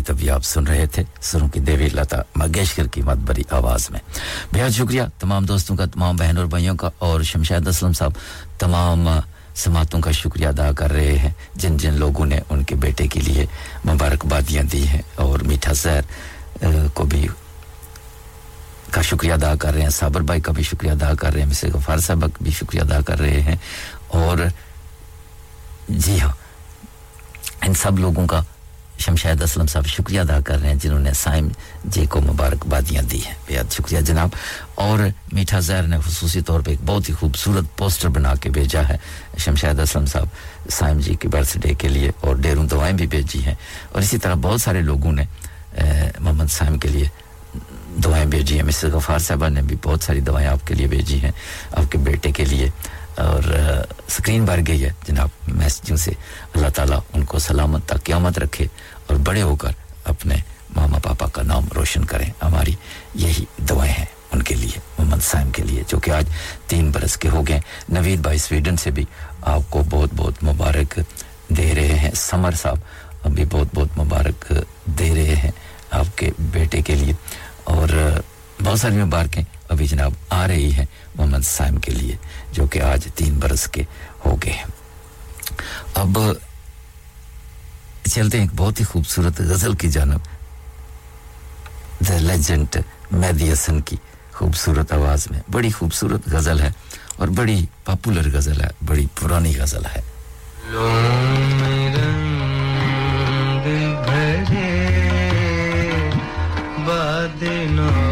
گیت 0.04 0.10
ابھی 0.10 0.30
آپ 0.30 0.44
سن 0.44 0.66
رہے 0.66 0.86
تھے۔ 0.86 1.02
سروں 1.20 1.48
کی 1.48 1.60
دیوی 1.60 1.88
لتا 1.88 2.16
مگیشکر 2.36 2.86
کی 2.86 3.02
مت 3.02 3.16
بری 3.16 3.42
آواز 3.50 3.90
میں۔ 3.90 4.00
بہت 4.54 4.72
شکریہ 4.72 5.02
تمام 5.18 5.44
دوستوں 5.44 5.76
کا، 5.76 5.84
تمام 5.84 6.16
بہن 6.16 6.36
اور 6.36 6.46
بھائیوں 6.46 6.76
کا 6.76 6.90
اور 6.98 7.22
شمشاد 7.22 7.68
اسلم 7.68 7.92
صاحب، 7.92 8.12
تمام 8.58 9.08
سماعتوں 9.54 10.00
کا 10.00 10.10
شکریہ 10.10 10.46
ادا 10.46 10.72
کر 10.72 10.92
رہے 10.92 11.18
ہیں۔ 11.18 11.30
جن 11.54 11.76
جن 11.76 11.94
لوگوں 11.94 12.26
نے 12.26 12.40
ان 12.50 12.64
کے 12.64 12.74
بیٹے 12.74 13.06
کے 13.06 13.20
لیے 13.20 13.46
مبارکبادیاں 13.84 14.62
دی 14.62 14.88
ہیں 14.88 15.02
اور 15.14 15.38
میٹھا 15.38 15.72
زہر 15.72 16.00
کو 16.94 17.04
بھی 17.04 17.26
کا 18.90 19.02
شکریہ 19.02 19.32
ادا 19.32 19.54
کر 19.56 19.74
رہے 19.74 19.82
ہیں۔ 19.82 19.90
صابر 19.90 20.20
بھائی 20.20 20.40
کا 20.40 20.52
بھی 20.52 20.62
شکریہ 20.62 20.90
ادا 20.90 21.14
کر 21.14 21.32
رہے 21.32 21.40
ہیں۔ 21.40 21.48
مسر 21.48 21.68
غفار 21.74 21.98
صاحب 21.98 22.20
کا 22.20 22.38
بھی 22.40 22.50
شکریہ 22.50 22.80
ادا 22.80 23.00
کر 23.00 23.20
رہے 23.20 23.40
ہیں۔ 23.40 23.56
اور 24.08 24.38
جی 25.88 26.20
ہاں 26.20 26.32
ان 27.62 27.74
سب 27.74 27.98
لوگوں 27.98 28.26
کا 28.26 28.40
شمشید 29.04 29.42
اسلم 29.42 29.66
صاحب 29.66 29.86
شکریہ 29.86 30.20
ادا 30.20 30.40
کر 30.40 30.58
رہے 30.60 30.68
ہیں 30.68 30.74
جنہوں 30.74 30.98
نے 30.98 31.12
سائم 31.12 31.48
جے 31.84 32.06
کو 32.06 32.20
مبارکبادیاں 32.20 33.02
دی 33.02 33.20
ہیں۔ 33.26 33.34
بہت 33.48 33.72
شکریہ 33.72 34.00
جناب۔ 34.00 34.28
اور 34.74 34.98
میٹھا 35.32 35.60
زہر 35.60 35.82
نے 35.82 35.96
خصوصی 36.06 36.40
طور 36.40 36.60
پہ 36.60 36.70
ایک 36.70 36.78
بہت 36.86 37.08
ہی 37.08 37.14
خوبصورت 37.14 37.78
پوسٹر 37.78 38.08
بنا 38.08 38.34
کے 38.34 38.50
بھیجا 38.50 38.88
ہے 38.88 38.96
شمشید 39.38 39.80
اسلم 39.80 40.06
صاحب 40.06 40.26
سائم 40.70 40.98
جی 40.98 41.14
کی 41.14 41.28
برتھ 41.28 41.58
ڈے 41.58 41.74
کے 41.74 41.88
لیے 41.88 42.10
اور 42.20 42.36
ڈیروں 42.36 42.66
دوائیں 42.66 42.96
بھی 42.96 43.06
بھیجی 43.06 43.44
ہیں۔ 43.44 43.54
اور 43.92 44.02
اسی 44.02 44.18
طرح 44.18 44.34
بہت 44.34 44.60
سارے 44.60 44.80
لوگوں 44.80 45.12
نے 45.12 45.24
محمد 46.18 46.46
سائم 46.50 46.78
کے 46.78 46.88
لیے 46.88 47.08
دوائیں 47.96 48.26
بھیجی 48.26 48.56
ہیں۔ 48.56 48.66
مسز 48.66 48.84
غفار 48.84 49.18
صاحبہ 49.18 49.48
نے 49.48 49.62
بھی 49.62 49.76
بہت 49.82 50.02
ساری 50.02 50.20
دوائیں 50.20 50.48
آپ 50.48 50.66
کے 50.66 50.74
لیے 50.74 50.86
بھیجی 50.86 51.20
ہیں، 51.20 51.32
آپ 51.72 51.92
کے 51.92 51.98
بیٹے 51.98 52.32
کے 52.32 52.44
لیے۔ 52.44 52.68
اور 53.16 53.42
سکرین 54.08 54.44
بھر 54.44 54.60
گئی 54.66 54.84
ہے۔ 54.84 54.90
جناب 55.06 55.28
میسجوں 55.48 55.96
سے 55.96 56.10
اللہ 56.54 56.68
تعالیٰ 56.68 57.00
ان 57.14 57.24
کو 57.24 57.38
سلامت 57.38 57.86
تک 57.86 58.04
قیامت 58.04 58.38
رکھے 58.38 58.66
اور 59.06 59.16
بڑے 59.16 59.42
ہو 59.42 59.56
کر 59.56 59.70
اپنے 60.04 60.36
ماما 60.76 60.98
پاپا 60.98 61.26
کا 61.26 61.42
نام 61.42 61.64
روشن 61.74 62.04
کریں۔ 62.04 62.30
ہماری 62.42 62.74
یہی 63.14 63.44
دعائیں 63.70 63.94
ہیں 63.98 64.04
ان 64.32 64.42
کے 64.42 64.54
لیے، 64.54 64.80
محمد 64.98 65.22
سائم 65.22 65.50
کے 65.50 65.62
لیے، 65.62 65.82
جو 65.88 65.98
کہ 65.98 66.10
آج 66.10 66.24
تین 66.66 66.90
برس 66.90 67.16
کے 67.16 67.28
ہو 67.28 67.46
گئے 67.48 67.60
نوید 67.88 68.18
بھائی، 68.18 68.38
سویڈن 68.38 68.76
سے 68.76 68.90
بھی 68.90 69.04
آپ 69.42 69.60
کو 69.70 69.82
بہت 69.90 70.10
بہت 70.16 70.44
مبارک 70.44 71.00
دے 71.48 71.72
رہے 71.74 71.98
ہیں۔ 71.98 72.10
سمر 72.14 72.52
صاحب، 72.52 72.78
ابھی 73.24 73.44
بہت 73.44 73.66
بہت 73.74 73.98
مبارک 73.98 74.52
دے 74.86 75.14
رہے 75.14 75.36
ہیں 75.36 75.50
آپ 75.90 76.18
کے 76.18 76.30
بیٹے 76.38 76.82
کے 76.82 76.94
لیے۔ 76.94 77.12
اور 77.64 78.20
بہت 78.62 78.80
ساری 78.80 78.96
مبارکیں 78.96 79.42
ابھی 79.68 79.86
جناب 79.86 80.12
آ 80.28 80.46
رہی 80.48 80.72
ہیں 80.72 80.86
محمد 81.14 81.44
سائم 81.44 81.76
کے 81.76 81.92
لیے، 81.92 82.16
جو 82.52 82.66
کہ 82.66 82.82
آج 82.82 83.08
تین 83.14 83.38
برس 83.38 83.66
کے 83.66 83.82
ہو 84.24 84.36
گئے 84.36 84.52
ہیں۔ 84.52 84.70
اب 85.94 86.18
چلتے 88.04 88.38
ہیں 88.38 88.44
ایک 88.44 88.54
بہت 88.56 88.80
ہی 88.80 88.84
خوبصورت 88.84 89.40
غزل 89.40 89.74
کی 89.74 89.88
جانب۔ 89.88 90.20
دا 92.08 92.18
لیجنڈ 92.18 92.76
مہدی 93.10 93.52
حسن 93.52 93.80
کی 93.80 93.96
خوبصورت 94.32 94.92
آواز 94.92 95.26
میں۔ 95.30 95.40
بڑی 95.50 95.70
خوبصورت 95.70 96.28
غزل 96.28 96.60
ہے 96.60 96.70
اور 97.16 97.28
بڑی 97.28 97.66
پاپولر 97.84 98.28
غزل 98.32 98.60
ہے، 98.60 98.68
بڑی 98.86 99.06
پرانی 99.20 99.56
غزل 99.58 99.84
ہے۔ 99.84 100.02
بھرے 106.84 108.03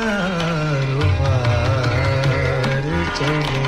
کاروبار 0.00 1.94
چلے۔ 3.18 3.58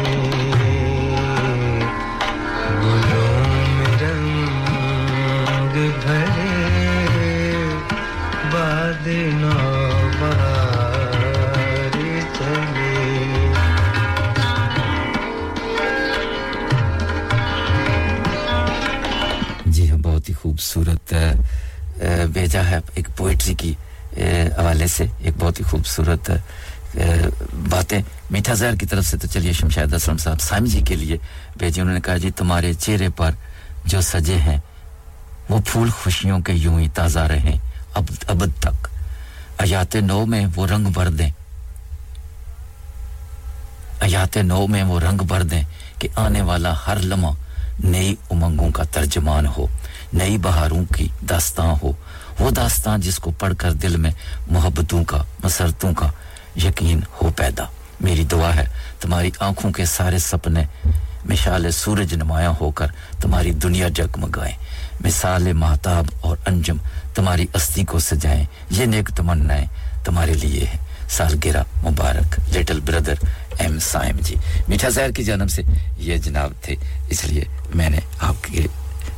جی 19.67 19.91
ہاں 19.91 19.99
بہت 19.99 20.29
ہی 20.29 20.35
خوبصورت 20.35 21.15
بیجا 22.33 22.63
ہے 22.71 22.79
ایک 22.95 23.07
پوئٹری 23.17 23.55
کی۔ 23.55 23.73
حوالے 24.59 24.87
سے 24.87 25.05
ایک 25.19 25.35
بہت 25.39 25.61
ہی 25.61 25.65
خوبصورت 25.65 26.31
باتیں۔ 27.71 28.01
میٹھا 28.31 28.55
زہر 28.55 28.77
کی 28.77 28.87
طرف 28.87 29.05
سے 29.07 29.17
تو 29.19 29.27
چلیے 29.27 29.53
شمشاد 29.53 29.93
اسلم 29.93 30.17
صاحب 30.17 30.41
سائم 30.41 30.65
جی 30.65 30.81
کے 30.81 30.97
لیے 30.97 31.17
بھیجی 31.59 31.81
انہوں 31.81 31.95
نے 31.95 32.01
کہا 32.01 32.17
جی 32.17 32.31
تمہارے 32.31 32.73
چہرے 32.75 33.09
پر 33.09 33.31
جو 33.85 34.01
سجے 34.01 34.37
ہیں، 34.37 34.59
وہ 35.49 35.59
پھول 35.67 35.91
خوشیوں 35.91 36.41
کے 36.41 36.53
یوں 36.53 36.81
ہی 36.81 36.89
تازہ 36.89 37.19
رہیں۔ 37.19 37.57
اب، 37.95 38.05
ابد 38.27 38.61
تک۔ 38.61 38.89
ایات 39.59 39.97
نو 39.97 40.27
میں 40.27 40.47
وہ 40.57 40.67
رنگ 40.67 40.85
بھر 40.85 41.11
دیں۔ 41.11 41.31
ایات 44.01 44.37
نو 44.37 44.67
میں 44.67 44.83
وہ 44.83 45.01
رنگ 45.01 45.19
بھر 45.19 45.43
دیں 45.43 45.63
کہ 45.99 46.09
آنے 46.17 46.43
والا 46.43 46.75
ہر 46.87 46.99
لمحہ 47.03 47.33
نئی 47.85 48.15
امنگوں 48.31 48.71
کا 48.71 48.83
ترجمان 48.83 49.47
ہو، 49.47 49.67
نئی 50.13 50.39
بہاروں 50.39 50.85
کی 50.95 51.09
داستان 51.31 51.75
ہو۔ 51.83 51.93
وہ 52.43 52.51
داستان 52.51 53.01
جس 53.01 53.19
کو 53.19 53.31
پڑھ 53.31 53.55
کر 53.59 53.73
دل 53.73 53.97
میں 53.97 54.11
محبتوں 54.51 55.05
کا، 55.05 55.23
مسرتوں 55.45 55.95
کا 55.95 56.11
یقین 56.57 57.01
ہو 57.23 57.31
پیدا۔ 57.31 57.65
میری 58.01 58.25
دعا 58.25 58.55
ہے، 58.55 58.65
تمہاری 59.01 59.31
آنکھوں 59.41 59.73
کے 59.73 59.85
سارے 59.85 60.19
سپنے 60.19 60.65
مشال 61.25 61.71
سورج 61.71 62.15
نمایاں 62.15 62.53
ہو 62.61 62.71
کر 62.71 62.87
تمہاری 63.21 63.51
دنیا 63.51 63.89
جگمگائیں۔ 63.89 64.57
مثال 65.01 65.53
مہتاب 65.53 66.05
اور 66.21 66.37
انجم 66.47 66.77
تمہاری 67.15 67.47
استی 67.55 67.85
کو 67.85 67.99
سجائیں۔ 67.99 68.45
یہ 68.71 68.85
نیک 68.85 69.09
تمنائیں 69.17 69.67
تمہارے 70.05 70.35
لیے 70.35 70.67
ہے 70.67 70.77
سالگرہ 71.09 71.63
مبارک۔ 71.85 72.57
Little 72.57 72.81
brother 72.81 73.15
M 73.59 73.79
Saim 73.79 74.17
ji. 74.21 74.35
میٹھا 74.69 74.89
زہر 74.89 75.11
کی 75.11 75.25
جانب 75.25 75.51
سے 75.51 75.63
یہ 75.97 76.17
جناب 76.17 76.53
تھے، 76.63 76.75
اس 77.09 77.25
لیے 77.25 77.45
میں 77.75 77.91
نے 77.91 77.99
آپ 78.21 78.35
کے 78.43 78.67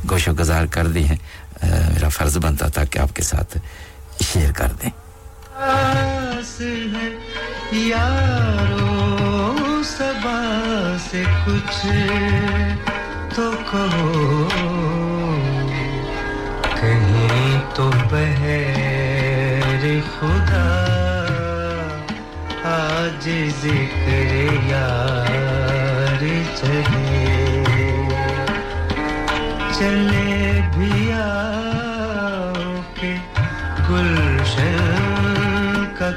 گوش 0.09 0.27
و 0.27 0.31
گزار 0.39 0.65
کر 0.65 0.87
دی 0.87 1.07
ہیں۔ 1.07 1.15
میرا 1.63 2.09
فرض 2.09 2.37
بنتا 2.37 2.67
تھا 2.67 2.83
کہ 2.83 2.99
آپ 2.99 3.15
کے 3.15 3.23
ساتھ 3.23 3.57
شیئر 4.23 4.51
کر 4.51 4.67
دیں۔ 4.83 4.89
یارو، 7.71 9.81
سبا 9.85 10.97
سے 11.11 11.23
کچھ 11.45 11.85
تو 13.35 13.51
کہو۔ 13.71 14.47
کہیں 16.81 17.59
تو 17.73 17.91
بہر 18.11 19.99
خدا، 20.19 21.25
آج 22.63 23.29
ذکر 23.61 24.35
یار 24.67 26.23
چلے۔ 26.61 27.45
چلے۔ 29.79 30.24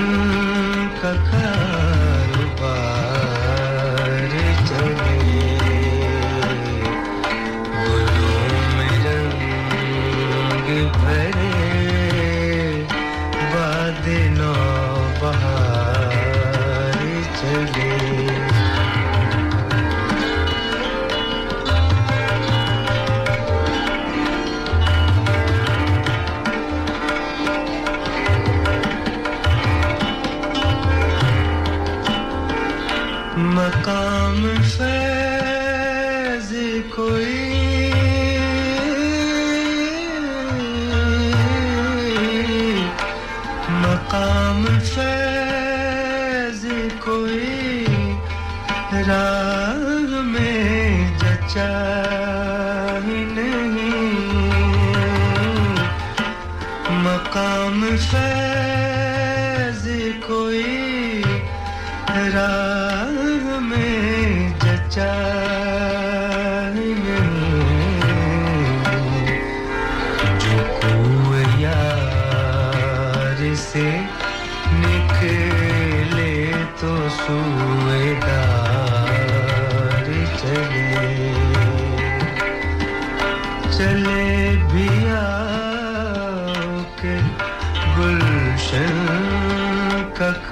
Gotcha. 51.55 51.81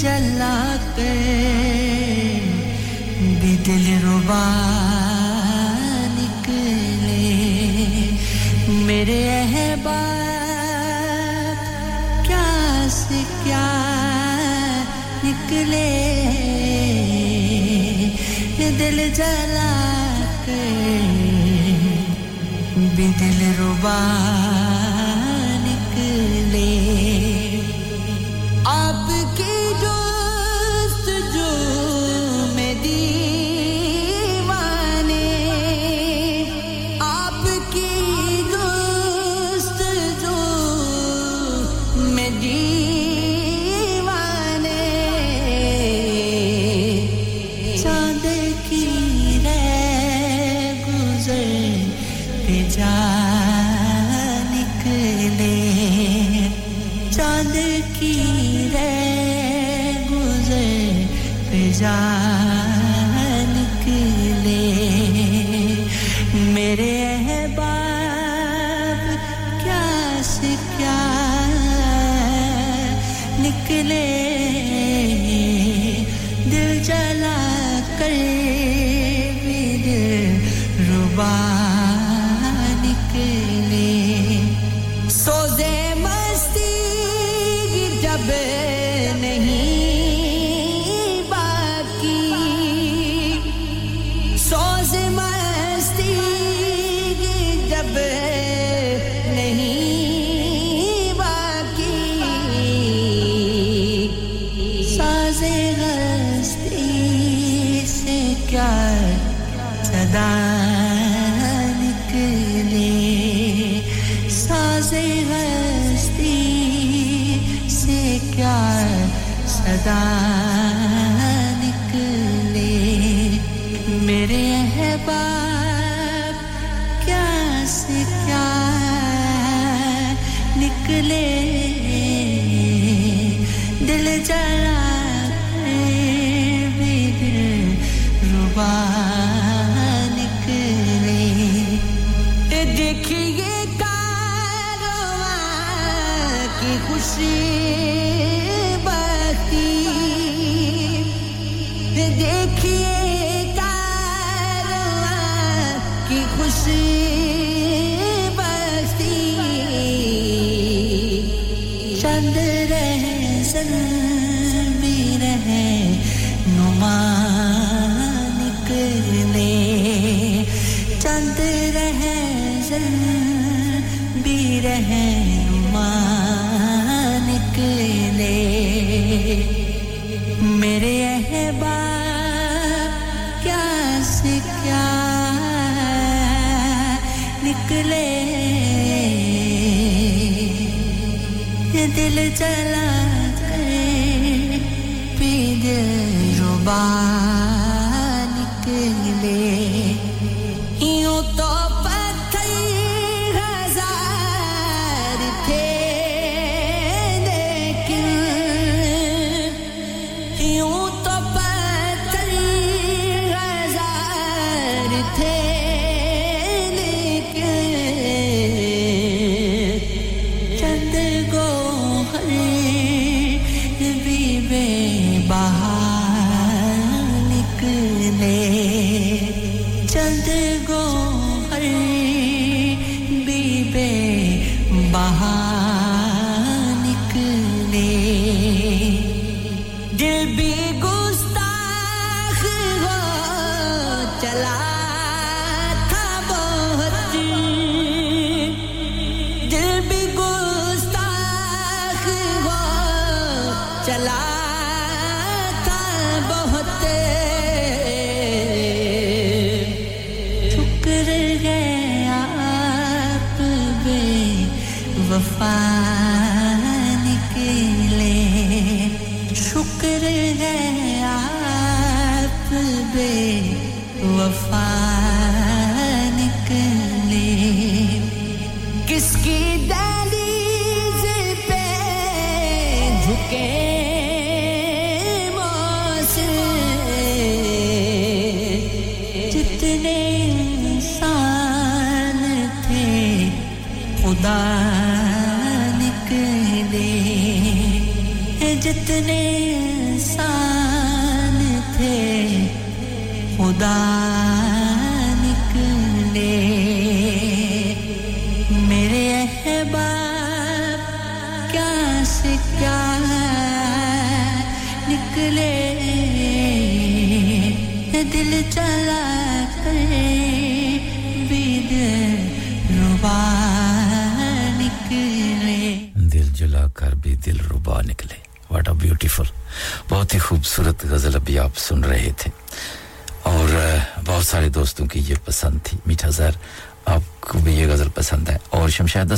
جلاتے 0.00 1.12
بھی 3.40 3.56
دل 3.66 3.86
ربا 4.04 4.44
نکلے۔ 6.18 7.24
میرے 8.68 9.20
احباب، 9.40 9.96
کیا 12.26 12.86
سے 12.90 13.22
کیا 13.44 13.66
نکلے؟ 15.24 15.88
یہ 18.58 18.70
دل 18.78 19.08
جلا 19.14 19.74
بھی 22.96 23.06
دل 23.20 23.40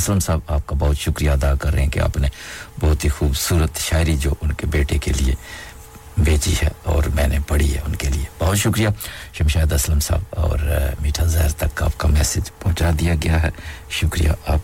اسلم 0.01 0.19
صاحب، 0.19 0.39
آپ 0.47 0.67
کا 0.67 0.75
بہت 0.79 0.97
شکریہ 0.97 1.29
ادا 1.29 1.53
کر 1.55 1.73
رہے 1.73 1.81
ہیں 1.81 1.89
کہ 1.89 1.99
آپ 1.99 2.17
نے 2.17 2.27
بہت 2.79 3.03
ہی 3.05 3.09
خوبصورت 3.09 3.77
شاعری 3.77 4.15
جو 4.17 4.33
ان 4.41 4.51
کے 4.51 4.67
بیٹے 4.67 4.97
کے 4.97 5.11
لیے 5.19 5.35
بیچی 6.17 6.53
ہے 6.63 6.69
اور 6.83 7.03
میں 7.15 7.27
نے 7.27 7.37
پڑھی 7.47 7.73
ہے 7.75 7.81
ان 7.87 7.95
کے 7.95 8.09
لیے۔ 8.09 8.25
بہت 8.39 8.57
شکریہ 8.57 8.87
شمشاد 9.33 9.71
اسلم 9.73 9.99
صاحب 9.99 10.21
اور 10.29 10.59
میٹھا 10.99 11.25
زہر 11.25 11.51
تک 11.57 11.83
آپ 11.83 11.97
کا 11.97 12.07
میسج 12.07 12.49
پہنچا 12.59 12.89
دیا 12.99 13.13
گیا 13.23 13.41
ہے۔ 13.43 13.49
شکریہ 13.89 14.29
آپ 14.45 14.60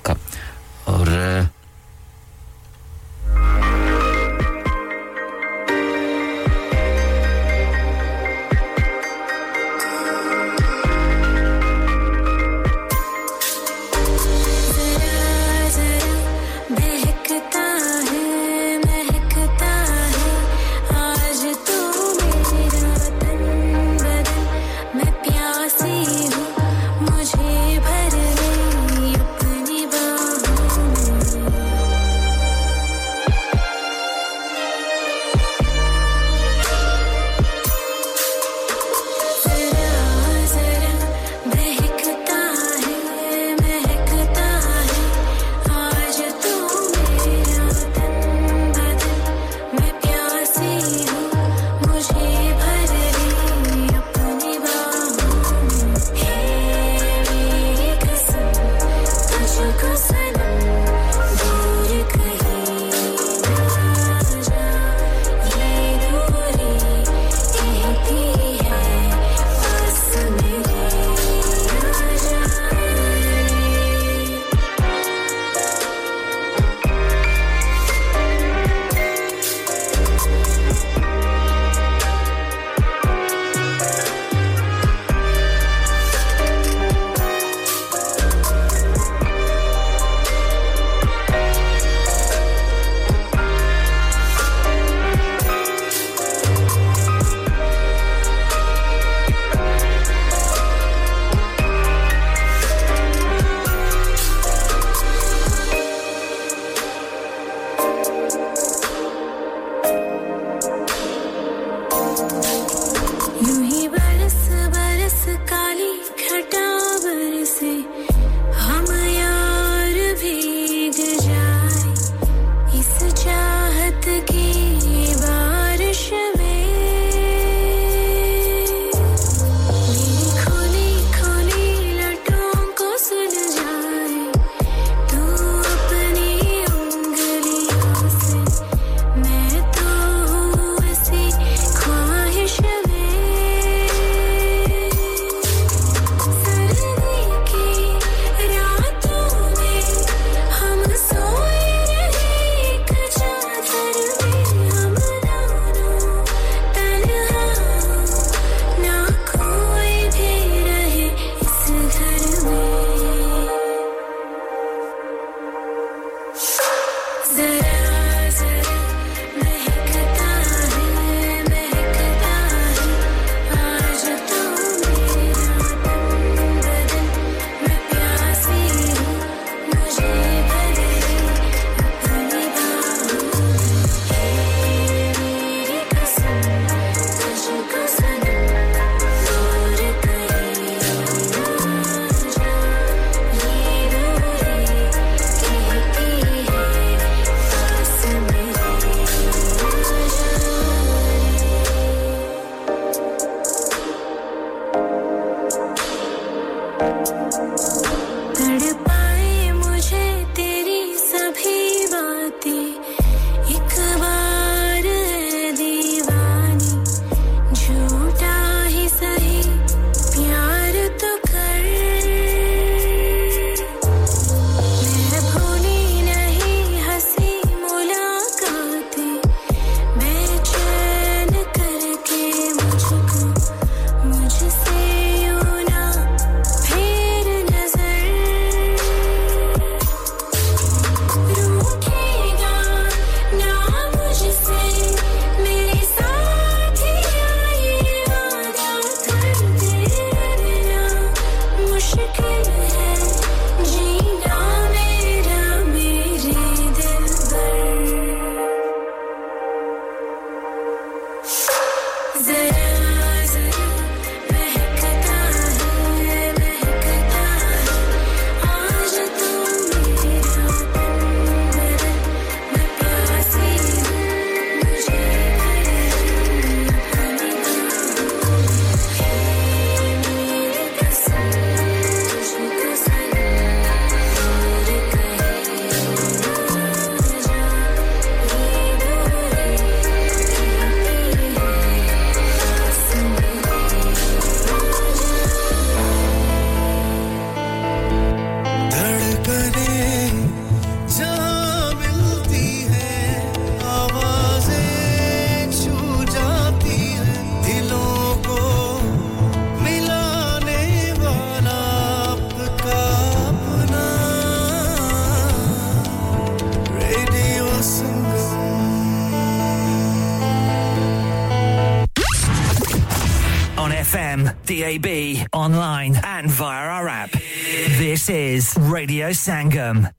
Sangam. 329.28 329.97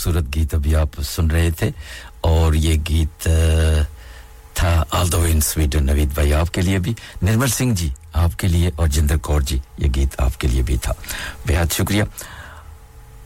خوبصورت 0.00 0.34
گیت 0.34 0.54
ابھی 0.54 0.76
آپ 0.76 1.02
سن 1.02 1.30
رہے 1.30 1.50
تھے 1.50 1.70
اور 2.20 2.54
یہ 2.54 2.76
گیت 2.88 3.28
تھا 4.54 4.84
آل 4.90 5.12
دو 5.12 5.22
ان 5.22 5.40
سویڈن 5.40 5.86
نوید 5.86 6.14
بھائی 6.14 6.34
آپ 6.34 6.54
کے 6.54 6.62
لیے 6.62 6.78
بھی۔ 6.78 6.94
نرمل 7.22 7.48
سنگھ 7.48 7.74
جی 7.74 7.88
آپ 8.12 8.38
کے 8.38 8.48
لیے 8.48 8.70
اور 8.76 8.86
جندر 8.86 9.16
کور 9.16 9.40
جی 9.40 9.58
یہ 9.78 9.88
گیت 9.94 10.20
آپ 10.20 10.40
کے 10.40 10.48
لیے 10.48 10.62
بھی 10.62 10.76
تھا۔ 10.76 10.92
بہت 11.48 11.72
شکریہ۔ 11.72 12.02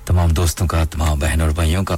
تمام 0.06 0.30
دوستوں 0.30 0.66
کا، 0.66 0.84
تمام 0.84 1.18
بہن 1.18 1.40
اور 1.40 1.50
بھائیوں 1.50 1.84
کا۔ 1.84 1.96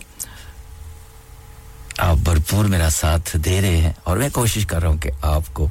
آپ 1.98 2.16
بھرپور 2.16 2.64
میرا 2.64 2.88
ساتھ 2.90 3.36
دے 3.36 3.60
رہے 3.60 3.76
ہیں 3.76 3.92
اور 4.04 4.16
میں 4.16 4.28
کوشش 4.28 4.66
کر 4.66 4.80
رہا 4.82 4.88
ہوں 4.88 4.98
کہ 4.98 5.10
آپ 5.22 5.42
کو 5.52 5.68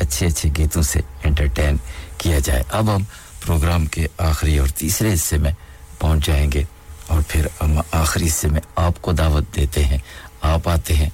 اچھے 0.00 0.26
اچھے 0.26 0.50
گیتوں 0.58 0.82
سے 0.82 1.00
انٹرٹین 1.24 1.76
کیا 2.18 2.38
جائے۔ 2.38 2.62
اب 2.70 2.96
ہم 2.96 3.02
پروگرام 3.46 3.86
کے 3.86 4.06
آخری 4.18 4.58
اور 4.58 4.68
تیسرے 4.68 5.14
حصے 5.14 5.38
میں 5.38 5.52
پہنچ 5.98 6.26
جائیں 6.26 6.52
گے۔ 6.52 6.64
پھر 7.28 7.46
آخری 7.92 8.28
سے 8.28 8.48
میں 8.48 8.60
آپ 8.76 9.02
کو 9.02 9.12
دعوت 9.12 9.44
دیتے 9.56 9.84
ہیں۔ 9.84 9.98
آپ 10.42 10.68
آتے 10.68 10.94
ہیں 10.94 11.08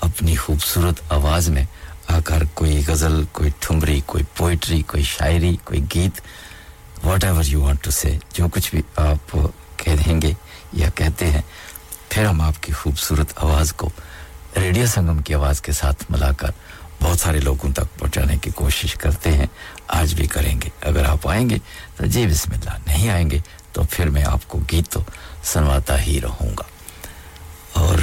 اپنی 0.00 0.34
خوبصورت 0.36 1.12
آواز 1.12 1.48
میں۔ 1.48 1.64
آ 2.08 2.18
کر 2.24 2.42
کوئی 2.54 2.82
غزل، 2.86 3.24
کوئی 3.32 3.50
ٹھمری 3.58 4.00
کوئی 4.06 4.24
پوئٹری، 4.36 4.82
کوئی 4.82 5.02
شاعری، 5.02 5.56
کوئی 5.64 5.80
گیت 5.94 6.20
whatever 7.24 7.44
you 7.46 7.62
want 7.62 7.84
to 7.84 7.90
say 7.90 8.18
جو 8.32 8.48
کچھ 8.48 8.70
بھی 8.70 8.82
آپ 8.96 9.36
کہہ 9.76 9.96
دیں 10.06 10.22
گے 10.22 10.32
یا 10.72 10.88
کہتے 10.94 11.30
ہیں۔ 11.30 11.42
پھر 12.08 12.24
ہم 12.24 12.40
آپ 12.40 12.62
کی 12.62 12.72
خوبصورت 12.72 13.32
آواز 13.36 13.72
کو 13.72 13.90
ریڈیو 14.56 14.86
سنگم 14.86 15.18
کی 15.18 15.34
آواز 15.34 15.60
کے 15.60 15.72
ساتھ 15.72 16.04
ملا 16.10 16.32
کر 16.32 16.50
بہت 17.02 17.20
سارے 17.20 17.40
لوگوں 17.40 17.72
تک 17.72 17.98
پہنچانے 17.98 18.36
کی 18.36 18.50
کوشش 18.50 18.94
کرتے 18.94 19.32
ہیں۔ 19.32 19.46
آج 19.88 20.14
بھی 20.14 20.26
کریں 20.26 20.60
گے۔ 20.64 20.68
اگر 20.82 21.04
آپ 21.04 21.28
آئیں 21.28 21.50
گے 21.50 21.58
تو 21.96 22.06
جی 22.06 22.26
بسم 22.26 22.52
اللہ، 22.52 22.76
نہیں 22.86 23.10
آئیں 23.10 23.30
گے 23.30 23.38
تو 23.72 23.82
پھر 23.90 24.08
میں 24.10 24.24
آپ 24.24 24.48
کو 24.48 24.58
گیت 24.72 24.88
تو 24.88 25.00
سنواتا 25.44 26.02
ہی 26.02 26.20
رہوں 26.20 26.48
گا۔ 26.48 26.62
اور 27.72 27.98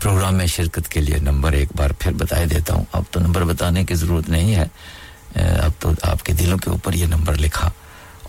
پروگرام 0.00 0.34
میں 0.34 0.46
شرکت 0.46 0.88
کے 0.88 1.00
لیے 1.00 1.16
نمبر 1.18 1.52
ایک 1.52 1.68
بار 1.76 1.90
پھر 1.98 2.12
بتائے 2.12 2.46
دیتا 2.46 2.74
ہوں۔ 2.74 2.84
اب 2.92 3.02
تو 3.10 3.20
نمبر 3.20 3.44
بتانے 3.44 3.84
کی 3.84 3.94
ضرورت 3.94 4.28
نہیں 4.28 4.54
ہے۔ 4.54 4.64
اب 5.34 5.70
تو 5.78 5.90
آپ 6.02 6.22
کے 6.22 6.32
دلوں 6.32 6.58
کے 6.58 6.70
اوپر 6.70 6.92
یہ 6.92 7.06
نمبر 7.06 7.34
لکھا 7.34 7.70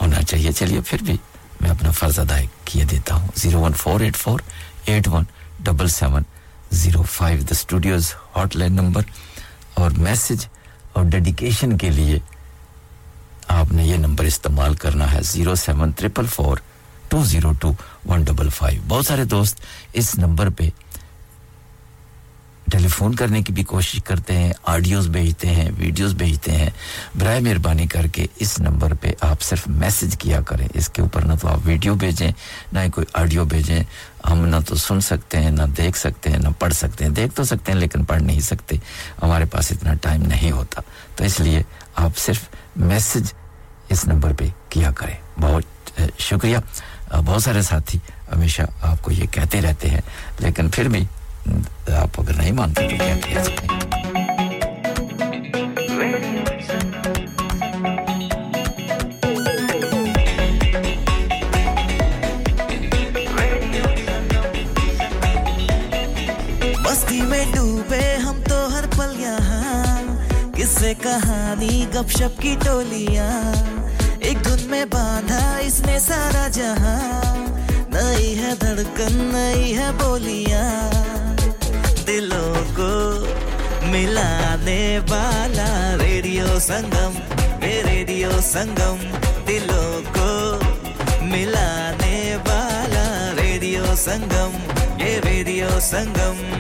ہونا 0.02 0.24
چاہیے۔ 0.24 0.52
چلیے، 0.52 0.82
پھر 0.86 1.04
بھی 1.04 1.18
میں 1.62 1.70
اپنا 1.70 1.92
فرض 1.92 2.20
ادا 2.20 2.40
کیے 2.66 2.84
دیتا 2.84 3.16
ہوں۔ 3.16 3.28
Zero 3.36 3.60
one 3.62 3.74
four 3.74 4.00
eight 4.00 4.16
four 4.16 4.40
eight 4.86 5.08
one 5.08 5.24
double 5.60 5.88
seven 5.88 6.24
zero 6.72 7.02
five 7.02 7.40
the 7.40 7.52
studios 7.52 8.14
hotline 8.56 8.74
number. 8.74 9.02
اور 9.74 9.92
میسج 9.92 10.46
اور 10.94 11.04
ڈیڈیکیشن 11.06 11.78
کے 11.78 11.90
لیے 11.90 12.20
آپ 13.48 13.72
نے 13.72 13.84
یہ 13.86 13.98
نمبر 13.98 14.26
استعمال 14.26 14.76
کرنا 14.76 15.12
ہے۔ 15.14 15.22
Zero 15.22 15.56
seven 15.56 15.92
triple 15.92 16.26
four 16.26 16.58
two 17.14 17.24
zero 17.24 17.52
two 17.52 17.74
one 18.06 18.24
double 18.24 18.50
five 18.50 18.82
بہت 18.88 19.06
سارے 19.06 19.24
دوست 19.24 19.60
اس 19.94 20.16
نمبر 20.16 20.50
پہ 20.50 20.70
ٹیلی 22.72 22.88
فون 22.88 23.16
کرنے 23.16 23.42
کی 23.42 23.54
بھی 23.54 23.64
کوشش 23.64 24.04
کرتے 24.04 24.38
ہیں، 24.38 24.54
آڈیوز 24.64 25.08
بھیجتے 25.08 25.48
ہیں، 25.48 25.72
ویڈیوز 25.78 26.14
بھیجتے 26.14 26.52
ہیں۔ 26.52 26.70
برائے 27.20 27.40
مہربانی 27.40 27.88
کر 27.88 28.08
کے 28.08 28.26
اس 28.36 28.60
نمبر 28.60 28.94
پہ 28.94 29.12
آپ 29.22 29.42
صرف 29.42 29.68
میسج 29.68 30.18
کیا 30.20 30.42
کریں۔ 30.42 30.68
اس 30.74 30.90
کے 30.90 31.02
اوپر 31.02 31.22
نہ 31.22 31.34
تو 31.42 31.48
آپ 31.48 31.60
ویڈیو 31.66 31.96
بھیجیں، 31.96 32.32
نہ 32.72 32.80
ہی 32.80 32.90
کوئی 32.90 33.08
آڈیو 33.14 33.46
بھیجیں۔ 33.46 33.84
ہم 34.30 34.46
نہ 34.46 34.56
تو 34.68 34.76
سن 34.76 35.02
سکتے 35.02 35.38
ہیں، 35.38 35.52
نہ 35.52 35.64
دیکھ 35.78 35.98
سکتے 35.98 36.30
ہیں، 36.30 36.40
نہ 36.40 36.48
پڑھ 36.60 36.74
سکتے 36.74 37.06
ہیں۔ 37.06 37.12
دیکھ 37.12 37.36
تو 37.36 37.44
سکتے 37.44 37.72
ہیں 37.72 37.80
لیکن 37.80 38.04
پڑھ 38.04 38.22
نہیں 38.22 38.40
سکتے۔ 38.40 38.76
ہمارے 39.22 39.46
پاس 39.46 39.72
اتنا 39.72 39.94
ٹائم 39.94 40.22
نہیں 40.22 40.52
ہوتا۔ 40.52 40.82
تو 41.16 41.24
اس 41.24 41.40
لیے 41.40 41.62
آپ 41.96 42.18
صرف 42.18 42.40
میسج 42.76 43.34
اس 43.90 44.06
نمبر 44.06 44.34
پہ 44.34 44.46
کیا 44.70 44.92
کریں۔ 44.92 45.42
بہت 45.42 45.64
شکریہ۔ 46.20 46.58
بہت 47.12 47.44
سارے 47.44 47.62
ساتھی 47.62 48.00
ہمیشہ 48.34 48.62
آپ 48.82 49.02
کو 49.02 49.12
یہ 49.12 49.26
کہتے 49.32 49.62
رہتے 49.62 49.90
ہیں، 49.90 50.02
لیکن 50.40 50.70
پھر 50.70 50.88
بھی 50.90 51.04
آپ 51.98 52.20
اگر 52.22 52.34
نہیں 52.38 52.52
مانتے 52.52 52.88
تو 52.90 52.96
کیا 52.98 53.16
کہہ 53.26 53.44
سکتے 53.44 53.68
کہانی 71.02 71.86
گپ 71.96 72.10
شپ 72.10 72.42
کی 72.42 72.56
ٹولیاں؟ 72.64 73.83
دھن 74.54 74.70
میں 74.70 74.86
باندھا 74.86 75.58
اس 75.58 75.80
نے 75.80 76.00
سارا 76.00 76.48
جہاں۔ 76.48 77.36
نئی 77.90 78.40
ہے 78.40 78.54
دھڑکن 78.62 79.14
نئی 79.14 79.78
ہے 79.78 79.92
بولیاں۔ 80.00 80.92
دلوں 82.08 82.76
کو 82.76 82.92
ملانے 83.84 85.00
والا 85.10 85.96
ریڈیو 86.02 86.60
سنگم 86.60 87.14
اے 87.62 87.84
ریڈیو 87.86 88.30
سنگم۔ 88.44 88.98
دلوں 89.48 90.02
کو 90.16 90.60
ملانے 91.22 92.38
والا 92.48 93.32
ریڈیو 93.42 93.86
سنگم 93.96 94.52
یہ 94.98 95.20
radio 95.26 95.80
Sangam. 95.82 96.54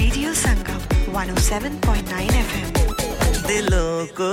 Radio 0.00 0.34
Sangam 0.34 1.16
107.9 1.16 2.30
F 2.34 2.78
دلوں 3.48 4.06
کو 4.16 4.32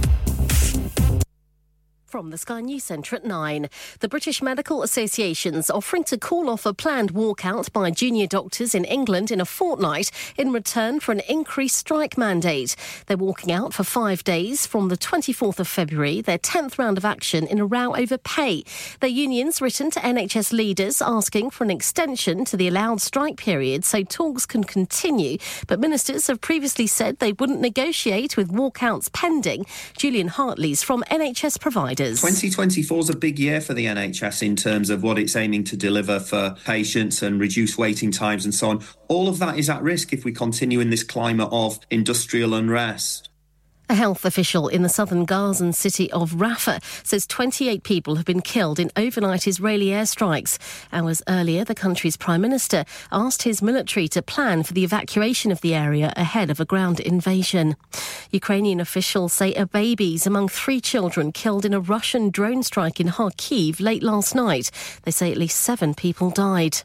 From 2.11 2.29
the 2.29 2.37
Sky 2.37 2.59
News 2.59 2.83
Centre 2.83 3.15
at 3.15 3.23
9. 3.23 3.69
The 4.01 4.09
British 4.09 4.41
Medical 4.41 4.83
Association's 4.83 5.69
offering 5.69 6.03
to 6.03 6.17
call 6.17 6.49
off 6.49 6.65
a 6.65 6.73
planned 6.73 7.13
walkout 7.13 7.71
by 7.71 7.89
junior 7.89 8.27
doctors 8.27 8.75
in 8.75 8.83
England 8.83 9.31
in 9.31 9.39
a 9.39 9.45
fortnight 9.45 10.11
in 10.37 10.51
return 10.51 10.99
for 10.99 11.13
an 11.13 11.21
increased 11.29 11.77
strike 11.77 12.17
mandate. 12.17 12.75
They're 13.05 13.15
walking 13.15 13.49
out 13.49 13.73
for 13.73 13.85
five 13.85 14.25
days 14.25 14.67
from 14.67 14.89
the 14.89 14.97
24th 14.97 15.61
of 15.61 15.69
February, 15.69 16.19
their 16.19 16.37
10th 16.37 16.77
round 16.77 16.97
of 16.97 17.05
action 17.05 17.47
in 17.47 17.59
a 17.59 17.65
row 17.65 17.95
over 17.95 18.17
pay. 18.17 18.65
Their 18.99 19.09
union's 19.09 19.61
written 19.61 19.89
to 19.91 20.01
NHS 20.01 20.51
leaders 20.51 21.01
asking 21.01 21.51
for 21.51 21.63
an 21.63 21.71
extension 21.71 22.43
to 22.43 22.57
the 22.57 22.67
allowed 22.67 22.99
strike 22.99 23.37
period 23.37 23.85
so 23.85 24.03
talks 24.03 24.45
can 24.45 24.65
continue, 24.65 25.37
but 25.65 25.79
ministers 25.79 26.27
have 26.27 26.41
previously 26.41 26.87
said 26.87 27.19
they 27.19 27.31
wouldn't 27.31 27.61
negotiate 27.61 28.35
with 28.35 28.51
walkouts 28.51 29.09
pending. 29.13 29.65
Julian 29.97 30.27
Hartley's 30.27 30.83
from 30.83 31.03
NHS 31.03 31.57
providers. 32.01 32.21
2024 32.21 32.99
is 32.99 33.09
a 33.09 33.15
big 33.15 33.39
year 33.39 33.61
for 33.61 33.73
the 33.73 33.85
NHS 33.85 34.43
in 34.43 34.55
terms 34.55 34.89
of 34.89 35.03
what 35.03 35.17
it's 35.17 35.35
aiming 35.35 35.63
to 35.65 35.77
deliver 35.77 36.19
for 36.19 36.55
patients 36.65 37.21
and 37.21 37.39
reduce 37.39 37.77
waiting 37.77 38.11
times 38.11 38.45
and 38.45 38.53
so 38.53 38.69
on. 38.69 38.83
All 39.07 39.27
of 39.27 39.39
that 39.39 39.57
is 39.57 39.69
at 39.69 39.81
risk 39.81 40.13
if 40.13 40.25
we 40.25 40.31
continue 40.31 40.79
in 40.79 40.89
this 40.89 41.03
climate 41.03 41.49
of 41.51 41.79
industrial 41.89 42.53
unrest. 42.53 43.30
A 43.91 43.93
health 43.93 44.23
official 44.23 44.69
in 44.69 44.83
the 44.83 44.87
southern 44.87 45.25
Gazan 45.25 45.73
city 45.73 46.09
of 46.13 46.35
Rafah 46.35 46.81
says 47.05 47.27
28 47.27 47.83
people 47.83 48.15
have 48.15 48.23
been 48.23 48.39
killed 48.39 48.79
in 48.79 48.89
overnight 48.95 49.47
Israeli 49.47 49.87
airstrikes. 49.87 50.57
Hours 50.93 51.21
earlier, 51.27 51.65
the 51.65 51.75
country's 51.75 52.15
prime 52.15 52.39
minister 52.39 52.85
asked 53.11 53.43
his 53.43 53.61
military 53.61 54.07
to 54.07 54.21
plan 54.21 54.63
for 54.63 54.71
the 54.71 54.85
evacuation 54.85 55.51
of 55.51 55.59
the 55.59 55.75
area 55.75 56.13
ahead 56.15 56.49
of 56.49 56.61
a 56.61 56.65
ground 56.65 57.01
invasion. 57.01 57.75
Ukrainian 58.31 58.79
officials 58.79 59.33
say 59.33 59.53
a 59.55 59.65
baby 59.65 60.15
is 60.15 60.25
among 60.25 60.47
three 60.47 60.79
children 60.79 61.33
killed 61.33 61.65
in 61.65 61.73
a 61.73 61.81
Russian 61.81 62.29
drone 62.29 62.63
strike 62.63 63.01
in 63.01 63.07
Kharkiv 63.07 63.81
late 63.81 64.03
last 64.03 64.35
night. 64.35 64.71
They 65.03 65.11
say 65.11 65.33
at 65.33 65.37
least 65.37 65.59
seven 65.59 65.95
people 65.95 66.29
died. 66.29 66.83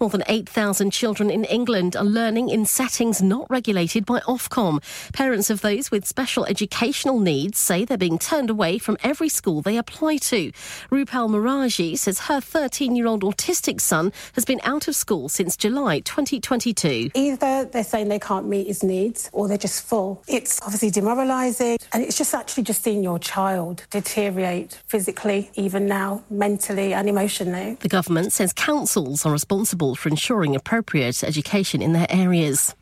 More 0.00 0.08
than 0.08 0.22
8,000 0.28 0.90
children 0.90 1.30
in 1.30 1.44
England 1.44 1.94
are 1.94 2.04
learning 2.04 2.48
in 2.48 2.64
settings 2.64 3.20
not 3.20 3.46
regulated 3.50 4.06
by 4.06 4.20
Ofcom. 4.20 4.82
Parents 5.12 5.50
of 5.50 5.60
those 5.60 5.90
with 5.90 6.06
special 6.06 6.46
educational 6.46 7.18
needs 7.18 7.58
say 7.58 7.84
they're 7.84 7.98
being 7.98 8.18
turned 8.18 8.48
away 8.48 8.78
from 8.78 8.96
every 9.02 9.28
school 9.28 9.60
they 9.60 9.76
apply 9.76 10.16
to. 10.16 10.52
Rupal 10.90 11.28
Miraji 11.28 11.98
says 11.98 12.20
her 12.20 12.40
13 12.40 12.96
year 12.96 13.06
old 13.06 13.22
autistic 13.22 13.78
son 13.78 14.10
has 14.32 14.46
been 14.46 14.60
out 14.64 14.88
of 14.88 14.96
school 14.96 15.28
since 15.28 15.54
July 15.54 16.00
2022. 16.00 17.10
Either 17.14 17.66
they're 17.66 17.84
saying 17.84 18.08
they 18.08 18.18
can't 18.18 18.46
meet 18.48 18.68
his 18.68 18.82
needs 18.82 19.28
or 19.34 19.48
they're 19.48 19.58
just 19.58 19.84
full. 19.84 20.22
It's 20.26 20.62
obviously 20.62 20.90
demoralising 20.90 21.76
and 21.92 22.02
it's 22.02 22.16
just 22.16 22.34
actually 22.34 22.62
just 22.62 22.82
seeing 22.82 23.02
your 23.02 23.18
child 23.18 23.84
deteriorate 23.90 24.80
physically, 24.86 25.50
even 25.56 25.84
now, 25.84 26.24
mentally 26.30 26.94
and 26.94 27.06
emotionally. 27.06 27.76
The 27.80 27.88
government 27.88 28.32
says 28.32 28.54
councils 28.54 29.26
are 29.26 29.32
responsible 29.32 29.49
responsible 29.50 29.96
for 29.96 30.08
ensuring 30.08 30.54
appropriate 30.54 31.24
education 31.24 31.82
in 31.82 31.92
their 31.92 32.06
areas. 32.08 32.72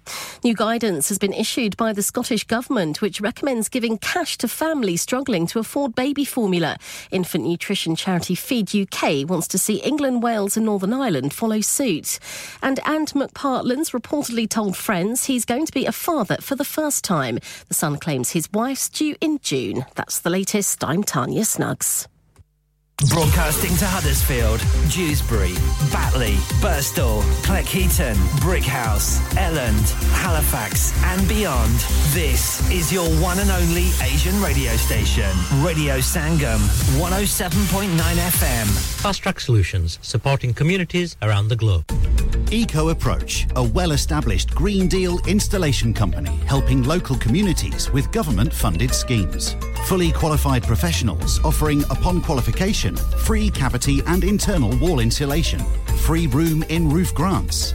New 0.45 0.55
guidance 0.55 1.09
has 1.09 1.17
been 1.17 1.33
issued 1.33 1.75
by 1.79 1.95
the 1.95 2.03
Scottish 2.03 2.45
Government, 2.45 3.01
which 3.01 3.23
recommends 3.23 3.71
giving 3.71 3.97
cash 3.97 4.37
to 4.37 4.49
families 4.49 5.01
struggling 5.01 5.47
to 5.47 5.61
afford 5.61 5.95
baby 5.95 6.27
formula. 6.27 6.77
Infant 7.11 7.47
nutrition 7.47 7.97
charity 7.97 8.35
Feed 8.35 8.75
UK 8.75 9.27
wants 9.27 9.49
to 9.49 9.59
see 9.59 9.77
England, 9.77 10.23
Wales, 10.23 10.59
and 10.59 10.67
Northern 10.67 10.93
Ireland 10.93 11.33
follow 11.33 11.63
suit. 11.63 12.19
And 12.63 12.81
Ant 12.87 13.15
McPartland's 13.15 13.93
reportedly 13.93 14.47
told 14.47 14.77
friends 14.77 15.25
he's 15.25 15.47
going 15.47 15.65
to 15.65 15.73
be 15.73 15.87
a 15.87 15.93
father 15.93 16.37
for 16.43 16.55
the 16.55 16.67
first 16.67 17.03
time. 17.03 17.39
The 17.69 17.75
son 17.75 17.97
claims 17.97 18.33
his 18.33 18.47
wife's 18.53 18.91
due 18.91 19.17
in 19.23 19.39
June. 19.41 19.87
That's 19.95 20.19
the 20.21 20.29
latest. 20.29 20.85
I'm 20.85 21.03
Tanya 21.03 21.47
Snuggs. 21.47 22.09
Broadcasting 23.07 23.77
to 23.77 23.87
Huddersfield, 23.87 24.59
Dewsbury, 24.91 25.55
Batley, 25.93 26.35
Birstall, 26.61 27.23
Cleckheaton, 27.45 28.17
Brickhouse, 28.41 29.21
Elland, 29.37 29.89
Halifax, 30.15 30.93
and 31.05 31.29
beyond. 31.29 31.73
This 32.11 32.69
is 32.73 32.93
your 32.93 33.09
one 33.23 33.39
and 33.39 33.53
only 33.53 33.91
Asian 34.03 34.43
radio 34.43 34.73
station, 34.73 35.31
Radio 35.63 35.99
Sangam, 35.99 36.59
107.9 36.99 37.87
FM. 37.87 38.67
Fast 39.01 39.23
Track 39.23 39.39
Solutions, 39.39 40.01
supporting 40.03 40.53
communities 40.53 41.17
around 41.23 41.47
the 41.47 41.57
globe. 41.57 41.85
Eco 42.51 42.89
Approach, 42.89 43.47
a 43.57 43.63
well 43.63 43.93
established 43.93 44.55
Green 44.55 44.89
Deal 44.89 45.19
installation 45.29 45.93
company 45.95 46.35
helping 46.47 46.83
local 46.83 47.15
communities 47.17 47.93
with 47.93 48.11
government 48.11 48.53
funded 48.53 48.93
schemes. 48.93 49.55
Fully 49.85 50.11
qualified 50.13 50.63
professionals 50.63 51.39
offering, 51.45 51.83
upon 51.85 52.21
qualification, 52.23 52.88
free 52.97 53.51
cavity 53.51 54.01
and 54.07 54.25
internal 54.25 54.77
wall 54.79 55.01
insulation, 55.01 55.61
free 55.99 56.27
room 56.27 56.63
in 56.69 56.89
roof 56.89 57.15
grants, 57.15 57.75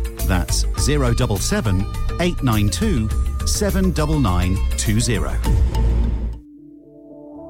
That's 0.31 0.65
077 0.85 1.81
892 2.21 3.09
79920. 3.45 5.35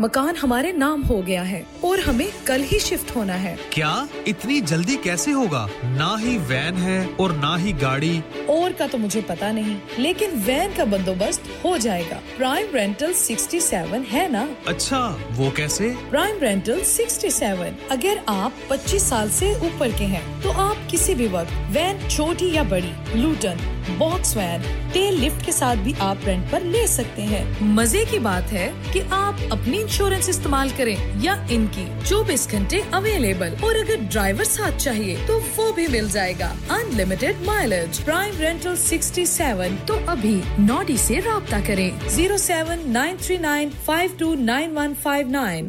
مکان 0.00 0.34
ہمارے 0.42 0.72
نام 0.72 1.02
ہو 1.08 1.26
گیا 1.26 1.50
ہے 1.50 1.62
اور 1.80 1.98
ہمیں 1.98 2.26
کل 2.44 2.62
ہی 2.72 2.78
shift 2.78 3.16
ہونا 3.16 3.42
ہے۔ 3.42 3.56
کیا 3.70 4.04
اتنی 4.26 4.60
جلدی 4.60 4.96
کیسے 5.02 5.32
ہوگا؟ 5.32 5.66
نہ 5.84 6.16
ہی 6.22 6.38
وین 6.46 6.76
ہے 6.82 7.06
اور 7.16 7.30
نہ 7.30 7.56
ہی 7.58 7.72
گاڑی۔ 7.80 8.20
اور 8.46 8.70
کا 8.78 8.86
تو 8.90 8.98
مجھے 8.98 9.20
پتا 9.26 9.52
نہیں 9.52 9.78
لیکن 9.96 10.26
وین 10.46 10.70
کا 10.76 10.84
بندوبست 10.84 11.64
ہو 11.64 11.76
جائے 11.76 12.02
گا۔ 12.10 12.20
پرائم 12.36 12.66
رینٹل 12.74 13.12
سکسٹی 13.14 13.60
سیون 13.60 14.02
ہے 14.12 14.28
نا؟ 14.30 14.46
اچھا 14.66 15.16
وہ 15.36 15.50
کیسے؟ 15.50 15.92
پرائم 16.10 16.38
رینٹل 16.40 16.84
سکسٹی 16.84 17.30
سیون 17.30 17.74
اگر 17.88 18.14
آپ 18.26 18.68
پچیس 18.68 19.02
سال 19.02 19.28
سے 19.32 19.52
اوپر 19.60 19.88
کے 19.98 20.04
ہیں 20.04 20.42
تو 20.42 20.52
آپ 20.56 20.90
کسی 20.90 21.14
بھی 21.14 21.28
وقت 21.30 21.76
وین 21.76 21.96
چھوٹی 22.08 22.48
یا 22.48 22.62
بڑی 22.62 22.92
Luton 23.14 23.56
box 23.98 24.36
van 24.36 24.60
tail 24.92 25.14
lift 25.14 25.46
کے 25.46 25.52
ساتھ 25.52 25.78
بھی 25.78 25.92
آپ 25.98 26.16
رینٹ 26.26 26.50
پر 26.50 26.60
لے 26.60 26.86
سکتے 26.86 27.22
ہیں۔ 27.22 27.44
مزے 27.60 28.04
کی 28.10 28.18
بات 28.18 28.52
ہے 28.52 28.70
کہ 28.92 29.00
آپ 29.10 29.34
اپنی 29.50 29.84
انشورنس 29.90 30.28
استعمال 30.28 30.68
کریں 30.76 30.94
یا 31.20 31.32
ان 31.50 31.64
کی 31.74 31.84
چوبیس 32.08 32.46
گھنٹے 32.50 32.80
اویلیبل 32.92 33.54
اور 33.60 33.74
اگر 33.74 34.04
ڈرائیور 34.10 34.44
ساتھ 34.44 34.78
چاہیے 34.78 35.16
تو 35.26 35.38
وہ 35.56 35.70
بھی 35.72 35.86
مل 35.90 36.06
جائے 36.12 36.34
گا 36.40 36.52
unlimited 36.70 37.42
mileage 37.46 38.00
prime 38.04 38.40
rental 38.40 38.76
sixty 38.78 39.26
seven 39.26 39.76
تو 39.86 39.98
ابھی 40.06 40.40
نوڈی 40.60 40.96
سے 41.06 41.20
رابطہ 41.26 41.66
کریں 41.66 41.90
zero 42.08 42.36
seven 42.38 42.90
nine 42.92 43.16
three 43.22 43.36
nine 43.40 43.70
five 43.84 44.10
two 44.18 44.34
nine 44.36 44.76
one 44.76 44.94
five 45.02 45.28
nine 45.30 45.68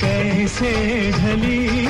کیسے 0.00 0.72
ڈھلی 1.16 1.83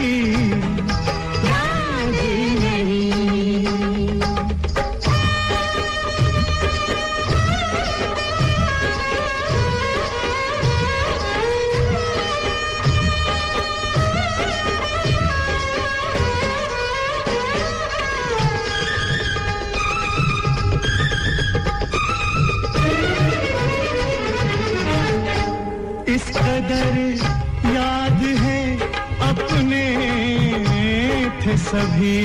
کس 26.14 26.32
قدر 26.32 26.98
یاد 27.72 28.22
ہے 28.42 28.76
اپنے 29.18 29.96
تھے 31.42 31.56
سبھی۔ 31.56 32.24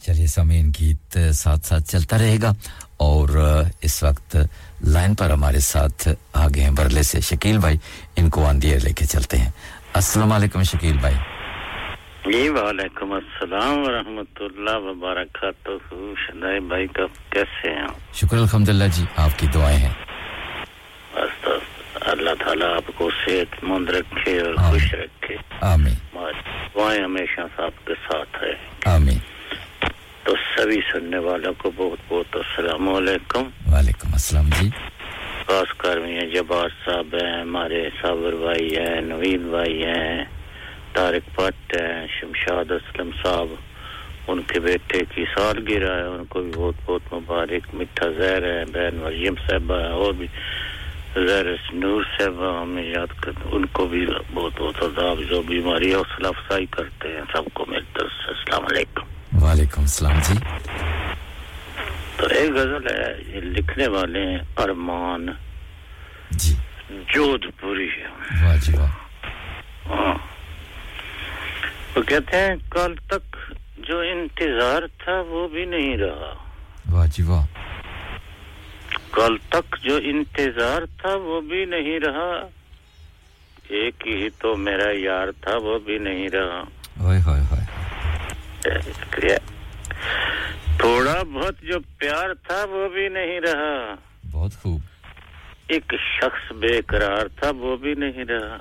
چلیے 0.00 0.26
سامعین 0.26 0.72
گیت 0.80 1.18
ساتھ 1.34 1.66
ساتھ 1.66 1.90
چلتا 1.90 2.18
رہے 2.18 2.36
گا 2.42 2.52
اور 2.96 3.28
اس 3.80 4.02
وقت 4.02 4.36
لائن 4.80 5.14
پر 5.14 5.30
ہمارے 5.30 5.60
ساتھ 5.60 6.08
آگے 6.32 6.62
ہیں 6.62 6.70
برلے 6.70 7.02
سے 7.02 7.20
شکیل 7.20 7.58
بھائی۔ 7.58 7.76
ان 8.16 8.30
کو 8.30 8.46
آندھی 8.46 8.78
لے 8.78 8.92
کے 8.92 9.04
چلتے 9.04 9.38
ہیں۔ 9.38 9.50
السلام 9.94 10.32
علیکم 10.32 10.62
شکیل 10.62 10.98
بھائی۔ 10.98 11.14
جی 12.26 12.48
وعلیکم 12.48 13.12
السلام 13.12 13.78
ورحمۃ 13.78 14.40
اللہ 14.40 14.76
وبرکاتہ۔ 14.76 15.70
شدائے 16.26 16.60
بھائی 16.60 16.86
کا 16.86 17.02
کیسے 17.30 17.70
ہیں 17.70 17.86
شکر 18.14 18.36
الحمد 18.36 18.68
للہ 18.68 18.84
جی 18.92 19.04
آپ 19.16 19.38
کی 19.38 19.46
دعائیں 19.46 19.78
ہیں۔ 19.78 19.92
بس 21.14 21.48
اللہ 22.00 22.30
تعالیٰ 22.38 22.76
آپ 22.76 22.90
کو 22.96 23.10
صحت 23.10 23.64
مند 23.64 23.90
رکھے 23.90 24.40
اور 24.40 24.54
خوش 24.54 24.94
رکھے۔ 24.94 25.36
آمین۔ 25.60 25.94
دعائیں 26.74 27.04
ہمیشہ 27.04 27.40
آپ 27.40 27.86
کے 27.86 27.94
ساتھ 28.08 28.44
ہے 28.44 28.54
آمین۔ 28.94 29.18
تو 30.22 30.34
سبھی 30.56 30.80
سننے 30.92 31.18
والوں 31.18 31.52
کو 31.58 31.70
بہت 31.76 31.98
بہت 32.08 32.36
السلام 32.36 32.88
علیکم۔ 32.88 33.42
وعلیکم 33.72 34.08
السلام 34.12 34.48
جی۔ 34.60 34.68
خاص 35.46 35.76
کر 35.76 35.98
جبار 36.34 36.68
صاحب 36.84 37.14
ہیں 37.14 37.40
ہمارے 37.40 37.88
صابر 38.02 38.32
بھائی 38.32 38.76
ہیں 38.76 39.00
نوید 39.00 39.40
بھائی 39.40 39.84
ہیں۔ 39.84 40.41
طارق 40.94 41.36
پٹ 41.36 41.76
ہیں 41.76 42.06
شمشاد 42.20 42.70
اسلم 42.70 43.10
صاحب 43.22 43.46
ان 44.28 44.42
کے 44.46 44.60
بیٹے 44.60 44.98
کی 45.14 45.24
سال 45.36 45.64
گرا 45.68 45.96
ہے 45.96 46.02
ان 46.02 46.24
کو 46.24 46.42
بھی 46.42 46.50
بہت 46.56 46.74
بہت 46.86 47.12
مبارک 47.12 47.74
مٹھا 47.74 48.08
زہر 48.18 48.42
ہے 48.42 48.64
بہن 48.64 48.96
مریم 48.96 49.34
صاحبہ 49.48 49.78
ہے 49.78 49.88
اور 49.88 50.12
بھی 50.12 50.26
زہر 51.14 51.46
نور 51.72 52.02
صاحبہ 52.18 52.60
ہمیں 52.62 52.84
یاد 52.84 53.20
کر 53.20 53.30
ان 53.44 53.66
کو 53.66 53.86
بھی 53.86 54.06
بہت 54.34 54.52
بہت 54.58 54.82
عذاب 54.82 55.18
جو 55.28 55.42
بیماری 55.42 55.90
ہے 55.90 55.94
حوصلہ 55.94 56.28
افزائی 56.28 56.66
کرتے 56.66 57.08
ہیں 57.08 57.20
سب 57.32 57.42
کو 57.52 57.64
میری 57.68 57.84
طرف 57.94 58.10
سے 58.10 58.28
السلام 58.28 58.64
علیکم۔ 58.64 59.02
وعلیکم 59.44 59.80
السلام 59.80 60.18
جی۔ 60.28 60.34
تو 62.16 62.26
ایک 62.26 62.50
غزل 62.52 62.86
ہے 62.86 63.14
یہ 63.28 63.40
لکھنے 63.40 63.86
والے 63.86 64.26
ہیں 64.26 64.38
ارمان۔ 64.56 65.26
جی۔ 66.30 66.54
جودھ 67.14 67.46
پوری 67.60 67.88
ہے۔ 67.88 68.06
واہ 68.44 68.56
جی 68.56 68.72
واہ۔ 68.76 68.90
ہاں۔ 69.88 70.31
وہ 71.96 72.02
کہتے 72.02 72.36
ہیں 72.36 72.54
کل 72.70 72.94
تک 73.06 73.36
جو 73.78 73.98
انتظار 74.00 74.82
تھا 74.98 75.20
وہ 75.28 75.48
بھی 75.48 75.64
نہیں 75.64 75.96
رہا۔ 75.96 76.34
واہ 76.90 77.06
جی 77.06 77.22
واہ۔ 77.22 77.46
کل 79.12 79.36
تک 79.48 79.76
جو 79.82 79.96
انتظار 79.96 80.82
تھا 80.98 81.16
وہ 81.16 81.40
بھی 81.40 81.64
نہیں 81.64 82.00
رہا۔ 82.00 82.48
ایک 83.68 83.94
ہی 84.06 84.28
تو 84.38 84.56
میرا 84.56 84.90
یار 84.92 85.28
تھا 85.40 85.56
وہ 85.56 85.78
بھی 85.78 85.98
نہیں 85.98 86.28
رہا۔ 86.28 86.64
تھوڑا 90.78 91.22
بہت 91.22 91.60
جو 91.62 91.78
پیار 91.98 92.34
تھا 92.34 92.64
وہ 92.70 92.88
بھی 92.88 93.08
نہیں 93.08 93.40
رہا۔ 93.40 93.94
بہت 94.32 94.52
خوب۔ 94.62 94.80
ایک 95.66 95.94
شخص 96.20 96.52
بے 96.52 96.80
قرار 96.80 97.26
تھا 97.26 97.50
وہ 97.50 97.76
بھی 97.76 97.94
نہیں 97.94 98.24
رہا۔ 98.24 98.58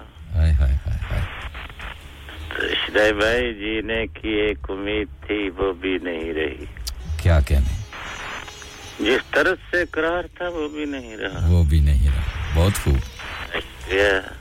شدائی 2.59 3.13
بھائی 3.13 3.53
جینے 3.53 4.07
کی 4.07 4.29
ایک 4.29 4.57
امید 4.69 5.07
تھی 5.27 5.49
وہ 5.49 5.73
بھی 5.73 5.97
نہیں 6.03 6.33
رہی۔ 6.33 6.65
کیا 7.21 7.39
کہنے؟ 7.39 7.81
جس 8.99 9.31
طرح 9.31 9.53
سے 9.71 9.85
قرار 9.91 10.23
تھا 10.35 10.47
وہ 10.47 10.67
بھی 10.67 10.85
نہیں 10.85 11.17
رہا۔ 11.17 11.47
وہ 11.49 11.63
بھی 11.63 11.79
نہیں 11.79 12.09
رہا۔ 12.09 12.53
بہت 12.55 12.73
خوب۔ 12.83 12.97
اچھا۔ 13.53 14.33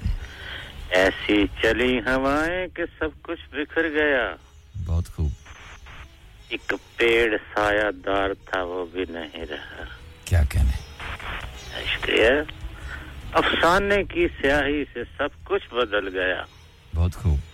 ایسی 0.91 1.45
چلی 1.63 1.99
ہوائیں 1.99 2.67
کہ 2.75 2.83
سب 2.99 3.09
کچھ 3.23 3.55
بکھر 3.55 3.83
گیا۔ 3.83 4.35
بہت 4.87 5.07
خوب۔ 5.07 5.31
ایک 6.49 6.75
پیڑ 6.97 7.37
سایہ 7.55 7.91
دار 8.07 8.35
تھا 8.47 8.63
وہ 8.63 8.87
بھی 8.93 9.05
نہیں 9.09 9.47
رہا۔ 9.51 9.85
کیا 10.25 10.43
کہنے؟ 10.51 10.77
شکریہ 11.85 12.29
افسانے 13.33 14.05
کی 14.05 14.27
سیاہی 14.41 14.85
سے 14.93 15.01
سب 15.19 15.29
کچھ 15.45 15.75
بدل 15.75 16.19
گیا۔ 16.19 16.43
بہت 16.95 17.15
خوب۔ 17.15 17.50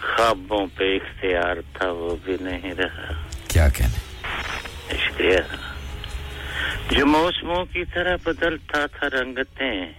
خوابوں 0.00 0.66
پہ 0.76 0.84
اختیار 0.84 1.56
تھا 1.74 1.90
وہ 1.90 2.16
بھی 2.24 2.36
نہیں 2.40 2.74
رہا۔ 2.74 3.12
کیا 3.48 3.68
کہنے؟ 3.68 3.98
شکریہ۔ 4.96 5.38
جو 6.90 7.06
موسموں 7.06 7.64
کی 7.64 7.84
طرح 7.84 8.16
بدلتا 8.24 8.86
تھا 8.86 9.06
رنگتیں۔ 9.06 9.92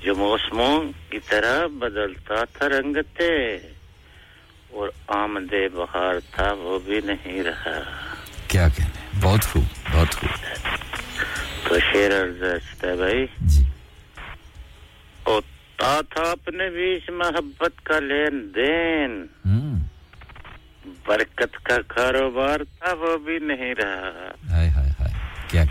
جو 0.00 0.14
موسموں 0.14 0.84
کی 1.10 1.18
طرح 1.18 1.66
بدلتا 1.66 2.44
تھا 2.44 2.68
رنگتیں۔ 2.68 3.58
اور 4.70 4.88
آمد 5.08 5.52
بہار 5.74 6.14
تھا 6.30 6.52
وہ 6.52 6.78
بھی 6.78 7.00
نہیں 7.04 7.42
رہا۔ 7.42 7.80
کیا 8.48 8.68
کہنے؟ 8.68 9.18
بہت 9.20 9.44
خوب 9.44 9.64
بہت 9.92 10.14
خوب۔ 10.14 10.30
تو 11.68 11.78
شیر 11.78 12.22
عرض 12.22 12.42
ہے 12.42 12.96
بھائی 12.96 13.26
جی۔ 13.40 13.64
تھا 15.84 16.30
اپنے 16.30 16.70
بیچ 16.70 17.10
محبت 17.10 17.84
کا 17.84 17.98
لین 18.00 18.50
دین۔ 18.56 19.26
برکت 21.06 21.64
کا 21.64 21.76
کاروبار 21.88 22.60
تھا 22.78 22.92
وہ 22.92 23.16
بھی 23.18 23.38
نہیں 23.38 23.74
رہا۔ 23.74 24.32
کیا 25.48 25.64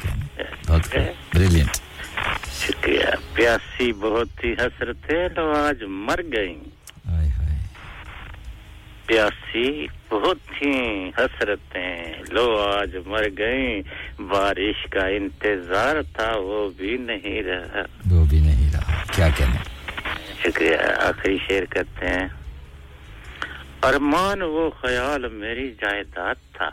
بریلینٹ 1.35 1.77
شکریہ۔ 2.47 3.05
پیاسی 3.33 3.93
بہت 3.93 4.43
ہی 4.43 4.53
حسرتیں 4.53 5.29
آج 5.55 5.83
مر 5.83 6.19
گئی 6.33 6.55
پیاسی 9.05 9.87
بہت 10.09 10.37
ہی 10.61 11.09
حسرتیں 11.17 12.13
لو 12.29 12.61
آج 12.61 12.95
مر 13.05 13.23
گئی 13.37 13.81
بارش 14.19 14.87
کا 14.89 15.05
انتظار 15.07 15.95
تھا 16.13 16.37
وہ 16.37 16.69
بھی 16.77 16.97
نہیں 16.97 17.43
رہا۔ 17.43 17.81
وہ 18.11 18.25
بھی 18.25 18.39
نہیں 18.39 18.73
رہا۔ 18.73 19.03
کیا 19.15 19.29
کہنا 19.37 19.72
شکریہ 20.43 20.77
آخری 20.77 21.37
شعر 21.47 21.63
کرتے 21.65 22.07
ہیں۔ 22.07 22.27
ارمان 23.83 24.41
وہ 24.41 24.69
خیال 24.81 25.27
میری 25.27 25.71
جائیداد 25.71 26.35
تھا۔ 26.53 26.69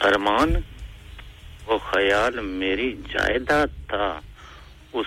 ارمان 0.00 0.54
وہ 1.66 1.78
خیال 1.78 2.40
میری 2.40 2.92
جائیداد 2.92 3.66
تھا۔ 3.88 4.20
اس 4.92 5.06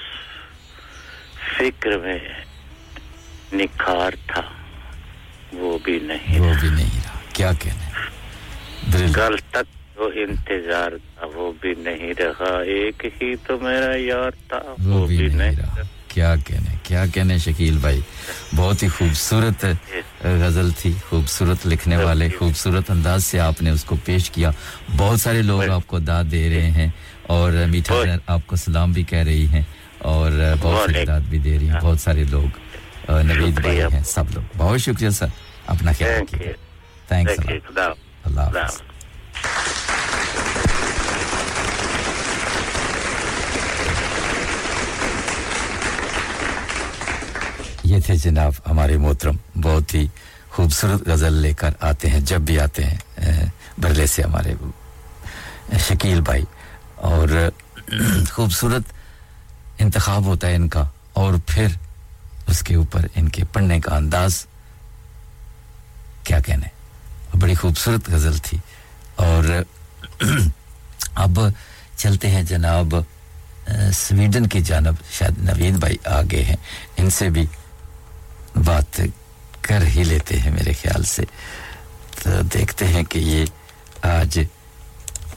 فکر 1.57 1.97
میں 1.97 2.19
نکھار 3.53 4.11
تھا۔ 4.27 4.41
وہ 5.53 5.77
بھی 5.77 5.99
نہیں 5.99 6.39
وہ 6.39 6.53
بھی 6.61 6.69
نہیں 6.69 6.99
رہا۔ 7.03 7.19
کیا 7.33 7.53
کہنے 7.53 7.89
دل... 8.93 9.13
کل 9.13 9.35
تک 9.51 9.80
وہ 10.01 10.09
انتظار 10.15 10.91
تھا 11.15 11.25
وہ 11.33 11.51
بھی 11.61 11.73
نہیں 11.77 12.13
رہا۔ 12.19 12.57
ایک 12.75 13.05
ہی 13.21 13.35
تو 13.47 13.57
میرا 13.61 13.95
یار 13.97 14.31
تھا 14.47 14.59
وہ 14.85 15.05
بھی 15.07 15.17
نہیں 15.27 15.55
رہا۔ 15.55 15.81
کیا 16.07 16.35
کہنے 16.47 16.75
کیا 16.83 17.05
کہنے 17.13 17.37
شکیل 17.37 17.77
بھائی؟ 17.81 17.99
بہت 18.55 18.83
ہی 18.83 18.87
خوبصورت 18.87 19.65
غزل 20.23 20.71
تھی 20.79 20.93
خوبصورت 21.09 21.67
لکھنے 21.67 21.97
والے 21.97 22.29
خوبصورت 22.37 22.91
انداز 22.91 23.23
سے 23.25 23.39
آپ 23.39 23.61
نے 23.61 23.69
اس 23.69 23.83
کو 23.83 23.95
پیش 24.05 24.29
کیا۔ 24.31 24.51
بہت 24.97 25.19
سارے 25.19 25.41
لوگ 25.41 25.69
آپ 25.69 25.87
کو 25.87 25.99
داد 25.99 26.23
دے 26.31 26.49
رہے 26.49 26.71
ہیں 26.71 26.87
اور 27.27 27.51
میٹھا 27.67 28.01
آپ 28.27 28.47
کو 28.47 28.55
سلام 28.55 28.91
بھی 28.91 29.03
کہہ 29.03 29.23
رہی 29.29 29.45
ہیں 29.47 29.61
اور 29.97 30.31
بہت 30.61 30.91
ساری 30.91 31.05
داد 31.05 31.21
بھی 31.29 31.37
دے 31.37 31.57
رہی 31.59 31.69
ہیں۔ 31.69 31.79
بہت 31.81 31.99
سارے 31.99 32.23
لوگ 32.23 32.49
نوید 33.23 33.59
بھائی 33.61 33.81
ہیں 33.93 34.03
سب 34.05 34.23
لوگ۔ 34.33 34.57
بہت 34.57 34.79
شکریہ 34.79 35.09
سر 35.09 35.27
اپنا 35.67 35.91
خیال 35.91 36.21
رکھیے۔ 36.21 36.53
تھینکس 37.07 37.39
اللہ 38.23 38.41
حافظ۔ 38.41 38.81
یہ 47.83 47.99
تھے 47.99 48.15
جناب 48.15 48.53
ہمارے 48.69 48.97
محترم، 48.97 49.35
بہت 49.61 49.93
ہی 49.93 50.07
خوبصورت 50.49 51.07
غزل 51.07 51.33
لے 51.33 51.53
کر 51.53 51.69
آتے 51.79 52.09
ہیں، 52.09 52.19
جب 52.19 52.41
بھی 52.41 52.59
آتے 52.59 52.83
ہیں 52.83 53.45
برلے 53.77 54.07
سے 54.07 54.23
ہمارے 54.23 54.53
شکیل 55.79 56.21
بھائی۔ 56.21 56.43
اور 56.95 57.49
خوبصورت 58.31 58.83
انتخاب 59.79 60.25
ہوتا 60.25 60.47
ہے 60.47 60.55
ان 60.55 60.67
کا، 60.69 60.83
اور 61.13 61.33
پھر 61.45 61.67
اس 62.47 62.61
کے 62.61 62.75
اوپر 62.75 63.05
ان 63.15 63.29
کے 63.29 63.43
پڑھنے 63.43 63.79
کا 63.79 63.95
انداز 63.95 64.45
کیا 66.23 66.39
کہنے۔ 66.39 66.67
بڑی 67.39 67.55
خوبصورت 67.55 68.09
غزل 68.09 68.37
تھی۔ 68.37 68.57
اور 69.21 69.43
اب 71.15 71.39
چلتے 71.95 72.29
ہیں 72.29 72.43
جناب 72.43 72.95
سویڈن 73.93 74.47
کی 74.47 74.61
جانب۔ 74.61 74.95
شاید 75.11 75.37
نوید 75.37 75.73
بھائی 75.73 75.95
آگے 76.05 76.43
ہیں۔ 76.43 76.55
ان 76.97 77.09
سے 77.09 77.29
بھی 77.29 77.45
بات 78.55 79.01
کر 79.61 79.79
ہی 79.95 80.03
لیتے 80.03 80.39
ہیں 80.39 80.51
میرے 80.51 80.73
خیال 80.73 81.03
سے۔ 81.03 81.23
تو 82.23 82.41
دیکھتے 82.41 82.87
ہیں 82.87 83.03
کہ 83.03 83.19
یہ 83.19 83.45
آج 84.01 84.39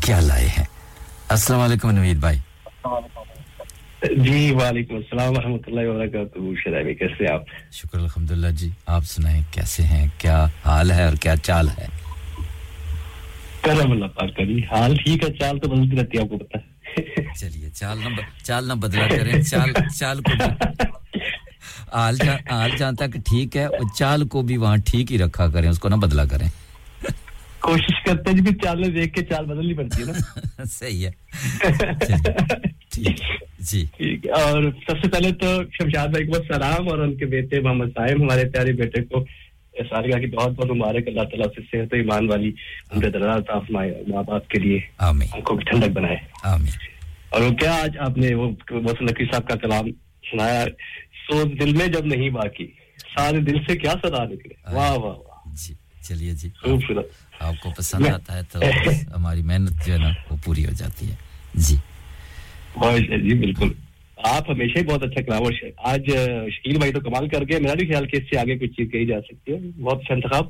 کیا 0.01 0.21
لائے 0.21 0.49
ہیں۔ 0.49 0.65
السلام 1.29 1.61
علیکم 1.61 1.91
نوید 1.91 2.17
بھائی۔ 2.17 2.39
جی 4.17 4.55
وعلیکم 4.55 4.95
السلام 4.95 5.31
ورحمۃ 5.31 5.63
اللہ 5.67 5.81
وبرکاتہ۔ 5.81 6.39
شرائبی 6.65 6.95
کیسے 6.95 7.33
آپ؟ 7.33 7.73
شکر 7.73 8.51
جی 8.51 8.71
آپ 8.87 9.05
سنائیں 9.05 9.43
کیسے 9.51 9.83
ہیں؟ 9.83 10.07
کیا 10.19 10.47
حال 10.65 10.91
ہے 10.91 11.05
اور 11.05 11.17
کیا 11.17 11.37
چال 11.37 11.69
ہے؟ 11.69 12.04
کرم 13.65 13.91
اللہ 13.93 14.07
پاک 14.15 14.39
جی۔ 14.39 14.61
حال 14.71 14.95
ٹھیک 14.97 15.25
ہے 15.25 15.33
چال 15.35 15.59
تو 15.59 15.69
بدلتی 15.69 15.97
رہتی 15.97 16.19
ہے 16.19 16.23
آپ 16.23 16.29
کو 16.29 16.39
پتا 16.39 16.59
چلیے 17.35 17.71
چال 17.71 17.99
نہ 17.99 18.21
چال 18.45 18.69
نہ 18.69 18.73
بدلا 18.73 19.07
کریں۔ 19.09 19.43
چال 19.43 19.73
چال 19.99 20.21
کو 20.23 20.33
آل 21.99 22.17
آل 22.51 22.71
تک 22.97 23.17
ٹھیک 23.27 23.57
ہے 23.57 23.65
اور 23.65 23.95
چال 23.97 24.27
کو 24.29 24.43
بھی 24.43 24.57
وہاں 24.57 24.77
ٹھیک 24.87 25.13
ہی 25.13 25.19
رکھا 25.19 25.49
کریں 25.49 25.69
اس 25.69 25.79
کو 25.79 25.89
نہ 25.89 25.95
بدلا 25.97 26.25
کریں۔ 26.25 26.49
کوشش 27.61 28.03
کرتے 28.05 28.31
ہیں 28.31 28.37
جی 28.39 28.45
جب 28.45 28.63
چال 28.65 28.79
میں 28.79 28.89
دیکھ 28.89 29.15
کے 29.15 29.25
چال 29.25 29.45
بدلنی 29.47 29.75
پڑتی 29.75 30.03
ہے 30.03 30.07
نا۔ 30.07 30.65
صحیح 30.71 31.07
ہے۔ 31.07 31.11
ٹھیک 32.91 33.23
جی۔ 33.61 33.85
ٹھیک 33.97 34.27
اور 34.31 34.63
سب 34.87 34.99
سے 35.03 35.09
پہلے 35.09 35.31
تو 35.33 35.47
شمشاد 35.73 36.09
بھائی 36.09 36.27
کو 36.27 36.43
سلام 36.49 36.89
اور 36.89 36.99
ان 36.99 37.15
کے 37.17 37.27
بیٹے 37.27 37.61
محمد 37.61 37.89
صاحب 37.97 38.23
ہمارے 38.23 38.45
پیارے 38.49 38.73
بیٹے 38.73 39.03
کو 39.05 39.25
کی 39.79 40.27
بہت 40.27 40.53
بہت 40.53 40.71
مبارک 40.71 41.03
اللہ 41.07 41.21
تعالیٰ 41.21 41.47
سے 41.47 41.61
صحت 41.61 41.93
و 41.93 41.97
ایمان 41.97 42.31
والی 42.31 42.53
ماں 43.71 44.23
باپ 44.23 44.49
کے 44.49 44.59
لیے 44.59 44.81
آمین. 44.99 45.41
کو 45.41 45.55
بھی 45.55 45.65
ٹھنڈک 45.65 45.89
بنائے۔ 45.89 46.17
آمین. 46.43 46.73
اور 47.31 47.41
کیا 47.61 47.83
آج 47.83 47.99
آپ 47.99 48.19
نے 48.19 48.35
وہ 48.35 48.51
وسن 48.71 49.07
صاحب 49.07 49.49
کا 49.49 49.57
کلام 49.57 49.85
سنایا؟ 50.31 50.65
سو 51.31 51.45
دل 51.45 51.77
میں 51.77 51.87
جب 51.87 52.07
نہیں 52.07 52.31
باقی 52.31 52.67
سارے 53.17 53.41
دل 53.41 53.59
سے 53.69 53.77
کیا 53.77 53.93
صدا 54.03 54.25
نکلے؟ 54.25 54.75
واہ 54.75 54.91
واہ 54.91 55.17
واہ۔ 55.17 55.55
جی 55.55 55.75
چلیے 56.03 56.33
جی 56.33 56.49
خوبصورت۔ 56.63 57.07
آپ 57.41 57.55
کو 57.63 57.71
پسند 57.71 58.07
آتا 58.07 58.37
ہے 58.37 58.43
تو 58.53 58.59
ہماری 59.17 59.43
محنت 59.43 59.87
جو 59.87 59.93
ہے 59.93 59.99
نا 59.99 60.09
وہ 60.31 60.37
پوری 60.45 60.67
ہو 60.67 60.71
جاتی 60.71 61.11
ہے۔ 61.11 61.15
جی۔ 61.55 61.77
جی 63.09 63.35
بالکل۔ 63.35 63.73
آپ 64.17 64.51
ہمیشہ 64.51 64.79
ہی 64.79 64.85
بہت 64.85 65.03
اچھا 65.03 65.23
کلاور 65.23 65.53
آج 65.77 66.03
شکیل 66.51 66.79
بھائی 66.79 66.93
تو 66.93 67.01
کمال 67.01 67.29
کر 67.29 67.45
کے 67.45 67.59
میرا 67.59 67.75
بھی 67.75 67.87
خیال 67.89 68.07
کہ 68.09 68.17
اس 68.17 68.23
سے 68.31 68.39
آگے 68.39 68.59
کچھ 68.59 68.71
چیز 68.71 68.91
کہی 68.93 69.07
جا 69.07 69.21
سکتی 69.21 69.53
ہے۔ 69.53 69.83
بہت 69.83 69.99
اچھا۔ 70.01 70.15
انتخاب 70.15 70.45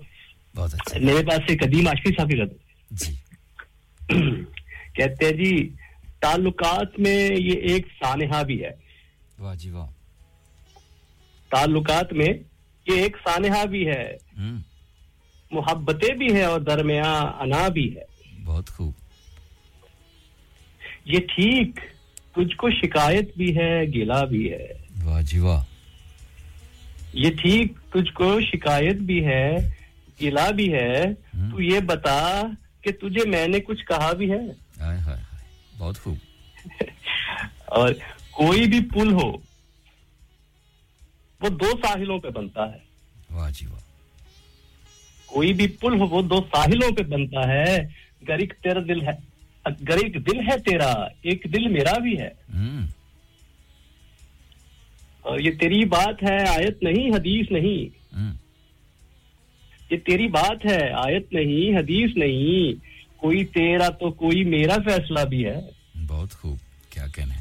میرے 1.01 1.27
پاس 1.27 1.39
سے 1.49 1.57
قدیم 1.57 1.89
آشفی 1.89 2.11
صاحب 2.11 2.31
کی 2.31 2.37
جی۔ 2.91 3.13
کہتے 4.97 5.25
ہیں 5.25 5.33
جی 5.33 5.69
تعلقات 6.21 6.99
میں 6.99 7.29
یہ 7.39 7.53
ایک 7.53 7.87
سانحہ 7.87 8.43
بھی 8.43 8.65
ہے۔ 8.65 8.71
جی 9.57 9.71
واہ۔ 9.71 9.87
تعلقات 11.51 12.13
میں 12.13 12.29
یہ 12.87 13.03
ایک 13.03 13.17
سانحہ 13.25 13.67
بھی 13.67 13.89
ہے۔ 13.89 14.17
محبتیں 15.51 16.17
بھی 16.17 16.35
ہے 16.35 16.45
اور 16.45 16.61
درمیان 16.61 17.27
انا 17.41 17.69
بھی 17.69 17.97
ہے۔ 17.97 18.35
بہت 18.45 18.71
خوب۔ 18.71 18.93
یہ 21.05 21.19
ٹھیک۔ 21.19 21.94
تجھ 22.37 22.57
کو 22.57 22.71
شکایت 22.71 23.37
بھی 23.37 23.57
ہے 23.59 23.83
گلا 23.95 24.25
بھی 24.25 24.53
ہے۔ 24.53 24.67
واہ 25.05 25.23
جی 25.23 25.39
واہ۔ 25.39 25.65
یہ 27.13 27.31
ٹھیک 27.31 27.73
تجھ 27.93 28.13
کو 28.13 28.41
شکایت 28.41 28.97
بھی 28.97 29.27
ہے 29.27 29.57
گلا 30.23 30.51
بھی 30.51 30.75
ہے۔ 30.75 31.03
تو 31.51 31.63
یہ 31.63 31.81
بتا 31.81 32.43
کہ 32.81 32.91
تجھے 32.93 33.29
میں 33.31 33.49
نے 33.49 33.61
کچھ 33.61 33.85
کہا 33.85 34.13
بھی 34.13 34.31
ہے۔ 34.31 34.41
بہت 35.79 35.99
خوب۔ 35.99 36.17
اور 37.67 37.93
کوئی 38.31 38.67
بھی 38.67 38.81
پل 38.81 39.13
ہو 39.13 39.33
وہ 41.41 41.49
دو 41.49 41.71
ساحلوں 41.83 42.19
پہ 42.19 42.29
بنتا 42.29 42.73
ہے۔ 42.73 42.79
واہ 43.31 43.51
جی 43.51 43.67
واہ۔ 43.67 43.81
کوئی 45.27 45.53
بھی 45.53 45.67
پل 45.69 46.01
ہو 46.01 46.07
وہ 46.07 46.23
دو 46.23 46.41
ساحلوں 46.41 46.91
پہ 46.97 47.03
بنتا 47.03 47.49
ہے۔ 47.49 47.77
گرک 48.29 48.53
تیرا 48.63 48.81
دل 48.89 49.03
ہے۔ 49.03 49.34
اگر 49.65 49.97
ایک 49.97 50.27
دل 50.27 50.41
ہے 50.41 50.59
تیرا 50.59 50.91
ایک 51.23 51.47
دل 51.53 51.69
میرا 51.69 51.99
بھی 51.99 52.21
ہے۔ 52.21 52.31
یہ 55.41 55.51
تیری 55.51 55.85
بات 55.85 56.23
ہے 56.23 56.49
آیت 56.49 56.83
نہیں 56.83 57.11
حدیث 57.11 57.51
نہیں۔ 57.51 58.05
یہ 59.91 59.97
تیری 60.07 60.29
بات 60.29 60.67
ہے 60.67 60.91
آیت 60.91 61.33
نہیں 61.33 61.79
حدیث 61.79 62.17
نہیں۔ 62.17 62.85
کوئی 63.17 63.45
تیرا 63.45 63.89
تو 63.89 64.11
کوئی 64.11 64.45
میرا 64.45 64.77
فیصلہ 64.85 65.21
بھی 65.21 65.47
ہے۔ 65.47 65.61
بہت 66.07 66.33
خوب 66.33 66.57
کیا 66.91 67.07
کہنے 67.07 67.35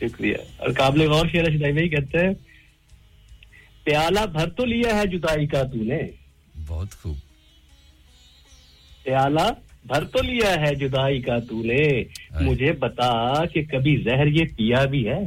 شکریہ۔ 0.00 0.36
اور 0.56 0.70
قابل 0.72 1.00
غور 1.10 1.26
شیر 1.32 1.44
شدائی 1.44 1.72
بھائی 1.72 1.88
کہتے 1.88 2.18
ہیں 2.18 2.34
پیالہ 3.84 4.26
بھر 4.26 4.48
تو 4.50 4.64
لیا 4.64 4.96
ہے 4.96 5.06
جدائی 5.06 5.46
کا 5.46 5.62
تو 5.62 5.76
نے۔ 5.76 6.00
بہت 6.66 6.92
خوب۔ 6.92 7.16
پیالہ 9.02 9.50
بھر 9.84 10.04
تو 10.04 10.22
لیا 10.22 10.54
ہے 10.60 10.74
جدائی 10.74 11.20
کا 11.20 11.38
تولے 11.38 12.04
مجھے 12.40 12.72
بتا 12.72 13.44
کہ 13.46 13.62
کبھی 13.64 13.96
زہر 13.96 14.26
یہ 14.26 14.44
پیا 14.56 14.84
بھی 14.84 15.08
ہے۔ 15.08 15.18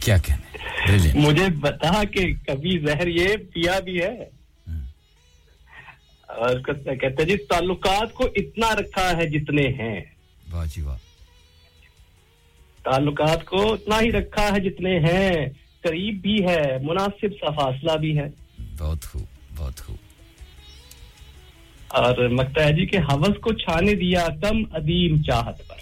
کیا 0.00 0.16
کہنے 0.18 1.12
مجھے 1.14 1.44
بتا 1.60 2.04
کہ 2.04 2.34
کبھی 2.46 2.78
زہر 2.78 3.06
یہ 3.06 3.28
پیا 3.36 3.80
بھی 3.80 4.02
ہے۔ 4.02 4.42
اور 6.26 6.60
کہتے 6.94 7.24
جی 7.24 7.36
تعلقات 7.36 8.14
کو 8.14 8.24
اتنا 8.24 8.74
رکھا 8.74 9.12
ہے 9.16 9.26
جتنے 9.26 9.62
ہیں۔ 9.62 10.00
جی 10.74 10.82
واہ۔ 10.82 10.96
تعلقات 12.84 13.44
کو 13.44 13.72
اتنا 13.72 14.00
ہی 14.00 14.12
رکھا 14.12 14.42
ہے 14.42 14.70
جتنے 14.70 14.98
ہیں۔ 14.98 15.30
قریب 15.80 16.22
بھی 16.22 16.46
ہے 16.46 16.78
مناسب 16.82 17.26
سا 17.40 17.50
فاصلہ 17.50 17.96
بھی 17.96 18.18
ہے۔ 18.18 18.26
بہت 18.78 19.04
خوب 19.04 19.56
بہت 19.56 19.76
خوب۔ 19.76 19.96
اور 21.92 22.28
مکتا 22.28 22.64
ہے 22.64 22.72
جی 22.72 22.86
کہ 22.86 22.98
حوث 22.98 23.36
کو 23.40 23.52
چھانے 23.52 23.94
دیا 23.94 24.26
کم 24.42 24.62
ادیم 24.72 25.22
چاہت 25.22 25.58
پر۔ 25.68 25.80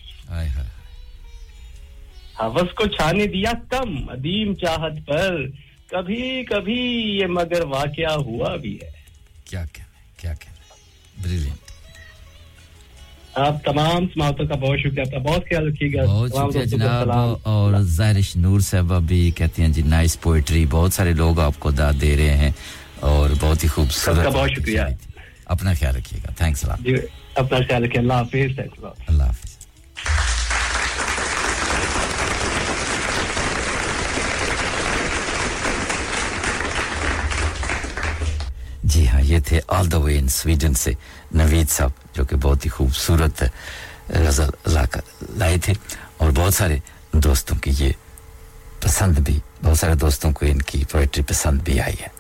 حوث 2.40 2.74
کو 2.74 2.86
چھانے 2.86 3.26
دیا 3.26 3.52
کم 3.68 4.10
ادیم 4.10 4.54
چاہت 4.54 4.92
پر۔ 5.06 5.46
کبھی 5.90 6.44
کبھی 6.44 6.80
یہ 7.20 7.26
مگر 7.26 7.64
واقعہ 7.64 8.12
ہوا 8.12 8.56
بھی 8.56 8.78
ہے۔ 8.82 8.90
کیا 9.50 9.64
کہنا 9.72 10.20
کیا 10.20 10.34
کہنا 10.34 10.74
بریلینٹ 11.22 11.58
آپ 13.34 13.64
تمام 13.64 14.06
سماعتوں 14.14 14.46
کا 14.46 14.54
بہت 14.54 14.78
شکریہ۔ 14.78 15.18
بہت 15.18 15.42
خیال 15.48 15.66
رکھیے 15.68 15.88
گا۔ 15.92 16.04
بہت 16.06 16.30
شکریہ 16.30 16.64
جناب 16.64 17.10
اور 17.42 17.74
زہرش 17.80 18.36
نور 18.36 18.60
صاحبہ 18.60 18.98
بھی 18.98 19.30
کہتے 19.30 19.62
ہیں 19.62 19.68
جی 19.68 19.82
نائس 19.82 20.20
پوئٹری 20.20 20.66
بہت 20.70 20.92
سارے 20.92 21.12
لوگ 21.12 21.40
آپ 21.40 21.52
کو 21.58 21.70
داد 21.70 22.00
دے 22.00 22.16
رہے 22.16 22.36
ہیں 22.36 22.50
اور 23.00 23.30
بہت 23.40 23.64
ہی 23.64 23.68
خوبصورت 23.68 24.24
کا 24.24 24.28
بہت 24.28 24.50
شکریہ۔ 24.50 24.80
اپنا 25.50 25.72
خیال 25.74 25.96
رکھیے 25.96 26.20
گا۔ 26.24 26.32
تھینکس 26.36 26.64
جی، 26.80 26.94
اپنا 27.34 27.58
خیال 27.58 27.84
رکھیے۔ 27.84 28.00
اللہ 28.00 28.12
حافظ 28.12 28.58
اللہ 29.08 29.22
حافظ۔ 29.22 29.48
جی 38.84 39.08
ہاں 39.08 39.20
یہ 39.22 39.38
تھے 39.38 39.60
آل 39.68 39.90
دا 39.92 39.98
وے 39.98 40.18
ان 40.18 40.28
سویڈن 40.28 40.74
سے 40.74 40.92
نوید 41.32 41.70
صاحب 41.70 41.90
جو 42.14 42.24
کہ 42.24 42.36
بہت 42.36 42.64
ہی 42.64 42.70
خوبصورت 42.70 43.42
غزل 44.08 44.50
لائے 45.36 45.58
تھے۔ 45.58 45.72
اور 46.16 46.30
بہت 46.30 46.54
سارے 46.54 46.78
دوستوں 47.12 47.56
کی 47.58 47.70
یہ 47.78 47.92
پسند 48.80 49.18
بھی 49.18 49.38
بہت 49.64 49.78
سارے 49.78 49.94
دوستوں 49.94 50.32
کو 50.32 50.46
ان 50.46 50.62
کی 50.62 50.84
پوئٹری 50.90 51.22
پسند 51.22 51.60
بھی 51.60 51.80
آئی 51.80 51.94
ہے۔ 52.00 52.19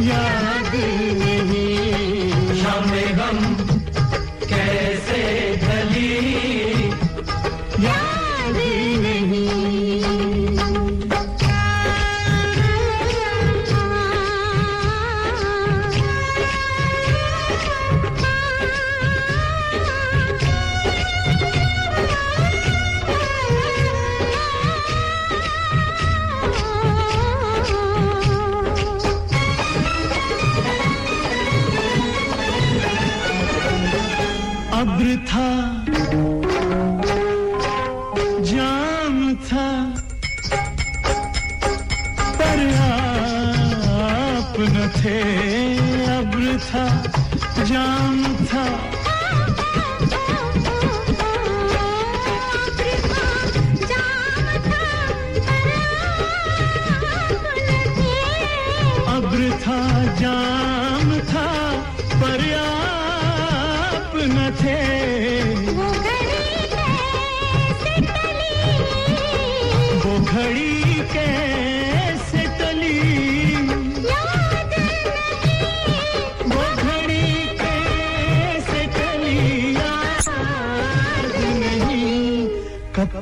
یاد 0.00 0.74
میں 0.74 1.31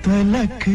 பலக்கு 0.07 0.75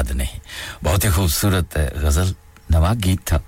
یاد 0.00 0.16
نہیں 0.16 0.40
بہت 0.84 1.04
ہی 1.04 1.10
خوبصورت 1.10 1.78
غزل 1.94 2.32
نواز 2.70 3.04
گیت 3.04 3.26
تھا۔ 3.26 3.38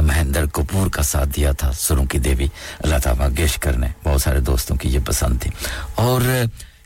مہندر 0.00 0.46
کپور 0.46 0.86
کا 0.86 1.02
ساتھ 1.02 1.28
دیا 1.36 1.52
تھا 1.52 1.72
سروں 1.72 2.04
کی 2.04 2.18
دیوی۔ 2.18 2.46
اللہ 2.78 2.96
تعالیٰ 2.98 3.28
گیشکر 3.38 3.72
نے 3.72 3.86
بہت 4.04 4.22
سارے 4.22 4.40
دوستوں 4.40 4.76
کی 4.76 4.88
یہ 4.88 4.98
پسند 5.06 5.40
تھی۔ 5.40 5.50
اور 5.94 6.20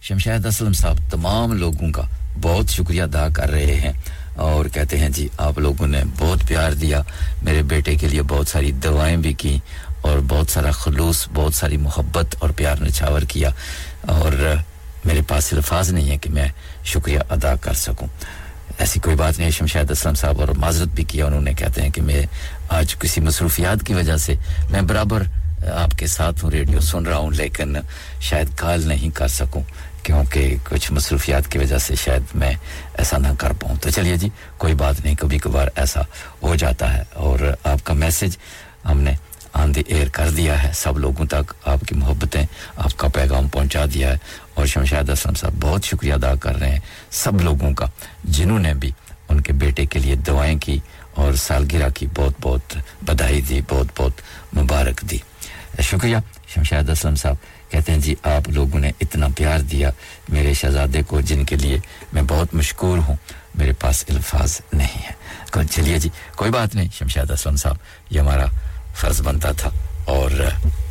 شمشید 0.03 0.47
اسلم 0.47 0.73
صاحب، 0.73 0.97
تمام 1.11 1.53
لوگوں 1.53 1.93
کا 1.93 2.03
بہت 2.43 2.71
شکریہ 2.71 3.03
ادا 3.03 3.29
کر 3.29 3.51
رہے 3.51 3.75
ہیں۔ 3.75 3.93
اور 4.37 4.67
کہتے 4.67 4.99
ہیں 4.99 5.09
جی 5.09 5.29
آپ 5.39 5.59
لوگوں 5.59 5.87
نے 5.87 6.03
بہت 6.19 6.49
پیار 6.49 6.73
دیا۔ 6.73 7.03
میرے 7.43 7.63
بیٹے 7.63 7.95
کے 7.95 8.09
لیے 8.09 8.23
بہت 8.23 8.49
ساری 8.49 8.73
دوائیں 8.73 9.17
بھی 9.17 9.33
کی 9.33 9.59
اور 10.01 10.19
بہت 10.29 10.51
سارا 10.51 10.71
خلوص، 10.71 11.29
بہت 11.35 11.55
ساری 11.55 11.77
محبت 11.77 12.37
اور 12.39 12.51
پیار 12.51 12.77
نچھاور 12.81 13.23
کیا۔ 13.23 13.51
اور 14.01 14.55
میرے 15.05 15.21
پاس 15.29 15.53
الفاظ 15.53 15.91
نہیں 15.91 16.11
ہے 16.11 16.17
کہ 16.17 16.31
میں 16.31 16.49
شکریہ 16.85 17.19
ادا 17.31 17.55
کر 17.55 17.73
سکوں۔ 17.73 18.09
ایسی 18.79 19.01
کوئی 19.01 19.17
بات 19.17 19.39
نہیں، 19.39 19.51
شمشاد 19.51 19.91
اسلم 19.91 20.15
صاحب 20.15 20.41
اور 20.41 20.49
معذرت 20.49 20.89
بھی 20.89 21.05
کیا 21.05 21.27
انہوں 21.27 21.41
نے، 21.41 21.55
کہتے 21.55 21.83
ہیں 21.83 21.91
کہ 21.91 22.03
میں 22.03 22.27
آج 22.69 22.97
کسی 22.99 23.21
مصروفیات 23.21 23.87
کی 23.87 23.95
وجہ 23.95 24.17
سے 24.17 24.35
میں 24.71 24.83
برابر 24.83 25.23
آپ 25.73 25.99
کے 25.99 26.07
ساتھ 26.07 26.45
ہوں، 26.45 26.51
ریڈیو 26.51 26.81
سن 26.81 27.07
رہا 27.07 27.17
ہوں، 27.17 27.31
لیکن 27.31 27.77
شاید 28.21 28.49
کال 28.57 28.89
نہیں 28.89 29.11
کر 29.11 29.29
سکوں، 29.29 29.63
کیونکہ 30.03 30.57
کچھ 30.65 30.93
مصروفیات 30.93 31.49
کی 31.49 31.59
وجہ 31.59 31.79
سے 31.79 31.95
شاید 31.95 32.23
میں 32.35 32.55
ایسا 32.99 33.19
نہ 33.19 33.29
کر 33.39 33.53
پاؤں۔ 33.53 33.77
تو 33.77 33.91
چلیے 33.91 34.17
جی 34.17 34.29
کوئی 34.57 34.75
بات 34.75 35.05
نہیں، 35.05 35.15
کبھی 35.15 35.39
کبھار 35.39 35.69
ایسا 35.77 36.01
ہو 36.43 36.55
جاتا 36.55 36.95
ہے۔ 36.95 37.03
اور 37.13 37.39
آپ 37.65 37.85
کا 37.85 37.95
میسج 37.95 38.37
ہم 38.85 39.01
نے 39.01 39.13
آن 39.53 39.75
دی 39.75 39.83
ایئر 39.87 40.09
کر 40.09 40.31
دیا 40.31 40.63
ہے، 40.63 40.71
سب 40.75 40.99
لوگوں 40.99 41.27
تک 41.27 41.55
آپ 41.65 41.81
کی 41.89 41.95
محبتیں، 41.95 42.45
آپ 42.77 42.97
کا 42.97 43.09
پیغام 43.09 43.49
پہنچا 43.49 43.85
دیا 43.95 44.13
ہے۔ 44.13 44.17
اور 44.57 44.67
شمشاد 44.67 45.11
حسن 45.11 45.35
صاحب 45.35 45.53
بہت 45.61 45.85
شکریہ 45.85 46.13
ادا 46.13 46.35
کر 46.35 46.57
رہے 46.57 46.71
ہیں 46.71 46.81
سب 47.11 47.41
لوگوں 47.41 47.75
کا 47.75 47.87
جنہوں 48.25 48.59
نے 48.59 48.75
بھی 48.75 48.91
ان 49.29 49.41
کے 49.41 49.53
بیٹے 49.53 49.87
کے 49.87 49.99
لیے 49.99 50.17
دوائیں 50.17 50.59
کی 50.59 50.79
اور 51.15 51.35
سالگرہ 51.35 51.89
کی 51.91 52.07
بہت 52.17 52.33
بہت 52.41 52.77
بدھائی 53.03 53.41
دی، 53.41 53.61
بہت 53.71 53.87
بہت 53.97 54.13
مبارک 54.57 55.01
دی۔ 55.11 55.19
شکریہ 55.81 56.17
شمشاد 56.55 56.91
حسن 56.91 57.17
صاحب۔ 57.17 57.37
کہتے 57.71 57.93
ہیں 57.93 57.99
جی 57.99 58.15
آپ 58.23 58.49
لوگوں 58.49 58.81
نے 58.81 58.91
اتنا 59.01 59.27
پیار 59.37 59.59
دیا 59.59 59.91
میرے 60.29 60.55
شہزادے 60.55 61.03
کو 61.03 61.21
جن 61.21 61.45
کے 61.45 61.57
لیے 61.57 61.79
میں 62.13 62.23
بہت 62.23 62.55
مشکور 62.55 62.99
ہوں، 62.99 63.17
میرے 63.55 63.73
پاس 63.73 64.05
الفاظ 64.09 64.61
نہیں 64.73 64.99
ہیں۔ 64.99 65.17
چلیے 65.71 65.99
جی 65.99 66.09
کوئی 66.37 66.51
بات 66.51 66.75
نہیں، 66.75 66.89
شمشاد 66.99 67.31
حسن 67.31 67.57
صاحب، 67.57 67.77
یہ 68.11 68.21
ہمارا 68.21 68.47
فرض 68.95 69.21
بنتا 69.21 69.53
تھا 69.53 69.71
اور 70.05 70.31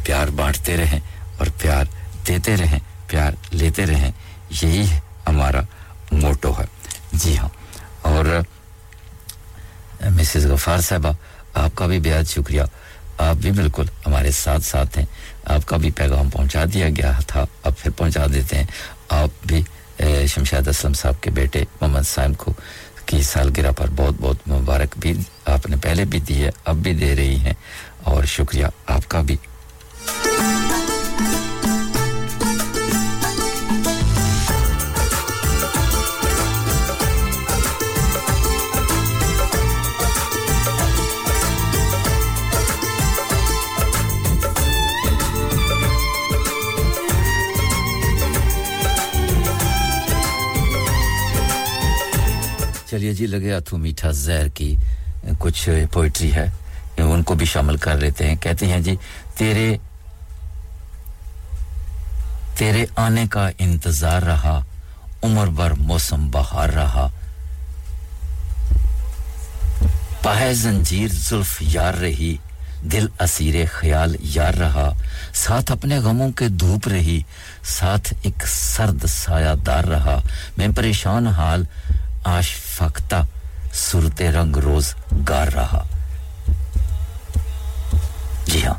پیار 0.03 0.27
بانٹتے 0.27 0.77
رہیں 0.77 0.99
اور 1.37 1.47
پیار 1.57 1.85
دیتے 2.27 2.57
رہیں۔ 2.57 2.79
پیار 3.07 3.31
لیتے 3.51 3.85
رہیں، 3.85 4.11
یہی 4.61 4.85
ہمارا 5.27 5.61
موٹو 6.11 6.51
ہے۔ 6.59 6.65
جی 7.13 7.37
ہاں۔ 7.37 7.49
اور 8.01 8.25
مسز 10.09 10.45
غفار 10.45 10.79
صاحبہ، 10.79 11.11
آپ 11.53 11.75
کا 11.75 11.87
بھی 11.87 11.99
بےحد 11.99 12.23
شکریہ۔ 12.23 12.61
آپ 13.17 13.35
بھی 13.35 13.51
بالکل 13.51 13.85
ہمارے 14.07 14.31
ساتھ 14.31 14.63
ساتھ 14.63 14.97
ہیں۔ 14.97 15.05
آپ 15.45 15.65
کا 15.65 15.77
بھی 15.77 15.91
پیغام 15.91 16.29
پہنچا 16.29 16.63
دیا 16.73 16.89
گیا 16.89 17.11
تھا، 17.27 17.45
اب 17.63 17.73
پھر 17.77 17.91
پہنچا 17.91 18.25
دیتے 18.33 18.57
ہیں۔ 18.57 18.65
آپ 19.09 19.29
بھی 19.45 19.63
شمشاد 20.27 20.67
اسلم 20.67 20.93
صاحب 20.93 21.21
کے 21.21 21.31
بیٹے 21.31 21.63
محمد 21.81 22.01
سائم 22.01 22.33
کو 22.33 22.53
کی 23.05 23.21
سالگرہ 23.21 23.71
پر 23.71 23.87
بہت 23.95 24.13
بہت 24.21 24.47
مبارک 24.47 24.97
بھی 24.97 25.13
آپ 25.45 25.69
نے 25.69 25.75
پہلے 25.75 26.05
بھی 26.05 26.19
دی 26.19 26.43
ہے، 26.43 26.49
اب 26.65 26.75
بھی 26.75 26.93
دے 26.93 27.15
رہی 27.15 27.35
ہیں۔ 27.35 27.53
اور 28.03 28.23
شکریہ 28.23 28.65
آپ 28.87 29.09
کا 29.09 29.21
بھی۔ 29.21 29.35
چلیے 52.95 53.13
جی 53.13 53.25
لگے 53.27 53.53
اتھو 53.53 53.77
میٹھا 53.77 54.11
زہر 54.11 54.47
کی 54.47 54.75
کچھ 55.39 55.69
پوئٹری 55.91 56.33
ہے، 56.33 56.45
ان 56.97 57.23
کو 57.23 57.33
بھی 57.33 57.45
شامل 57.45 57.77
کر 57.77 57.97
لیتے 57.97 58.27
ہیں۔ 58.27 58.35
کہتے 58.35 58.65
ہیں 58.65 58.79
جی 58.79 58.95
تیرے 59.37 59.77
تیرے 62.57 62.85
آنے 62.95 63.25
کا 63.29 63.49
انتظار 63.57 64.21
رہا، 64.21 64.59
عمر 65.23 65.47
بھر 65.47 65.71
موسم 65.71 66.29
بہار 66.31 66.69
رہا۔ 66.69 67.07
پہ 70.21 70.53
زنجیر 70.53 71.07
زلف 71.11 71.57
یار 71.61 71.93
رہی، 71.93 72.35
دل 72.91 73.07
اسیر 73.19 73.55
خیال 73.71 74.15
یار 74.19 74.53
رہا۔ 74.53 74.89
ساتھ 75.33 75.71
اپنے 75.71 75.97
غموں 75.99 76.31
کے 76.31 76.47
دھوپ 76.47 76.87
رہی، 76.87 77.21
ساتھ 77.63 78.13
ایک 78.21 78.47
سرد 78.47 79.05
سایہ 79.07 79.55
دار 79.65 79.83
رہا۔ 79.83 80.19
میں 80.57 80.67
پریشان 80.75 81.27
حال 81.27 81.63
آش 82.25 82.47
فکتا 82.55 83.21
صورت 83.73 84.21
رنگ 84.21 84.57
روز 84.57 84.93
گار 85.29 85.47
رہا۔ 85.47 85.83
جی 88.45 88.65
ہاں 88.65 88.73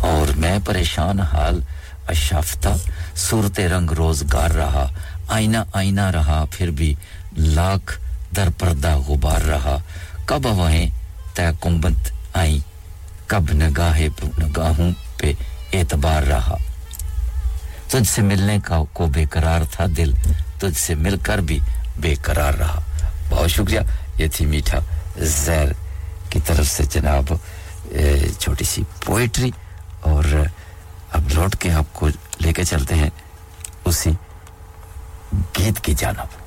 اور 0.00 0.36
میں 0.36 0.58
پریشان 0.64 1.20
حال 1.20 1.60
اشافتا 2.08 2.74
صورت 3.16 3.60
رنگ 3.60 3.90
روز 3.90 4.22
گار 4.32 4.50
رہا، 4.50 4.86
آئینہ 5.28 5.58
آئینہ 5.72 6.06
رہا، 6.10 6.44
پھر 6.50 6.70
بھی 6.70 6.94
لاکھ 7.36 7.98
در 8.36 8.48
پردہ 8.58 8.96
غبار 8.96 9.40
رہا۔ 9.40 9.76
کب 10.26 10.46
ہوائیں 10.46 10.86
تے 11.34 11.42
کمبت 11.60 12.10
آئیں، 12.34 12.58
کب 13.26 13.52
نگاہ 13.52 14.00
نگاہوں 14.38 14.90
پہ 15.16 15.32
اعتبار 15.72 16.22
رہا۔ 16.22 16.56
تجھ 17.88 18.08
سے 18.08 18.22
ملنے 18.22 18.58
کا 18.64 18.82
کو 18.92 19.06
بے 19.06 19.24
قرار 19.24 19.60
تھا 19.70 19.84
دل، 19.96 20.12
تجھ 20.58 20.78
سے 20.78 20.94
مل 20.94 21.16
کر 21.22 21.38
بھی 21.38 21.58
بے 21.96 22.14
قرار 22.14 22.54
رہا۔ 22.54 22.80
بہت 23.28 23.50
شکریہ۔ 23.50 23.80
یہ 24.18 24.26
تھی 24.32 24.46
میٹھا 24.46 24.78
زہر 25.16 25.72
کی 26.30 26.40
طرف 26.46 26.66
سے 26.66 26.84
جناب 26.84 27.24
چھوٹی 28.38 28.64
سی 28.64 28.82
پوئٹری 29.04 29.50
اور 30.00 30.24
اب 31.12 31.28
لوٹ 31.34 31.56
کے 31.56 31.70
آپ 31.70 31.92
کو 31.92 32.08
لے 32.40 32.52
کے 32.52 32.64
چلتے 32.64 32.94
ہیں 32.94 33.10
اسی 33.84 34.10
گیت 35.58 35.80
کی 35.80 35.94
جانب۔ 35.94 36.42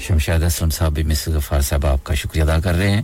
شمشاد 0.00 0.42
اسلم 0.42 0.70
صاحب 0.70 0.92
بھی 0.92 1.02
مسز 1.02 1.28
غفار 1.28 1.60
صاحب 1.60 1.86
آپ 1.86 2.04
کا 2.04 2.14
شکریہ 2.14 2.42
ادا 2.42 2.60
کر 2.60 2.74
رہے 2.74 2.90
ہیں۔ 2.90 3.02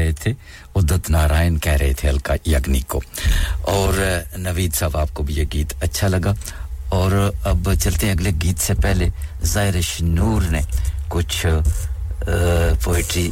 رہے 0.00 0.12
تھے 0.12 0.32
ادت 0.74 1.10
نارائن 1.10 1.58
کہہ 1.58 1.72
رہے 1.72 1.92
تھے 1.92 2.08
الکا 2.08 2.34
یگنی 2.46 2.80
کو۔ 2.80 3.00
اور 3.62 4.20
نوید 4.36 4.74
صاحب، 4.74 4.96
آپ 4.96 5.08
کو 5.14 5.22
بھی 5.22 5.34
یہ 5.34 5.44
گیت 5.52 5.72
اچھا 5.80 6.08
لگا۔ 6.08 6.32
اور، 6.88 7.32
اب 7.44 7.74
چلتے 7.82 8.06
ہیں 8.06 8.14
اگلے 8.14 8.30
گیت 8.42 8.60
سے 8.60 8.74
پہلے۔ 8.74 9.08
ظاہر 9.44 9.80
شنور 9.80 10.42
نے 10.42 10.60
کچھ 11.08 11.46
پوئٹری 12.84 13.30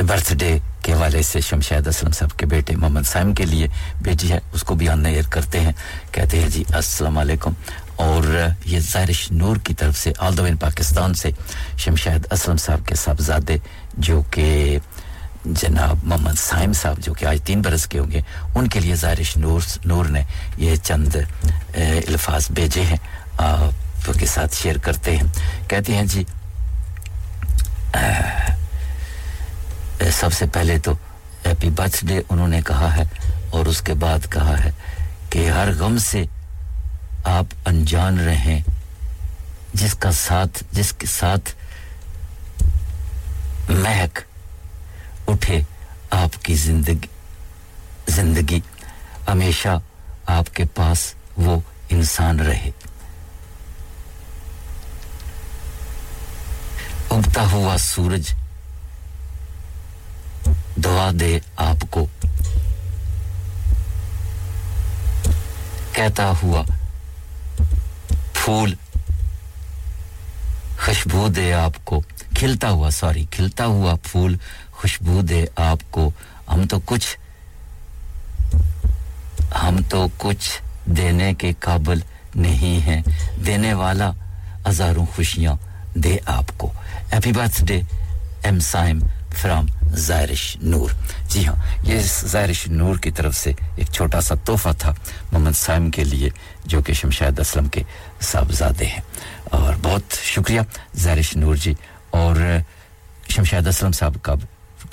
برتھ 0.00 0.34
ڈے 0.34 0.58
کے 0.82 0.92
حوالے 0.92 1.22
سے 1.22 1.40
شمشید 1.40 1.86
اسلم 1.86 2.10
صاحب 2.10 2.38
کے 2.38 2.46
بیٹے 2.46 2.76
محمد 2.76 3.00
سائم 3.04 3.34
کے 3.34 3.46
لیے 3.46 3.66
بیٹی 4.02 4.32
ہے۔ 4.32 4.38
اس 4.52 4.62
کو 4.62 4.74
بھی 4.74 4.88
آن 4.88 5.06
ایئر 5.06 5.22
کرتے 5.30 5.60
ہیں۔ 5.60 5.72
کہتے 6.12 6.40
ہیں 6.40 6.48
جی 6.48 6.64
السلام 6.74 7.18
علیکم۔ 7.18 7.52
اور 7.96 8.48
یہ 8.64 8.78
زائرش 8.80 9.32
نور 9.32 9.56
کی 9.56 9.74
طرف 9.74 9.98
سے 9.98 10.12
آل 10.18 10.36
دو 10.36 10.44
ان 10.44 10.56
پاکستان 10.56 11.14
سے 11.14 11.30
شمشید 11.78 12.26
اسلم 12.30 12.56
صاحب 12.56 12.86
کے 12.86 12.94
صاحبزادے، 12.94 13.56
جو 13.98 14.22
کہ 14.30 14.73
جناب 15.60 16.04
محمد 16.04 16.38
سائم 16.38 16.72
صاحب 16.72 16.98
جو 17.04 17.12
کہ 17.14 17.24
آج 17.26 17.38
تین 17.44 17.62
برس 17.62 17.86
کے 17.86 17.98
ہوں 17.98 18.10
گے، 18.10 18.20
ان 18.54 18.68
کے 18.68 18.80
لیے 18.80 18.94
زائرش 18.96 19.36
نور 19.36 19.60
نور 19.84 20.04
نے 20.06 20.22
یہ 20.56 20.76
چند 20.84 21.16
الفاظ 21.74 22.50
بھیجے 22.50 22.82
ہیں، 22.82 22.96
آپ 23.38 24.10
کے 24.18 24.26
ساتھ 24.26 24.54
شیئر 24.56 24.78
کرتے 24.82 25.16
ہیں۔ 25.16 25.26
کہتے 25.68 25.94
ہیں 25.94 26.04
جی 26.04 26.24
سب 30.12 30.32
سے 30.32 30.46
پہلے 30.52 30.78
تو 30.84 30.92
ہیپی 31.46 31.70
برتھ 31.76 32.04
ڈے 32.04 32.20
انہوں 32.28 32.48
نے 32.48 32.60
کہا 32.66 32.94
ہے 32.96 33.04
اور 33.50 33.66
اس 33.66 33.80
کے 33.82 33.94
بعد 34.00 34.30
کہا 34.32 34.56
ہے 34.64 34.70
کہ 35.30 35.48
ہر 35.50 35.72
غم 35.78 35.96
سے 36.00 36.24
آپ 37.24 37.54
انجان 37.66 38.18
رہیں، 38.26 38.60
جس 39.74 39.94
کا 39.94 40.12
ساتھ، 40.12 40.62
جس 40.72 40.92
کے 40.92 41.06
ساتھ 41.10 41.53
سورج 57.94 58.34
دعا 60.76 61.10
دے 61.20 61.38
آپ 61.56 61.86
کو۔ 61.90 62.06
کہتا 65.92 66.32
ہوا، 66.42 66.62
پھول 68.32 68.74
خوشبو 70.84 71.28
دے 71.28 71.54
آپ 71.54 71.84
کو۔ 71.84 72.02
کھلتا 72.36 72.70
ہوا، 72.70 72.90
سوری، 72.90 73.24
کھلتا 73.30 73.66
ہوا 73.66 73.94
پھول 74.02 74.36
خوشبو 74.70 75.22
دے 75.22 75.44
آپ 75.56 75.78
کو۔ 75.90 76.10
ہم 76.48 76.66
تو 76.66 76.76
کچھ، 76.84 77.18
ہم 79.62 79.76
تو 79.88 80.06
کچھ 80.18 80.62
دینے 80.86 81.34
کے 81.34 81.52
قابل 81.58 82.00
نہیں 82.34 82.86
ہیں۔ 82.86 83.02
دینے 83.46 83.74
والا 83.74 84.10
ہزاروں 84.68 85.06
خوشیاں 85.16 85.54
دے 85.94 86.16
آپ 86.26 86.58
کو۔ 86.58 86.72
Happy 87.14 87.32
birthday 87.64 87.80
M 88.42 88.58
Saim 88.58 88.98
from 89.36 89.66
Zairish 89.94 90.56
Noor 90.62 90.90
جی 91.28 91.46
ہاں 91.46 91.54
یہ 91.82 92.00
زائرش 92.04 92.66
نور 92.66 92.96
کی 92.96 93.10
طرف 93.10 93.36
سے 93.36 93.52
ایک 93.76 93.92
چھوٹا 93.92 94.20
سا 94.20 94.34
تحفہ 94.44 94.68
تھا 94.78 94.94
محمد 95.32 95.52
سائم 95.54 95.90
کے 95.90 96.04
لیے، 96.04 96.30
جو 96.64 96.82
کہ 96.82 96.92
شمشاد 96.92 97.38
اسلم 97.38 97.68
کے 97.68 97.82
صاحبزادے 98.20 98.86
ہیں۔ 98.86 99.00
اور 99.44 99.74
بہت 99.82 100.12
شکریہ 100.22 100.60
زائرش 100.94 101.36
نور 101.36 101.54
جی 101.54 101.74
اور 102.10 102.36
شمشاد 103.28 103.66
اسلم 103.66 103.92
صاحب 103.92 104.16
کا، 104.22 104.34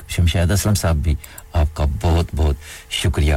شمشاد 0.09 0.51
اسلم 0.51 0.74
صاحب 0.74 0.95
بھی 0.95 1.16
آپ 1.53 1.75
کا 1.75 1.85
بہت 2.01 2.25
بہت 2.35 2.56
شکریہ 2.90 3.35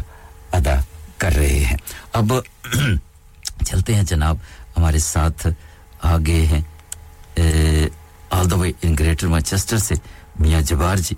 ادا 0.52 0.80
کر 1.18 1.32
رہے 1.32 1.64
ہیں۔ 1.64 1.76
اب 2.12 2.32
چلتے 3.66 3.94
ہیں 3.94 4.02
جناب، 4.02 4.36
ہمارے 4.76 4.98
ساتھ 4.98 5.46
آگے 6.02 6.46
ہیں۔ 6.46 6.60
آل 8.36 8.50
دا 8.50 8.56
وے 8.56 8.72
ان 8.82 8.94
گریٹر 8.98 9.26
مانچسٹر 9.26 9.76
سے 9.76 9.94
میاں 10.40 10.60
جبار 10.60 10.96
جی 10.96 11.14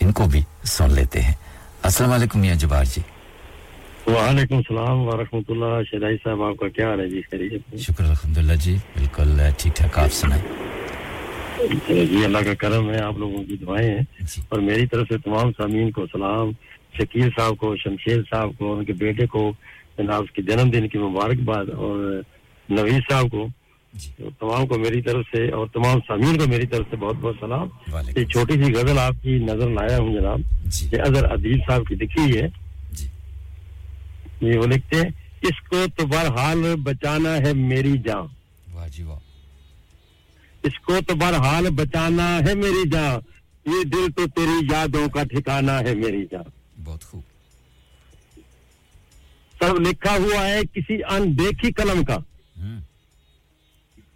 ان 0.00 0.12
کو 0.12 0.24
بھی 0.24 0.40
سن 0.64 0.92
لیتے 0.92 1.20
ہیں۔ 1.20 1.34
السلام 1.82 2.12
علیکم 2.12 2.40
میاں 2.40 2.54
جبار 2.54 2.84
جی۔ 2.84 3.00
وعلیکم 4.06 4.56
السلام 4.56 5.00
ورحمۃ 5.00 5.46
اللہ۔ 5.48 5.82
شہدائی 5.90 6.16
صاحب 6.24 6.42
آپ 6.42 6.56
کا 6.60 6.68
کیا 6.68 6.88
حال 6.88 7.00
ہے؟ 7.00 7.08
جی 7.08 7.20
خیریت 7.30 7.76
شکر 7.76 8.04
الحمدللہ 8.04 8.52
جی 8.52 8.76
بالکل 8.94 9.40
ٹھیک 9.58 9.76
ٹھاک 9.76 9.98
آپ 9.98 10.12
سنائیں۔ 10.12 10.42
جی 11.88 12.24
اللہ 12.24 12.38
کا 12.38 12.54
کرم 12.54 12.90
ہے 12.90 13.00
آپ 13.00 13.18
لوگوں 13.18 13.44
کی 13.44 13.56
دعائیں 13.56 13.90
ہیں۔ 13.90 14.00
جی۔ 14.20 14.42
اور 14.48 14.60
میری 14.60 14.86
طرف 14.86 15.06
سے 15.08 15.18
تمام 15.18 15.52
سامعین 15.52 15.90
کو 15.90 16.06
سلام۔ 16.12 16.50
شکیل 16.98 17.28
صاحب 17.38 17.56
کو 17.56 17.76
شمشیر 17.76 18.20
صاحب 18.30 18.50
کو 18.58 18.72
ان 18.76 18.84
کے 18.84 18.92
بیٹے 18.92 19.26
کو 19.26 19.52
جناب 19.98 20.22
اس 20.22 20.30
کی 20.30 20.42
جنم 20.42 20.70
دن 20.70 20.88
کی 20.88 20.98
مبارکباد۔ 20.98 21.66
اور 21.68 22.20
نوید 22.68 23.02
صاحب 23.10 23.30
کو 23.30 23.46
جی۔ 23.92 24.10
تمام 24.38 24.66
کو 24.66 24.78
میری 24.78 25.02
طرف 25.02 25.24
سے 25.32 25.50
اور 25.50 25.66
تمام 25.66 25.98
سامعین 26.08 26.38
کو 26.38 26.44
میری 26.48 26.66
طرف 26.66 26.86
سے 26.90 26.96
بہت 26.96 27.14
بہت 27.14 27.34
سلام۔ 27.40 27.68
یہ 28.16 28.24
چھوٹی 28.24 28.52
سی 28.52 28.72
غزل 28.74 28.98
آپ 28.98 29.14
کی 29.22 29.30
نظر 29.30 29.68
لایا 29.70 29.98
ہوں 29.98 30.20
جناب 30.20 30.40
جی۔ 30.64 30.88
یہ 30.92 31.00
اظہر 31.00 31.34
عدیب 31.34 31.60
صاحب 31.68 31.86
کی 31.88 31.94
لکھی 31.94 32.40
ہے۔ 32.40 32.48
جی۔ 32.92 33.06
یہ 34.40 34.58
وہ 34.58 34.66
لکھتے 34.66 34.96
ہیں 34.96 35.08
اس 35.42 35.68
کو 35.68 35.84
تو 35.96 36.06
بہرحال 36.06 36.74
بچانا 36.82 37.36
ہے 37.36 37.52
میری 37.52 37.98
جان۔ 37.98 38.26
اس 40.62 40.78
کو 40.78 40.96
تو 41.08 41.14
بہرحال 41.14 41.70
بچانا 41.70 42.38
ہے 42.38 42.54
میری 42.54 42.90
جان۔ 42.90 43.18
یہ 43.66 43.84
دل 43.84 44.12
تو 44.16 44.26
تیری 44.26 44.66
یادوں 44.70 45.08
کا 45.08 45.22
ٹھکانا 45.22 45.80
ہے 45.80 45.94
میری 45.94 46.24
جان۔ 46.30 46.82
بہت 46.84 47.04
خوب۔ 47.04 47.22
سب 49.62 49.80
لکھا 49.80 50.16
ہوا 50.16 50.48
ہے 50.48 50.60
کسی 50.74 50.98
اندیکھی 51.10 51.72
قلم 51.72 52.04
کا۔ 52.04 52.16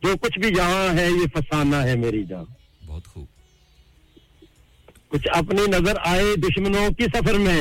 جو 0.04 0.16
کچھ 0.16 0.38
بھی 0.38 0.48
یہاں 0.48 0.98
ہے 0.98 1.10
یہ 1.10 1.26
فسانہ 1.34 1.76
ہے 1.76 1.96
میری 1.96 2.24
جان۔ 2.24 2.44
بہت 2.86 3.06
خوب۔ 3.06 3.26
کچھ 5.08 5.28
اپنی 5.32 5.62
نظر 5.68 5.94
آئے 6.04 6.36
دشمنوں 6.36 6.90
کی 6.90 7.04
سفر 7.04 7.32
میں۔ 7.32 7.60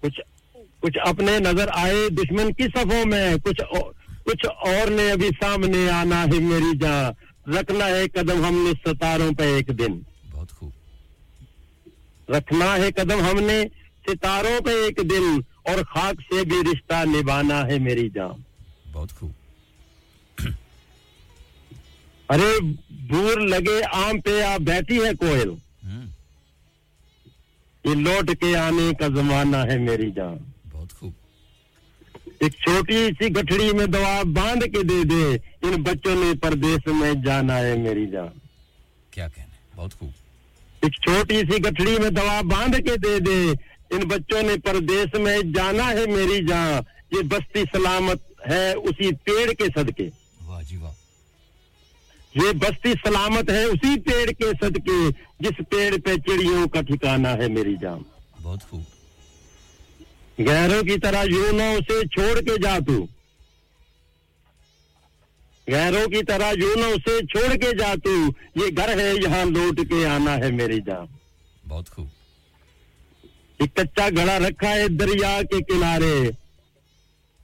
کچھ 0.00 0.20
کچھ 0.80 0.98
اپنے 1.06 1.38
نظر 1.38 1.68
آئے 1.72 2.08
دشمن 2.08 2.52
کی 2.52 2.62
صفوں 2.62 3.04
میں۔ 3.06 3.34
کچھ 3.44 3.60
کچھ 4.24 4.46
اور 4.46 4.90
نے 4.90 5.10
ابھی 5.10 5.28
سامنے 5.40 5.90
آنا 5.90 6.22
ہے 6.22 6.38
میری 6.38 6.78
جان۔ 6.78 7.12
رکھنا 7.54 7.86
ہے 7.86 8.08
قدم 8.08 8.44
ہم 8.44 8.54
نے 8.54 8.90
ستاروں 8.90 9.34
پہ 9.34 9.42
ایک 9.42 9.68
دن۔ 9.68 10.00
بہت 10.30 10.50
خوب۔ 10.50 10.70
رکھنا 12.30 12.76
ہے 12.76 12.92
قدم 12.92 13.20
ہم 13.20 13.40
نے 13.40 13.62
ستاروں 14.06 14.60
پہ 14.60 14.70
ایک 14.70 14.96
دن۔ 14.96 15.40
اور 15.64 15.84
خاک 15.84 16.20
سے 16.20 16.44
بھی 16.44 16.56
رشتہ 16.72 17.04
نبھانا 17.04 17.66
ہے 17.66 17.78
میری 17.78 18.08
جان۔ 18.08 18.42
بہت 18.92 19.12
خوب۔ 19.12 19.43
ارے 22.28 22.60
بور 22.90 23.40
لگے 23.40 23.80
آم 23.92 24.20
پہ 24.20 24.42
آپ 24.42 24.60
بیٹھی 24.60 25.04
ہے 25.04 25.14
کوئل۔ 25.14 25.50
یہ 27.84 27.94
لوٹ 27.94 28.30
کے 28.40 28.56
آنے 28.56 28.90
کا 28.98 29.06
زمانہ 29.06 29.56
ہے 29.56 29.78
میری 29.78 30.10
جان۔ 30.10 30.36
بہت 30.72 30.92
خوب۔ 30.92 31.12
ایک 32.40 32.52
چھوٹی 32.52 33.08
سی 33.18 33.28
گٹھڑی 33.28 33.72
میں 33.72 33.86
دوا 33.86 34.22
باندھ 34.22 34.64
کے 34.64 34.82
دے 34.82 35.04
دے 35.04 35.36
ان 35.66 35.82
بچوں 35.82 36.14
نے 36.14 36.32
پردیس 36.42 36.86
میں 36.86 37.12
جانا 37.26 37.58
ہے 37.58 37.74
میری 37.78 38.06
جان۔ 38.10 38.28
کیا 39.10 39.28
کہنے؟ 39.28 39.76
بہت 39.76 39.94
خوب۔ 39.94 40.10
ایک 40.80 40.92
چھوٹی 40.92 41.40
سی 41.40 41.64
گٹھڑی 41.64 41.96
میں 42.00 42.10
دوا 42.10 42.40
باندھ 42.42 42.76
کے 42.76 42.96
دے 42.96 43.18
دے 43.18 43.52
ان 43.90 44.08
بچوں 44.08 44.42
نے 44.42 44.54
پردیس 44.64 45.18
میں 45.18 45.38
جانا 45.54 45.90
ہے 45.90 46.06
میری 46.06 46.46
جان۔ 46.46 46.82
یہ 47.16 47.22
بستی 47.22 47.62
سلامت 47.72 48.22
ہے 48.50 48.72
اسی 48.72 49.14
پیڑ 49.14 49.52
کے 49.52 49.64
صدقے۔ 49.64 50.23
یہ 52.34 52.52
بستی 52.52 52.92
سلامت 52.92 53.50
ہے 53.50 53.64
اسی 53.64 54.00
پیڑ 54.00 54.30
کے 54.30 54.44
صدقے 54.60 55.10
جس 55.40 55.70
پیڑ 55.70 55.96
پہ 56.04 56.14
چڑیوں 56.14 56.68
کا 56.68 56.80
ٹھکانہ 56.80 57.28
ہے 57.28 57.48
میری 57.48 57.74
جان۔ 57.80 57.98
بہت 58.42 58.62
خوب۔ 58.70 58.82
گہروں 60.48 60.82
کی 60.82 60.98
طرح 60.98 61.24
یوں 61.24 61.52
نہ 61.52 61.62
اسے 61.62 62.06
چھوڑ 62.08 62.40
کے 62.40 62.62
جا 62.62 62.78
تو۔ 62.86 63.06
غیروں 65.68 66.06
کی 66.06 66.24
طرح 66.24 66.52
یوں 66.52 66.76
نہ 66.76 66.84
اسے 66.84 67.26
چھوڑ 67.26 67.56
کے 67.56 67.76
جا 67.76 67.94
تو۔ 68.04 68.10
یہ 68.54 68.76
گھر 68.76 69.00
ہے 69.00 69.12
یہاں 69.14 69.44
لوٹ 69.44 69.80
کے 69.80 70.06
آنا 70.06 70.36
ہے 70.36 70.50
میری 70.50 70.78
جان۔ 70.86 71.06
بہت 71.68 71.90
خوب۔ 71.90 72.06
ایک 73.58 73.76
کچا 73.76 74.08
گھڑا 74.16 74.38
رکھا 74.38 74.68
ہے 74.68 74.88
دریا 74.88 75.40
کے 75.50 75.62
کنارے۔ 75.62 76.30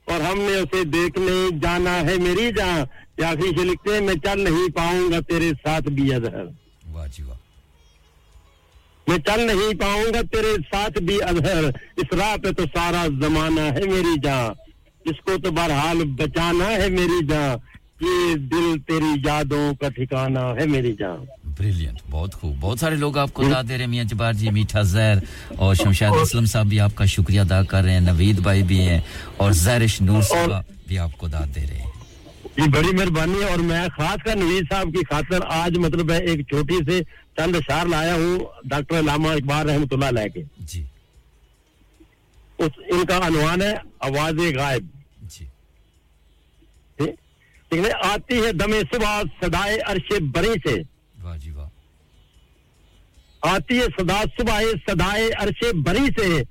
اور 0.05 0.21
ہم 0.21 0.39
نے 0.39 0.57
اسے 0.57 0.85
دیکھنے 0.85 1.59
جانا 1.63 2.01
ہے 2.01 2.17
میری 2.17 2.51
جان۔ 2.57 2.85
یاسی 3.21 3.49
سے 3.59 3.65
لکھتے 3.65 3.93
ہیں 3.93 4.01
میں 4.01 4.15
چل 4.15 4.41
نہیں 4.41 4.77
پاؤں 4.77 5.13
گا 5.13 5.21
تیرے 5.21 5.51
ساتھ 5.65 5.89
بھی 5.89 6.15
اظہر۔ 6.15 6.45
جی 7.17 7.23
میں 9.07 9.19
چل 9.19 9.41
نہیں 9.41 9.81
پاؤں 9.81 10.15
گا 10.15 10.21
تیرے 10.33 10.55
ساتھ 10.73 10.99
بھی 10.99 11.23
اظہر۔ 11.23 11.65
اس 11.97 12.13
راہ 12.13 12.37
پہ 12.37 12.51
تو 12.53 12.63
سارا 12.75 13.07
زمانہ 13.21 13.61
ہے 13.61 13.81
میری 13.81 14.15
جاں۔ 14.23 14.49
اس 15.05 15.21
کو 15.25 15.31
تو 15.45 15.51
بہرحال 15.51 16.05
بچانا 16.05 16.65
ہے 16.65 16.89
میری 16.89 17.27
جاں۔ 17.27 17.57
یہ 18.01 18.35
دل 18.35 18.77
تیری 18.87 19.21
یادوں 19.25 19.75
کا 19.75 19.89
ٹھکانا 19.89 20.41
ہے 20.41 20.67
میری 20.67 20.93
جان 20.93 21.25
بریلینٹ 21.59 21.99
بہت 22.11 22.35
خوب۔ 22.35 22.57
بہت 22.61 22.79
سارے 22.79 22.97
لوگ 22.97 23.19
آپ 23.19 23.35
کو 23.35 23.45
داد 23.45 23.65
دے 23.69 23.75
رہے 23.75 23.85
ہیں 23.85 23.91
میاں 23.91 24.05
جبار 24.05 24.33
جی 24.33 24.51
میٹھا 24.51 24.83
زہر۔ 24.83 25.19
اور 25.57 25.75
شمشاد 25.75 26.11
اسلم 26.23 26.45
صاحب 26.45 26.67
بھی 26.67 26.81
آپ 26.81 26.95
کا 26.95 27.05
شکریہ 27.05 27.41
ادا 27.41 27.63
کر 27.63 27.83
رہے 27.83 27.93
ہیں 27.93 28.01
نوید 28.01 28.41
بھائی 28.41 28.63
بھی 28.63 28.81
ہیں 28.81 29.01
اور 29.37 29.53
زہرش 29.53 30.01
نور 30.01 30.23
صاحب 30.23 30.65
بھی 30.89 30.99
آپ 30.99 31.19
کو 31.19 31.29
داد 31.29 31.55
دے 31.55 31.67
رہے 31.71 31.79
ہیں۔ 31.79 31.90
جی 32.57 32.69
بڑی 32.69 32.89
مہربانی 32.89 33.45
اور 33.45 33.59
میں 33.59 33.89
خاص 33.97 34.17
کر 34.25 34.37
نویز 34.37 34.63
صاحب 34.73 34.87
کی 34.87 35.05
خاطر 35.11 35.39
آج 35.47 35.79
مطلب 35.79 36.11
ہے 36.13 36.19
ایک 36.19 36.41
چھوٹی 36.49 36.79
سے 36.87 37.01
چند 37.37 37.57
اشار 37.57 37.87
لایا 37.87 38.15
ہوں 38.15 38.39
ڈاکٹر 38.65 38.99
علامہ 38.99 39.29
اقبال 39.29 39.71
رحمۃ 39.71 39.93
اللہ 39.93 40.21
لے 40.21 40.29
کے۔ 40.29 40.43
جی۔ 40.59 40.85
اس 42.59 42.71
ان 42.79 43.07
کا 43.07 43.17
عنوان 43.27 43.63
ہے 43.63 43.75
آواز 43.99 44.35
غائب۔ 44.57 44.87
جی۔ 45.21 45.47
ٹھیک؟ 46.97 47.15
ہے 47.73 47.91
آتی 48.03 48.45
ہے 48.45 48.53
دم 48.53 48.73
صبح 48.95 49.23
سدائے 49.43 49.79
عرش 49.87 50.13
بری 50.21 50.55
سے۔ 50.69 50.83
جی، 51.39 51.51
آتی 53.43 53.79
ہے 53.79 53.87
صدا 53.99 54.23
صبح 54.39 54.61
سدائے 54.89 55.31
عرش 55.39 55.65
بری 55.75 56.07
سے۔ 56.19 56.43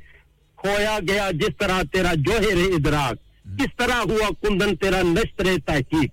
کھویا 0.55 0.99
گیا 1.07 1.31
جس 1.31 1.57
طرح 1.59 1.81
تیرا 1.91 2.13
جوہر 2.13 2.57
ادراک۔ 2.57 3.28
کس 3.57 3.75
طرح 3.77 4.01
ہوا 4.01 4.29
کندن 4.41 4.75
تیرا 4.75 5.01
نشتر 5.01 5.45
تحقیق 5.65 6.11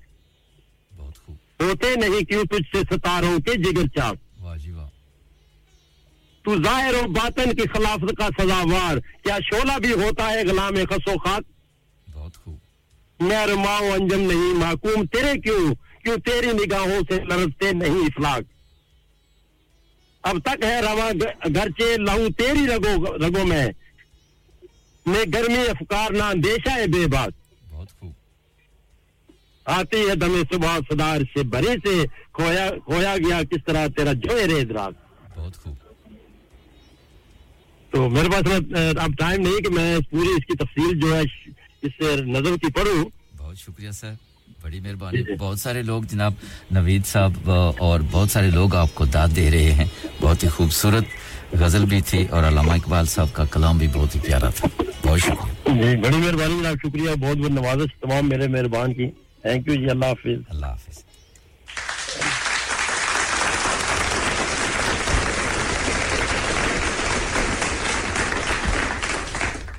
بہت 0.96 1.16
خوب۔ 1.26 1.36
ہوتے 1.62 1.94
نہیں 1.96 2.24
کیوں 2.24 2.44
تجھ 2.44 2.76
سے 2.76 2.82
ستاروں 2.94 3.38
کے 3.38 3.54
جگر 3.54 3.88
چاک؟ 3.88 4.16
جی 4.58 4.72
تو 6.44 6.62
ظاہر 6.62 6.94
و 6.94 7.08
باطن 7.08 7.54
کی 7.54 7.68
خلافت 7.68 8.16
کا 8.18 8.28
سزاوار 8.38 8.96
کیا 9.22 9.38
شولہ 9.44 9.78
بھی 9.78 9.92
ہوتا 9.92 10.30
ہے 10.30 10.44
غلام 10.44 10.74
خس 10.90 11.08
و 11.08 11.16
خاک؟ 11.18 11.42
بہت 12.14 12.36
خوب۔ 12.36 12.58
میں 13.20 13.46
رما 13.46 13.78
و 13.80 13.92
انجم 13.92 14.20
نہیں 14.20 14.52
معقوم 14.54 15.06
تیرے 15.06 15.40
کیوں؟ 15.40 15.74
کیوں 16.02 16.16
تیری 16.16 16.52
نگاہوں 16.52 17.00
سے 17.08 17.24
لرزتے 17.24 17.72
نہیں 17.72 18.06
افلاق 18.06 18.42
اب 20.22 20.38
تک 20.38 20.64
ہے 20.64 20.80
رواں 20.80 21.12
گرچے 21.48 21.96
لہو 21.96 22.28
تیری 22.38 22.66
رگو 22.66 23.16
رگوں 23.16 23.44
میں۔ 23.46 23.66
میں 25.06 25.24
گرمی 25.34 25.58
افکار 25.58 26.10
نہ 26.10 26.22
اندیشہ 26.22 26.70
ہے 26.70 26.86
بے 26.86 27.06
بات۔ 27.06 27.32
آتی 29.64 29.96
ہے 30.08 30.14
دم 30.14 30.42
صبح 30.52 30.78
صدار 30.90 31.20
سے 31.20 31.42
بری 31.42 31.74
سے 31.84 32.04
کھویا 32.32 32.70
کھویا 32.84 33.16
گیا 33.16 33.42
کس 33.42 33.64
طرح 33.66 33.86
تیرا 33.96 34.12
جو 34.12 34.46
ریز 34.46 34.70
رات 34.70 34.92
بہت 35.38 35.56
خوب۔ 35.56 35.74
تو 37.90 38.08
میرے 38.10 38.28
پاس 38.28 38.52
اب 38.98 39.10
ٹائم 39.18 39.40
نہیں 39.40 39.58
کہ 39.58 39.68
میں 39.68 39.98
پوری 40.10 40.28
اس 40.28 40.46
کی 40.46 40.56
تفصیل 40.56 41.00
جو 41.00 41.16
ہے 41.16 41.20
اس 41.82 41.92
سے 41.98 42.16
نظر 42.16 42.56
کی 42.56 42.72
پڑھوں۔ 42.72 43.04
بہت 43.38 43.58
شکریہ 43.58 43.90
سر۔ 43.90 44.12
بڑی 44.62 44.80
مہربانی۔ 44.80 45.34
بہت 45.38 45.60
سارے 45.60 45.82
لوگ 45.82 46.02
جناب 46.02 46.32
نوید 46.70 47.06
صاحب 47.06 47.50
اور 47.78 48.00
بہت 48.10 48.30
سارے 48.30 48.50
لوگ 48.50 48.74
آپ 48.74 48.94
کو 48.94 49.04
داد 49.04 49.28
دے 49.36 49.50
رہے 49.50 49.72
ہیں۔ 49.72 49.86
بہت 50.20 50.44
ہی 50.44 50.48
خوبصورت۔ 50.48 51.04
غزل 51.52 51.84
بھی 51.84 52.00
تھی 52.00 52.26
اور 52.30 52.44
علامہ 52.44 52.72
اقبال 52.72 53.06
صاحب 53.06 53.28
کا 53.32 53.44
کلام 53.44 53.78
بھی 53.78 53.88
بہت 53.88 54.14
ہی 54.14 54.20
پیارا 54.20 54.50
تھا۔ 54.50 54.66
بہت 55.04 55.20
شکریہ۔ 55.20 55.74
جی 55.74 55.96
بڑی 55.96 56.16
مہربانی 56.16 56.58
جناب 56.60 56.76
شکریہ۔ 56.82 57.14
بہت 57.20 57.36
بہت 57.36 57.50
نوازش 57.50 57.94
تمام 58.00 58.28
میرے 58.28 58.48
مہربان 58.48 58.94
کی۔ 58.94 59.10
تھینک 59.42 59.68
یو 59.68 59.74
جی 59.74 59.90
اللہ 59.90 60.06
حافظ۔ 60.06 60.40
اللہ 60.48 60.66
حافظ۔ 60.66 61.02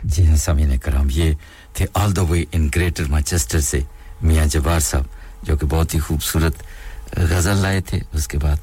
جی 0.04 0.28
ہاں 0.28 0.36
سامعین 0.36 0.78
کرام 0.78 1.08
یہ 1.12 1.34
تھے 1.74 1.86
آل 1.94 2.16
دا 2.16 2.22
وے 2.22 2.46
ان 2.52 2.70
گریٹر 2.76 3.04
مانچسٹر 3.10 3.60
سے 3.60 3.80
میاں 4.22 4.46
جبار 4.46 4.80
صاحب 4.80 5.04
جو 5.44 5.58
کہ 5.58 5.68
بہت 5.68 5.94
ہی 5.96 6.00
خوبصورت 6.00 6.56
غزل 7.18 7.58
لائے 7.58 7.82
تھے۔ 7.82 8.00
اس 8.14 8.28
کے 8.28 8.38
بعد 8.38 8.56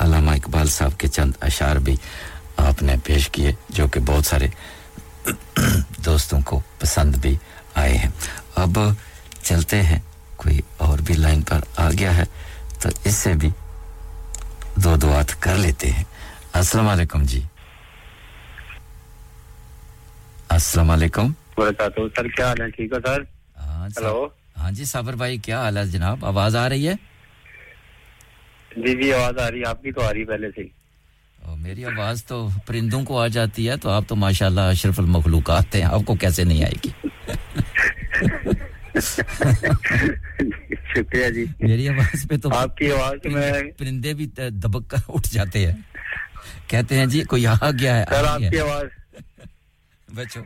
علامہ 0.00 0.30
اقبال 0.30 0.68
صاحب 0.68 0.98
کے 0.98 1.08
چند 1.08 1.32
اشعار 1.40 1.76
بھی 1.76 1.96
آپ 2.56 2.82
نے 2.82 2.94
پیش 3.04 3.28
کیے 3.30 3.52
جو 3.68 3.88
کہ 3.88 4.00
بہت 4.00 4.26
سارے 4.26 4.48
دوستوں 6.04 6.40
کو 6.40 6.60
پسند 6.78 7.16
بھی 7.16 7.36
آئے 7.74 7.96
ہیں۔ 7.96 8.08
اب 8.54 8.78
چلتے 9.42 9.82
ہیں 9.82 9.98
کوئی 10.36 10.60
اور 10.76 10.98
بھی 10.98 11.14
لائن 11.14 11.42
پر 11.42 11.60
آ 11.76 11.90
گیا 11.90 12.16
ہے 12.16 12.24
تو 12.80 12.88
اس 13.04 13.14
سے 13.14 13.34
بھی 13.34 13.48
دو 14.76 14.96
دعات 14.96 15.42
کر 15.42 15.56
لیتے 15.56 15.90
ہیں۔ 15.90 16.04
السلام 16.52 16.88
علیکم 16.88 17.22
جی۔ 17.22 17.40
السلام 20.48 20.90
علیکم۔ 20.90 21.32
سر 22.16 22.28
کیا 22.28 22.48
حال 22.48 22.60
ہے؟ 22.60 22.70
ٹھیک 22.70 22.92
ہے 22.92 22.98
سر؟ 23.06 23.22
ہاں 23.56 23.88
ہاں 24.56 24.70
جی 24.70 24.84
صابر 24.84 25.14
بھائی 25.14 25.38
کیا 25.38 25.62
حال 25.62 25.76
ہے 25.76 25.86
جناب؟ 25.86 26.24
آواز 26.26 26.56
آ 26.56 26.68
رہی 26.68 26.88
ہے؟ 26.88 26.94
جی 28.70 29.02
جی 29.02 29.12
آواز 29.12 29.38
آ 29.38 29.50
رہی 29.50 29.58
ہے 29.58 29.64
آپ 29.64 29.82
کی 29.82 29.92
تو 29.92 30.02
آ 30.02 30.12
رہی 30.12 30.24
پہلے 30.24 30.50
سے 30.50 30.62
میری 31.58 31.84
آواز 31.84 32.24
تو 32.24 32.48
پرندوں 32.66 33.04
کو 33.04 33.18
آ 33.18 33.26
جاتی 33.26 33.68
ہے 33.68 33.76
تو 33.76 33.90
آپ 33.90 34.08
تو 34.08 34.16
ماشاءاللہ 34.16 34.70
اشرف 34.70 34.98
المخلوقات 34.98 35.74
ہیں 35.74 35.84
آپ 35.84 36.00
کو 36.04 36.14
کیسے 36.14 36.44
نہیں 36.44 36.64
آئے 36.64 36.74
گی؟ 36.84 36.90
شکریہ 40.94 41.30
جی۔ 41.30 41.44
میری 41.60 41.88
آواز 41.88 42.28
پہ 42.28 42.36
تو 42.36 42.54
آپ 42.54 42.76
کی 42.76 42.92
آواز 42.92 43.26
میں 43.26 43.62
پرندے 43.78 44.14
بھی 44.14 44.26
دبک 44.36 44.90
کر 44.90 44.96
اٹھ 45.08 45.32
جاتے 45.32 45.66
ہیں۔ 45.66 45.72
کہتے 46.66 46.98
ہیں 46.98 47.06
جی 47.06 47.22
کوئی 47.22 47.46
آ 47.46 47.54
گیا 47.80 47.98
ہے 47.98 48.04
سر 48.10 48.24
آپ 48.24 48.40
کی 48.50 48.60
آواز۔ 48.60 48.84
بچو 50.08 50.40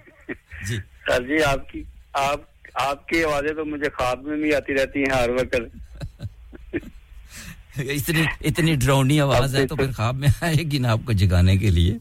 جی۔ 0.68 0.78
سر 1.06 1.22
جی 1.22 1.42
آپ 1.42 1.68
کی 1.68 1.82
آپ 2.12 2.40
آپ 2.82 3.08
کی 3.08 3.24
آوازیں 3.24 3.54
تو 3.54 3.64
مجھے 3.64 3.88
خواب 3.88 4.22
میں 4.22 4.36
بھی 4.36 4.54
آتی 4.54 4.74
رہتی 4.74 4.98
ہیں 4.98 5.14
ہر 5.14 5.30
وقت۔ 5.30 5.56
اتنی 7.94 8.22
اتنی 8.40 8.74
ڈرونی 8.76 9.20
آواز 9.20 9.54
ہے 9.56 9.66
تو 9.66 9.76
پھر 9.76 9.90
خواب 9.92 10.16
میں 10.16 10.28
آئے 10.40 10.62
گی 10.70 10.78
نا 10.78 10.90
آپ 10.92 11.00
کو 11.04 11.12
جگانے 11.14 11.56
کے 11.56 11.70
لیے؟ 11.70 11.92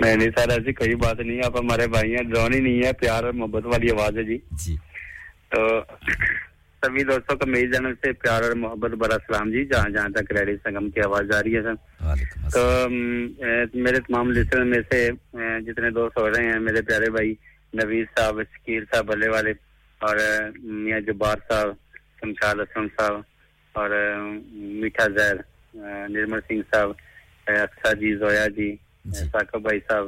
نہیں 0.00 0.16
نہیں 0.16 0.30
سر 0.36 0.50
ایسی 0.50 0.72
کوئی 0.72 0.94
بات 0.96 1.20
نہیں 1.20 1.40
آپ 1.44 1.56
ہمارے 1.58 1.86
بھائی 1.88 2.14
ہیں 2.14 2.22
ڈرونی 2.24 2.60
نہیں 2.60 2.82
ہے 2.82 2.92
پیار 3.00 3.24
اور 3.24 3.32
محبت 3.32 3.66
والی 3.66 3.90
آواز 3.90 4.16
ہے 4.18 4.22
جی۔ 4.24 4.38
جی۔ 4.64 4.76
تو 5.50 5.60
سبھی 6.82 7.04
دوستوں 7.04 7.36
کا 7.36 7.46
میری 7.46 7.70
جانب 7.72 7.94
سے 8.04 8.12
پیار 8.14 8.42
اور 8.42 8.54
محبت 8.56 8.94
برا 8.98 9.16
سلام 9.26 9.50
جی 9.50 9.64
جہاں 9.64 9.88
جہاں 9.88 10.08
تک 10.14 10.32
ریڈی 10.32 10.56
سنگم 10.62 10.88
کی 10.90 11.00
آواز 11.00 11.34
آ 11.36 11.40
رہی 11.42 11.56
ہے 11.56 11.62
سر۔ 11.62 12.48
تو 12.50 12.88
میرے 13.76 14.00
تمام 14.00 14.30
لسنر 14.30 14.64
میں 14.64 14.80
سے 14.90 15.08
جتنے 15.66 15.90
دوست 15.90 16.18
ہو 16.18 16.28
رہے 16.30 16.44
ہیں 16.44 16.58
میرے 16.60 16.82
پیارے 16.82 17.10
بھائی 17.10 17.34
نویز 17.74 18.06
صاحب 18.18 18.40
شکیر 18.52 18.82
صاحب 18.92 19.06
بلے 19.06 19.28
والے 19.28 19.52
اور 20.00 20.16
میاں 20.62 21.00
جبار 21.00 21.36
صاحب 21.48 21.68
شمشاد 22.20 22.60
اسلم 22.60 22.86
صاحب 22.98 23.20
اور 23.72 23.90
میٹھا 24.80 25.06
زہر 25.16 25.36
نرمل 26.08 26.40
سنگھ 26.48 26.62
صاحب 26.74 26.90
اکشا 27.46 27.92
جی 28.00 28.14
زویا 28.16 28.46
جی 28.56 28.74
ثاقب 29.12 29.52
جی۔ 29.52 29.62
بھائی 29.62 29.80
صاحب 29.88 30.06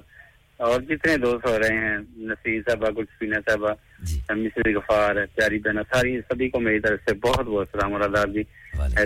اور 0.61 0.81
جتنے 0.81 1.17
دوست 1.17 1.47
ہو 1.47 1.59
رہے 1.59 1.77
ہیں 1.77 1.97
نسیم 2.25 2.61
صاحبہ 2.67 2.91
گلفینہ 2.97 3.37
صاحبہ 3.49 3.73
جی۔ 4.03 4.19
مصر 4.37 4.75
غفار 4.77 5.17
پیاری 5.35 5.59
بہن 5.59 5.83
ساری 5.93 6.19
سبھی 6.29 6.49
کو 6.51 6.61
میری 6.61 6.81
طرف 6.81 7.01
سے 7.09 7.15
بہت 7.25 7.47
بہت 7.47 7.69
سلام 7.73 7.93
اور 7.93 8.01
آداب 8.01 8.35
جی۔ 8.35 8.43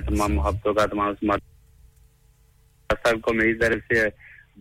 تمام 0.07 0.35
محبتوں 0.35 0.75
کا 0.75 0.87
تمام 0.87 1.13
سب 3.05 3.21
کو 3.21 3.33
میری 3.35 3.55
طرف 3.55 3.93
سے 3.93 4.07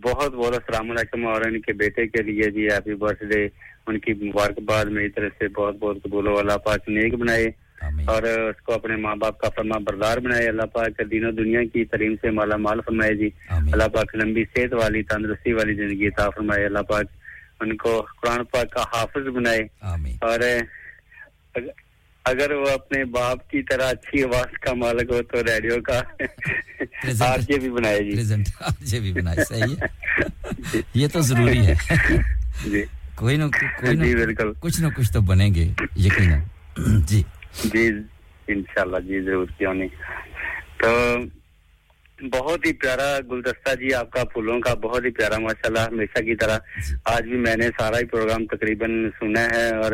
بہت 0.01 0.34
بہت 0.34 0.53
السلام 0.53 0.92
علیکم 0.92 1.26
اور 1.27 1.42
ان 1.42 1.59
کے 1.61 1.74
بیٹے 1.74 2.08
کے 2.08 2.24
لیے 2.24 2.50
جی 2.51 2.67
ہیپی 2.69 2.95
برتھ 2.95 3.24
ڈے 3.24 3.48
ان 3.88 4.00
کی 4.00 4.14
مبارکباد 4.22 4.85
میری 4.92 5.09
طرف 5.09 5.32
سے 5.40 5.48
بہت 5.48 5.76
بہت 5.80 5.98
قبول 6.03 6.27
و 6.27 6.38
اللہ 6.38 6.58
پاک 6.66 6.90
نیک 6.90 7.14
بنائے۔ 7.16 7.45
اور 7.81 8.23
اس 8.23 8.61
کو 8.61 8.73
اپنے 8.73 8.95
ماں 8.95 9.15
باپ 9.15 9.39
کا 9.39 9.49
فرما 9.49 9.77
بردار 9.77 10.17
بنائے۔ 10.17 10.47
اللہ 10.47 10.61
پاک 10.61 11.01
دین 11.11 11.25
و 11.25 11.31
دنیا 11.31 11.59
کی 11.73 11.85
ترین 11.85 12.15
سے 12.22 12.31
مالا 12.31 12.57
مال 12.57 12.80
فرمائے 12.85 13.15
جی۔ 13.15 13.30
اللہ 13.49 13.88
پاک 13.88 14.15
لمبی 14.15 14.43
صحت 14.56 14.73
والی 14.73 15.03
تندرستی 15.03 15.53
والی 15.53 15.73
زندگی 15.73 16.07
عطا 16.07 16.30
فرمائے۔ 16.30 16.65
اللہ 16.65 16.80
پاک 16.80 17.06
ان 17.59 17.77
کو 17.77 18.06
قرآن 18.22 18.43
پاک 18.43 18.72
کا 18.72 18.81
حافظ 18.81 19.27
بنائے۔ 19.27 19.59
اور 20.22 20.39
اگر 22.25 22.51
وہ 22.51 22.69
اپنے 22.69 23.06
باپ 23.06 23.49
کی 23.49 23.64
طرح 23.64 23.83
اچھی 23.83 24.23
آواز 24.23 24.57
کا 24.61 24.73
مالک 24.73 25.11
ہو 25.11 25.22
تو 25.22 25.43
ریڈیو 25.43 25.81
کا 25.81 25.99
آپ 27.19 27.51
یہ 27.51 27.57
بھی 27.57 27.69
بنائے 27.69 27.99
جی۔ 28.81 28.99
بھی 28.99 29.14
بنائے۔ 29.14 29.43
صحیح 29.43 29.75
ہے۔ 29.81 30.81
یہ 30.93 31.07
تو 31.07 31.22
ضروری 31.22 31.67
ہے۔ 31.67 31.75
جی۔ 32.65 32.83
کوئی 33.15 33.38
نہ 33.38 33.43
کوئی 33.43 33.95
نہ 33.95 34.03
جی، 34.03 34.15
کچھ 34.59 34.81
نہ 34.81 34.88
کچھ 34.97 35.11
تو 35.14 35.22
بنیں 35.22 35.56
گے 35.56 35.67
یقینا۔ 35.95 36.38
جی۔ 37.07 37.23
جی 37.63 37.87
انشاءاللہ 38.47 38.99
جی 39.07 39.21
ضرور 39.21 39.47
کیوں 39.57 39.73
نہیں۔ 39.73 39.87
تو 40.77 40.89
بہت 42.31 42.65
ہی 42.65 42.73
پیارا 42.73 43.17
گلدستہ 43.31 43.75
جی 43.75 43.93
آپ 43.93 44.09
کا 44.11 44.23
پھولوں 44.23 44.59
کا 44.59 44.73
بہت 44.73 45.05
ہی 45.05 45.09
پیارا 45.09 45.37
ماشاءاللہ 45.39 45.79
ہمیشہ 45.79 46.21
کی 46.23 46.35
طرح۔ 46.35 46.57
آج 47.05 47.23
بھی 47.23 47.37
میں 47.37 47.55
نے 47.55 47.67
سارا 47.79 47.99
ہی 47.99 48.05
پروگرام 48.05 48.45
تقریباً 48.45 49.09
سنا 49.19 49.45
ہے 49.55 49.69
اور 49.75 49.93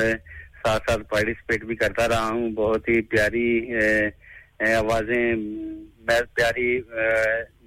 ساتھ 0.64 0.84
ساتھ 0.90 1.04
پارٹیسپیٹ 1.10 1.64
بھی 1.66 1.76
کرتا 1.76 2.08
رہا 2.08 2.28
ہوں۔ 2.28 2.50
بہت 2.52 2.88
ہی 2.90 3.02
پیاری 3.02 3.48
آوازیں 4.76 5.36
پیاری 6.36 6.70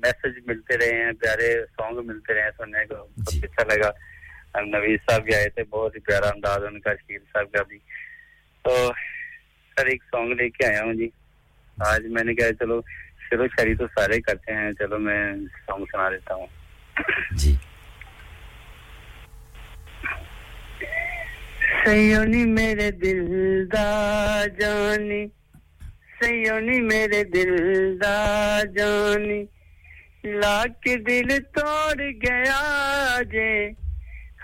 میسج 0.02 0.38
ملتے 0.46 0.76
رہے 0.78 1.04
ہیں 1.04 1.12
پیارے 1.12 1.54
سانگ 1.76 1.98
ملتے 2.06 2.34
رہے 2.34 2.42
ہیں 2.42 2.50
سننے 2.56 2.84
کو۔ 2.86 3.06
جی۔ 3.16 3.40
بہت 3.40 3.44
اچھا 3.44 3.74
لگا۔ 3.74 3.90
نویز 4.60 4.98
صاحب 5.10 5.24
بھی 5.24 5.34
آئے 5.34 5.48
تھے 5.48 5.64
بہت 5.70 5.94
ہی 5.94 6.00
پیارا 6.00 6.28
انداز 6.28 6.64
ان 6.64 6.80
کا 6.80 6.94
شیر 6.94 7.18
صاحب 7.32 7.52
کا 7.52 7.62
بھی۔ 7.62 7.78
تو 8.64 8.90
سر 9.78 9.86
ایک 9.86 10.02
سانگ 10.02 10.32
لے 10.32 10.48
کے 10.48 10.66
آیا 10.66 10.82
ہوں 10.82 10.94
جی۔ 10.94 11.08
آج 11.78 12.06
میں 12.06 12.24
نے 12.24 12.34
کہا 12.34 12.52
چلو 12.52 12.80
شروع 13.30 13.46
شاعری 13.46 13.74
تو 13.74 13.86
سارے 13.86 14.20
کرتے 14.20 14.54
ہیں 14.54 14.72
چلو 14.72 14.98
میں 14.98 15.34
سانگ 15.66 15.84
سنا 15.92 16.10
دیتا 16.10 16.34
ہوں۔ 16.34 16.46
جی۔ 17.30 17.54
سیونی 21.84 22.44
میرے 22.44 22.90
دل 22.90 23.20
دا 23.72 24.44
جانی 24.58 25.26
سیونی 26.20 26.80
میرے 26.80 27.24
دل 27.24 27.52
دا 28.00 28.60
جانی۔ 28.76 29.44
لاکھ 30.24 30.88
دل 31.06 31.38
توڑ 31.54 32.00
گیا 32.00 32.60
جے۔ 33.30 33.68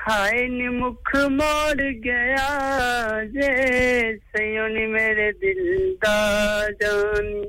ہائن 0.06 0.58
مکھ 0.78 1.14
موڑ 1.30 1.80
گیا 2.04 2.48
جے 3.32 3.50
سیونی 4.32 4.86
میرے 4.94 5.30
دل 5.42 5.60
دا 6.02 6.16
جانی 6.80 7.42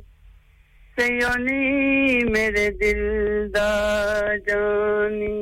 سیونی 0.98 2.24
میرے 2.34 2.70
دل 2.82 3.02
دا 3.54 3.72
جانی۔ 4.48 5.42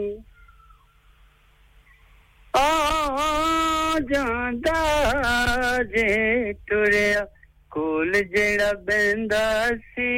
آ 2.54 3.98
جاندا 4.10 4.80
جے 5.92 6.10
ٹریا 6.68 7.24
کول 7.74 8.14
جڑا 8.34 8.72
بہندا 8.88 9.46
سی۔ 9.92 10.10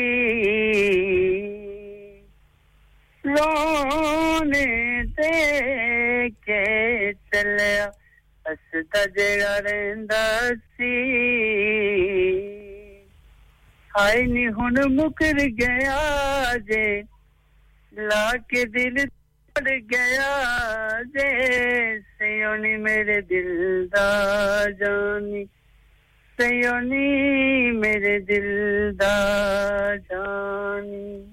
رونے 3.25 5.03
دے 5.03 6.29
کے 6.29 7.11
چلیا 7.13 7.89
ہستا 8.45 9.05
جڑا 9.05 9.61
رہندا 9.61 10.49
سی۔ 10.77 10.93
ہائے 13.95 14.21
نی 14.21 14.47
ہن 14.47 14.95
مکر 14.95 15.39
گیا 15.61 16.53
جے۔ 16.67 17.01
لا 17.91 18.31
کے 18.47 18.65
دل 18.65 18.95
پڑ 19.53 19.69
گیا 19.69 20.31
جے۔ 21.13 21.29
سیونی 22.17 22.75
میرے 22.75 23.21
دل 23.21 23.85
دا 23.85 24.09
جانی۔ 24.79 25.45
سیونی 26.37 27.71
میرے 27.71 28.19
دل 28.19 28.91
دا 28.99 29.15
جانی۔ 29.95 31.32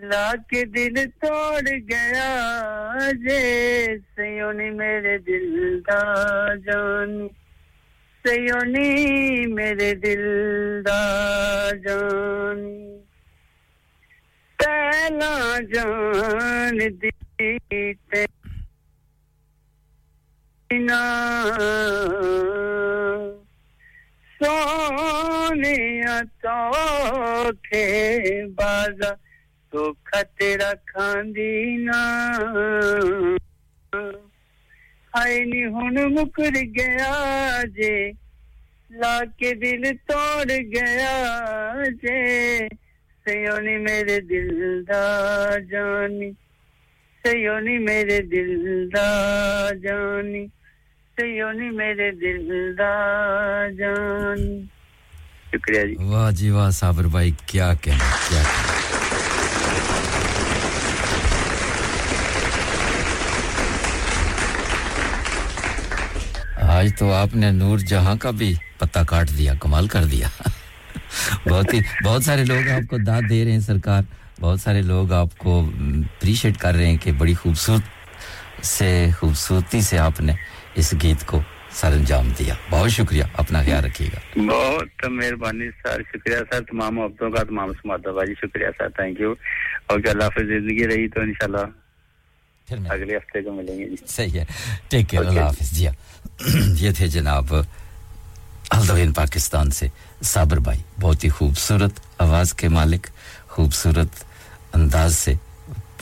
لا 0.00 0.32
کے 0.48 0.64
دل 0.64 0.96
توڑ 1.20 1.68
گیا 1.88 3.10
جے 3.22 4.66
میرے 4.70 5.16
دل 5.26 5.80
دا 5.88 6.54
جان 6.66 7.16
سیونی 8.24 9.46
میرے 9.54 9.92
دل 10.02 10.22
دا 10.86 11.70
جان 11.84 12.62
پہلا 14.58 15.58
جان 15.74 16.78
سونے 24.40 25.76
تو 26.40 27.50
بازار 28.56 29.27
ਧੋਖਾ 29.78 30.22
ਖਾਂਦੀ 30.86 31.76
ਨਾ 31.76 31.98
ਹਾਏ 35.12 35.44
ਨੀ 35.44 35.64
ਹੁਣ 35.66 36.06
ਮੁਕਰ 36.08 36.58
ਗਿਆ 36.76 37.62
ਜੇ 37.76 38.12
ਲਾ 38.90 39.24
ਕੇ 39.38 39.54
ਦਿਲ 39.54 39.92
ਤੋੜ 40.08 40.52
ਗਿਆ 40.74 41.84
ਜੇ 42.02 42.68
میرے 43.26 44.18
دل 44.20 44.84
دا 44.88 45.02
جانی 45.70 46.30
سیو 47.24 47.56
میرے 47.86 48.20
دل 48.30 48.88
دا 48.94 49.08
جانی 49.82 50.44
میرے 51.70 52.10
دل 52.22 52.74
دا 52.78 52.94
جانی 53.78 54.56
شکریہ 55.52 55.84
جی 55.86 55.96
واہ 56.04 56.30
جی 56.30 56.50
واہ 56.50 56.70
صابر 56.80 57.06
بھائی 57.14 57.30
کیا 57.46 57.72
کہنا 57.82 58.10
کیا 58.28 58.42
کہنا 58.42 58.67
آج 66.78 66.92
تو 66.98 67.12
آپ 67.12 67.36
نے 67.36 67.50
نور 67.50 67.78
جہاں 67.78 68.16
کا 68.16 68.30
بھی 68.30 68.54
پتہ 68.78 68.98
کاٹ 69.06 69.28
دیا، 69.38 69.52
کمال 69.60 69.88
کر 69.88 70.04
دیا۔ 70.04 70.28
بہت 71.48 71.74
ہی 71.74 71.78
بہت 72.04 72.24
سارے 72.24 72.44
لوگ 72.44 72.68
آپ 72.68 72.90
کو 72.90 72.98
داد 72.98 73.22
دے 73.30 73.44
رہے 73.44 73.52
ہیں 73.52 73.60
سرکار۔ 73.60 74.02
بہت 74.40 74.60
سارے 74.60 74.82
لوگ 74.82 75.12
آپ 75.12 75.38
کو 75.38 75.70
اپریشیٹ 75.86 76.56
کر 76.56 76.74
رہے 76.74 76.86
ہیں 76.86 76.96
کہ 76.96 77.12
بڑی 77.12 77.34
خوبصورت 77.34 77.82
سے، 78.64 79.06
خوبصورتی 79.18 79.80
سے 79.80 79.98
آپ 79.98 80.20
نے 80.20 80.32
اس 80.74 80.94
گیت 81.02 81.26
کو 81.26 81.42
سر 81.70 81.92
انجام 81.92 82.28
دیا۔ 82.38 82.54
بہت 82.70 82.90
شکریہ، 82.90 83.24
اپنا 83.34 83.62
خیال 83.62 83.84
رکھیے 83.84 84.08
گا۔ 84.08 84.40
بہت 84.52 85.08
مہربانی 85.08 85.70
سر، 85.82 86.02
شکریہ 86.12 86.36
سر۔ 86.50 86.60
تمام 86.60 87.00
عبدوں 87.00 87.30
کا، 87.30 87.42
تمام 87.42 87.72
سمادہ 87.72 88.08
بھائی، 88.08 88.34
شکریہ 88.34 88.66
سر 88.78 88.88
تھینک 88.88 89.20
یو 89.20 89.34
اوکے 89.86 90.08
اللہ 90.08 90.24
حافظ 90.24 90.46
زندگی 90.46 90.86
رہی 90.86 91.08
تو 91.08 91.20
انشاءاللہ۔ 91.20 91.87
اگلے 92.70 93.16
ہفتے 93.16 93.50
ملیں 93.50 93.78
گے 93.78 93.88
جی۔ 93.88 93.96
صحیح 94.08 94.40
ہے. 94.40 94.44
ٹیک 94.88 95.08
کیئر 95.08 95.24
اللہ 95.26 95.40
حافظ. 95.40 95.70
جی 95.70 95.86
ہاں. 95.86 95.94
یہ 96.78 96.90
تھے 96.92 97.08
جناب 97.08 97.54
الدوین 98.70 99.12
پاکستان 99.12 99.70
سے 99.70 99.88
صابر 100.22 100.56
بھائی. 100.56 100.78
بہت 101.00 101.24
ہی 101.24 101.28
خوبصورت 101.28 102.00
آواز 102.18 102.54
کے 102.54 102.68
مالک 102.68 103.06
خوبصورت 103.48 104.24
انداز 104.72 105.16
سے 105.16 105.34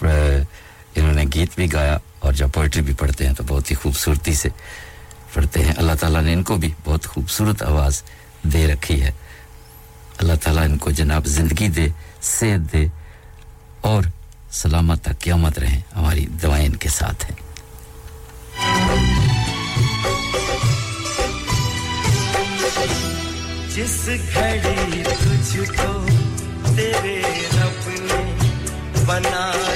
انہوں 0.02 1.12
نے 1.12 1.24
گیت 1.34 1.50
بھی 1.54 1.72
گایا 1.72 1.98
اور 2.18 2.32
جب 2.32 2.48
پوئٹری 2.54 2.82
بھی 2.82 2.94
پڑھتے 2.94 3.26
ہیں 3.26 3.34
تو 3.34 3.44
بہت 3.46 3.70
ہی 3.70 3.76
خوبصورتی 3.76 4.34
سے 4.34 4.48
پڑھتے 5.32 5.64
ہیں۔ 5.64 5.72
اللہ 5.76 5.92
تعالیٰ 6.00 6.22
نے 6.22 6.32
ان 6.32 6.42
کو 6.42 6.56
بھی 6.56 6.72
بہت 6.84 7.06
خوبصورت 7.06 7.62
آواز 7.62 8.02
دے 8.42 8.66
رکھی 8.66 9.02
ہے۔ 9.02 9.10
اللہ 10.18 10.32
تعالیٰ 10.42 10.64
ان 10.64 10.78
کو 10.78 10.90
جناب 10.90 11.26
زندگی 11.26 11.68
دے 11.68 11.88
صحت 12.22 12.72
دے 12.72 12.86
اور 13.80 14.02
سلامت 14.56 15.02
تک 15.02 15.18
قیامت 15.20 15.58
رہیں، 15.58 15.80
ہماری 15.96 16.26
دعائیں 16.42 16.66
ان 16.66 16.76
کے 16.76 16.88
ساتھ 16.88 17.24
ہیں۔ 17.24 17.36
جس 23.74 24.08
گھڑی 24.34 25.02
تجھ 25.04 25.70
کو 25.76 26.06
تیرے 26.76 27.20
رب 27.52 27.88
نے 27.88 28.22
بنایا 29.06 29.75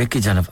گریک 0.00 0.12
کی 0.12 0.20
جانب 0.20 0.44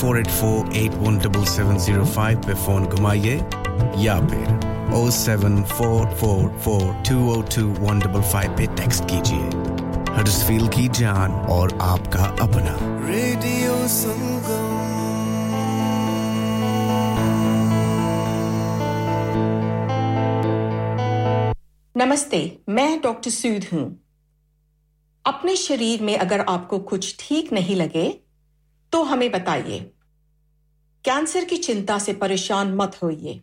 four 0.00 0.16
eight 0.16 0.28
four 0.30 0.66
eight 0.72 0.90
one 1.06 1.18
double 1.18 1.44
seven 1.44 1.78
zero 1.78 2.04
five 2.04 2.38
پہ 2.46 2.52
فون 2.54 2.84
گھمائیے 2.84 3.38
یا 3.96 4.20
پھر 4.30 4.68
او 4.92 5.10
seven 5.10 5.64
four 5.64 6.06
four 6.18 6.50
four 6.62 6.80
two 6.80 7.32
oh 7.32 7.40
two 7.40 7.84
one 7.84 7.98
double 7.98 8.20
five 8.30 8.50
پہ 8.56 8.64
ٹیکسٹ 8.76 9.08
کیجیے۔ 9.08 9.48
ہرسفیل 10.16 10.66
کی 10.66 10.88
جان 10.92 11.30
اور 11.48 11.68
آپ 11.78 12.12
کا 12.12 12.34
اپنا۔ 12.38 12.98
ریڈیو 13.06 13.86
نمستے 21.94 22.48
میں 22.66 22.98
ڈاکٹر 23.02 23.30
سود 23.30 23.64
ہوں۔ 23.72 23.90
اپنے 25.24 25.54
شریر 25.54 26.02
میں 26.02 26.14
اگر 26.14 26.40
آپ 26.46 26.68
کو 26.68 26.78
کچھ 26.78 27.14
ٹھیک 27.18 27.52
نہیں 27.52 27.74
لگے 27.74 28.12
تو 28.90 29.12
ہمیں 29.12 29.28
بتائیے، 29.28 29.90
کینسر 31.02 31.44
کی 31.50 31.56
چنتا 31.56 31.98
سے 31.98 32.12
پریشان 32.12 32.76
مت 32.76 33.02
ہوئیے۔ 33.02 33.38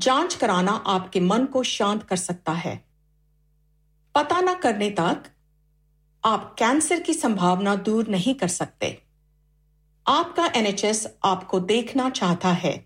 جانچ 0.00 0.36
کرانا 0.36 0.78
آپ 0.84 1.12
کے 1.12 1.20
من 1.20 1.46
کو 1.46 1.62
شانت 1.62 2.08
کر 2.08 2.16
سکتا 2.16 2.64
ہے۔ 2.64 2.76
پتا 4.12 4.40
نہ 4.40 4.50
کرنے 4.62 4.90
تک 4.90 5.28
آپ 6.22 6.58
کینسر 6.58 6.98
کی 7.06 7.12
سمبھاونا 7.12 7.74
دور 7.86 8.04
نہیں 8.08 8.38
کر 8.38 8.46
سکتے۔ 8.46 8.94
آپ 10.04 10.36
کا 10.36 10.46
این 10.54 10.66
ایچ 10.66 10.84
ایس 10.84 11.06
آپ 11.22 11.48
کو 11.48 11.58
دیکھنا 11.58 12.08
چاہتا 12.14 12.62
ہے۔ 12.62 12.78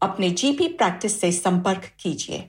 اپنے 0.00 0.28
جی 0.28 0.56
پی 0.58 0.68
پریکٹس 0.68 1.12
سے 1.12 1.30
سمپرک 1.30 1.98
کیجیے۔ 1.98 2.48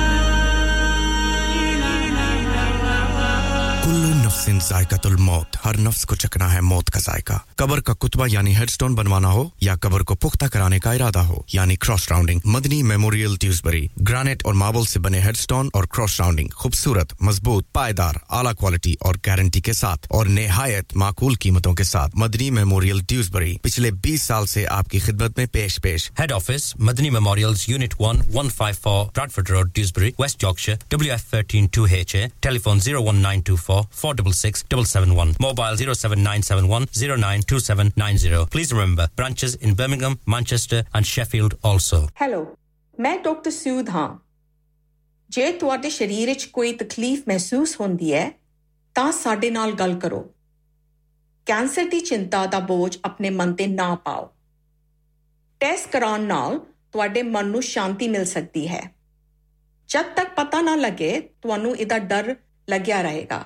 کل 3.91 4.11
نفس 4.25 4.49
ذائقہ 4.69 4.95
الموت 5.03 5.57
ہر 5.65 5.77
نفس 5.77 6.05
کو 6.05 6.15
چکنا 6.15 6.53
ہے 6.53 6.61
موت 6.61 6.91
کا 6.91 6.99
ذائقہ۔ 6.99 7.33
قبر 7.55 7.81
کا 7.81 7.93
کتبہ 7.93 8.27
یعنی 8.31 8.55
ہیڈ 8.55 8.69
سٹون 8.69 8.95
بنوانا 8.95 9.31
ہو 9.31 9.49
یا 9.61 9.75
قبر 9.75 10.01
کو 10.01 10.15
پختہ 10.15 10.45
کرانے 10.45 10.79
کا 10.79 10.91
ارادہ 10.91 11.19
ہو 11.19 11.41
یعنی 11.53 11.75
cross 11.75 12.07
rounding. 12.11 12.39
Madani 12.45 12.83
memorial 12.83 13.35
Dewsbury 13.39 13.87
granite 14.09 14.41
اور 14.45 14.53
ماربل 14.53 14.83
سے 14.83 14.99
بنے 14.99 15.21
ہیڈ 15.21 15.37
سٹون 15.37 15.69
اور 15.73 15.83
کراس 15.83 16.19
راؤنڈنگ۔ 16.21 16.47
خوبصورت، 16.55 17.13
مضبوط، 17.21 17.71
پائیدار، 17.73 18.13
اعلیٰ 18.29 18.53
کوالٹی 18.55 18.95
اور 18.99 19.15
گارنٹی 19.27 19.61
کے 19.61 19.73
ساتھ 19.73 20.07
اور 20.09 20.25
نہایت 20.25 20.95
معقول 20.95 21.35
قیمتوں 21.35 21.73
کے 21.73 21.83
ساتھ۔ 21.83 22.15
مدنی 22.15 22.49
میموریل 22.49 22.99
ڈیوزبری 23.07 23.57
پچھلے 23.61 23.91
بیس 23.91 24.21
سال 24.21 24.45
سے 24.45 24.67
آپ 24.67 24.89
کی 24.89 24.99
خدمت 24.99 25.37
میں 25.37 25.45
پیش 25.45 25.79
پیش۔ 25.83 26.11
Head 26.19 26.31
office 26.31 26.75
Madni 26.75 27.09
memorials 27.09 27.63
unit 27.67 27.95
1 27.99 28.21
154 28.33 28.49
five 28.49 29.43
road 29.49 29.71
Dewsbury 29.75 30.11
West 30.19 30.43
Yorkshire 30.43 30.77
W 30.89 31.11
F 31.11 31.29
thirteen 31.29 31.67
two 31.67 31.83
H 31.83 32.15
two 33.45 33.55
four. 33.55 33.80
466 34.01 34.63
771, 34.73 35.31
mobile 35.45 35.75
07971 35.81 36.87
092790. 36.95 38.43
Please 38.55 38.71
remember, 38.73 39.07
branches 39.21 39.57
in 39.65 39.75
Birmingham, 39.75 40.17
Manchester 40.35 40.81
and 40.81 41.01
Sheffield 41.01 41.53
also. 41.53 42.09
Hello 42.21 42.57
ਮੈਂ 42.99 43.17
ਡਾਕਟਰ 43.17 43.51
ਸੂਦ 43.51 43.89
ਹਾਂ। 43.89 44.19
ਜੇ 45.29 45.51
ਤੁਹਾਡੇ 45.51 45.89
ਸਰੀਰ 45.89 46.29
ਵਿੱਚ 46.29 46.45
ਕੋਈ 46.45 46.73
ਤਕਲੀਫ 46.73 47.23
ਮਹਿਸੂਸ 47.27 47.79
ਹੁੰਦੀ 47.79 48.13
ਹੈ 48.13 48.31
ਤਾਂ 48.95 49.11
ਸਾਡੇ 49.11 49.49
ਨਾਲ 49.49 49.71
ਗੱਲ 49.71 49.95
ਕਰੋ। 49.95 50.33
ਕੈਂਸਰ 51.45 51.85
ਦੀ 51.85 51.99
ਚਿੰਤਾ 51.99 52.45
ਦਾ 52.45 52.59
ਬੋਝ 52.59 52.97
ਆਪਣੇ 53.05 53.29
ਮਨ 53.29 53.53
ਤੇ 53.53 53.67
ਨਾ 53.67 53.95
ਪਾਓ। 53.95 54.31
ਟੈਸਟ 55.59 55.87
ਕਰਾਉਣ 55.87 56.21
ਨਾਲ 56.21 56.59
ਤੁਹਾਡੇ 56.91 57.23
ਮਨ 57.23 57.45
ਨੂੰ 57.45 57.61
ਸ਼ਾਂਤੀ 57.61 58.07
ਮਿਲ 58.07 58.25
ਸਕਦੀ 58.25 58.67
ਹੈ। 58.67 58.91
ਜਦ 59.87 60.01
ਤੱਕ 60.01 60.33
ਪਤਾ 60.35 60.61
ਨਾ 60.61 60.75
ਲੱਗੇ 60.75 61.21
ਤੁਹਾਨੂੰ 61.41 61.77
ਇਹਦਾ 61.77 61.99
ਡਰ 61.99 62.35
ਲੱਗਿਆ 62.69 63.01
ਰਹੇਗਾ। 63.01 63.45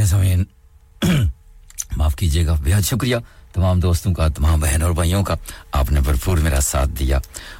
دیکھیں 0.00 0.18
سامعین 0.18 0.44
معاف 1.96 2.16
کیجیے 2.16 2.46
گا۔ 2.46 2.52
بہت 2.52 2.84
شکریہ۔ 2.84 3.16
تمام 3.52 3.80
دوستوں 3.80 4.14
کا، 4.14 4.28
تمام 4.28 4.60
بہن 4.60 4.82
اور 4.82 4.90
بھائیوں 4.90 5.24
کا 5.24 5.34
آپ 5.72 5.92
نے 5.92 6.00
بھرپور 6.00 6.38
میرا 6.38 6.60
ساتھ 6.60 6.88
دیا۔ 6.98 7.18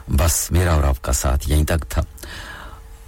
بس 0.08 0.50
میرا 0.50 0.72
اور 0.72 0.84
آپ 0.84 1.02
کا 1.02 1.12
ساتھ 1.12 1.48
یہیں 1.48 1.64
تک 1.64 1.86
تھا۔ 1.88 2.02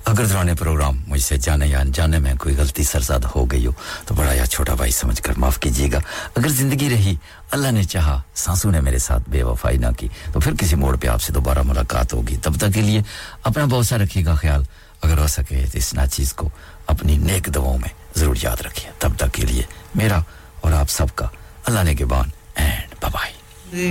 اگر 0.05 0.25
درانے 0.25 0.55
پروگرام 0.55 1.03
مجھ 1.07 1.23
سے 1.23 1.37
جانے 1.37 1.67
یا 1.67 1.81
انجانے 1.81 2.19
میں 2.19 2.35
کوئی 2.35 2.57
غلطی 2.57 2.83
سرزاد 2.83 3.19
ہو 3.35 3.51
گئی 3.51 3.67
ہو، 3.67 3.71
تو 4.07 4.15
بڑا 4.15 4.33
یا 4.33 4.47
چھوٹا 4.47 4.75
بھائی 4.75 4.91
سمجھ 4.91 5.23
کر 5.23 5.33
معاف 5.37 5.61
کیجیے 5.61 5.93
گا۔ 5.93 5.99
اگر 6.37 6.49
زندگی 6.49 6.91
رہی، 6.91 7.17
اللہ 7.51 7.71
نے 7.71 7.85
چاہا 7.85 8.23
سانسو 8.35 8.71
نے 8.71 8.81
میرے 8.81 8.99
ساتھ 8.99 9.31
بے 9.31 9.43
وفائی 9.43 9.79
نہ 9.79 9.91
کی، 9.99 10.09
تو 10.33 10.41
پھر 10.41 10.55
کسی 10.55 10.77
موڑ 10.77 10.97
پہ 10.97 11.07
آپ 11.07 11.23
سے 11.23 11.33
دوبارہ 11.33 11.63
ملاقات 11.63 12.15
ہوگی۔ 12.15 12.37
تب 12.37 12.57
تک 12.57 12.75
کے 12.75 12.81
لیے 12.81 13.03
اپنا 13.43 13.65
بہت 13.65 13.87
سا 13.87 13.99
رکھیے 13.99 14.25
گا 14.25 14.35
خیال۔ 14.35 14.63
اگر 15.03 15.19
ہو 15.19 15.27
سکے 15.27 15.65
تو 15.73 15.79
اس 15.79 15.95
ناچیز 15.95 16.33
کو 16.33 16.51
اپنی 16.87 17.17
نیک 17.17 17.47
دواؤں 17.47 17.79
میں۔ 17.79 18.02
ضرور 18.17 18.37
یاد 18.43 18.61
رکھیے 18.61 18.91
تب 18.99 19.17
تک 19.17 19.33
کے 19.33 19.43
لیے 19.43 19.63
میرا 19.95 20.21
اور 20.61 20.73
آپ 20.73 20.91
سب 20.91 21.07
کا 21.15 21.29
اللہ 21.67 21.81
نے 21.83 21.95
کے 21.95 22.05
بان 22.05 22.29
and 22.55 22.95
ببائی۔ 23.05 23.91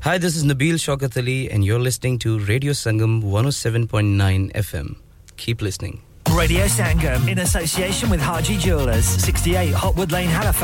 Hi, 0.00 0.16
this 0.16 0.36
is 0.36 0.44
Nabil 0.44 0.78
Shaukat 0.78 1.16
Ali, 1.16 1.50
and 1.50 1.64
you're 1.64 1.80
listening 1.80 2.18
to 2.20 2.38
Radio 2.38 2.72
Sangam 2.72 3.22
107.9 3.22 4.52
FM. 4.52 4.94
Keep 5.36 5.60
listening. 5.60 6.00
Radio 6.30 6.66
Sangam, 6.66 7.26
in 7.28 7.38
association 7.40 8.08
with 8.08 8.20
Haji 8.20 8.58
Jewelers, 8.58 9.04
68 9.04 9.72
Hotwood 9.74 10.12
Lane, 10.12 10.28
Halifax. 10.28 10.56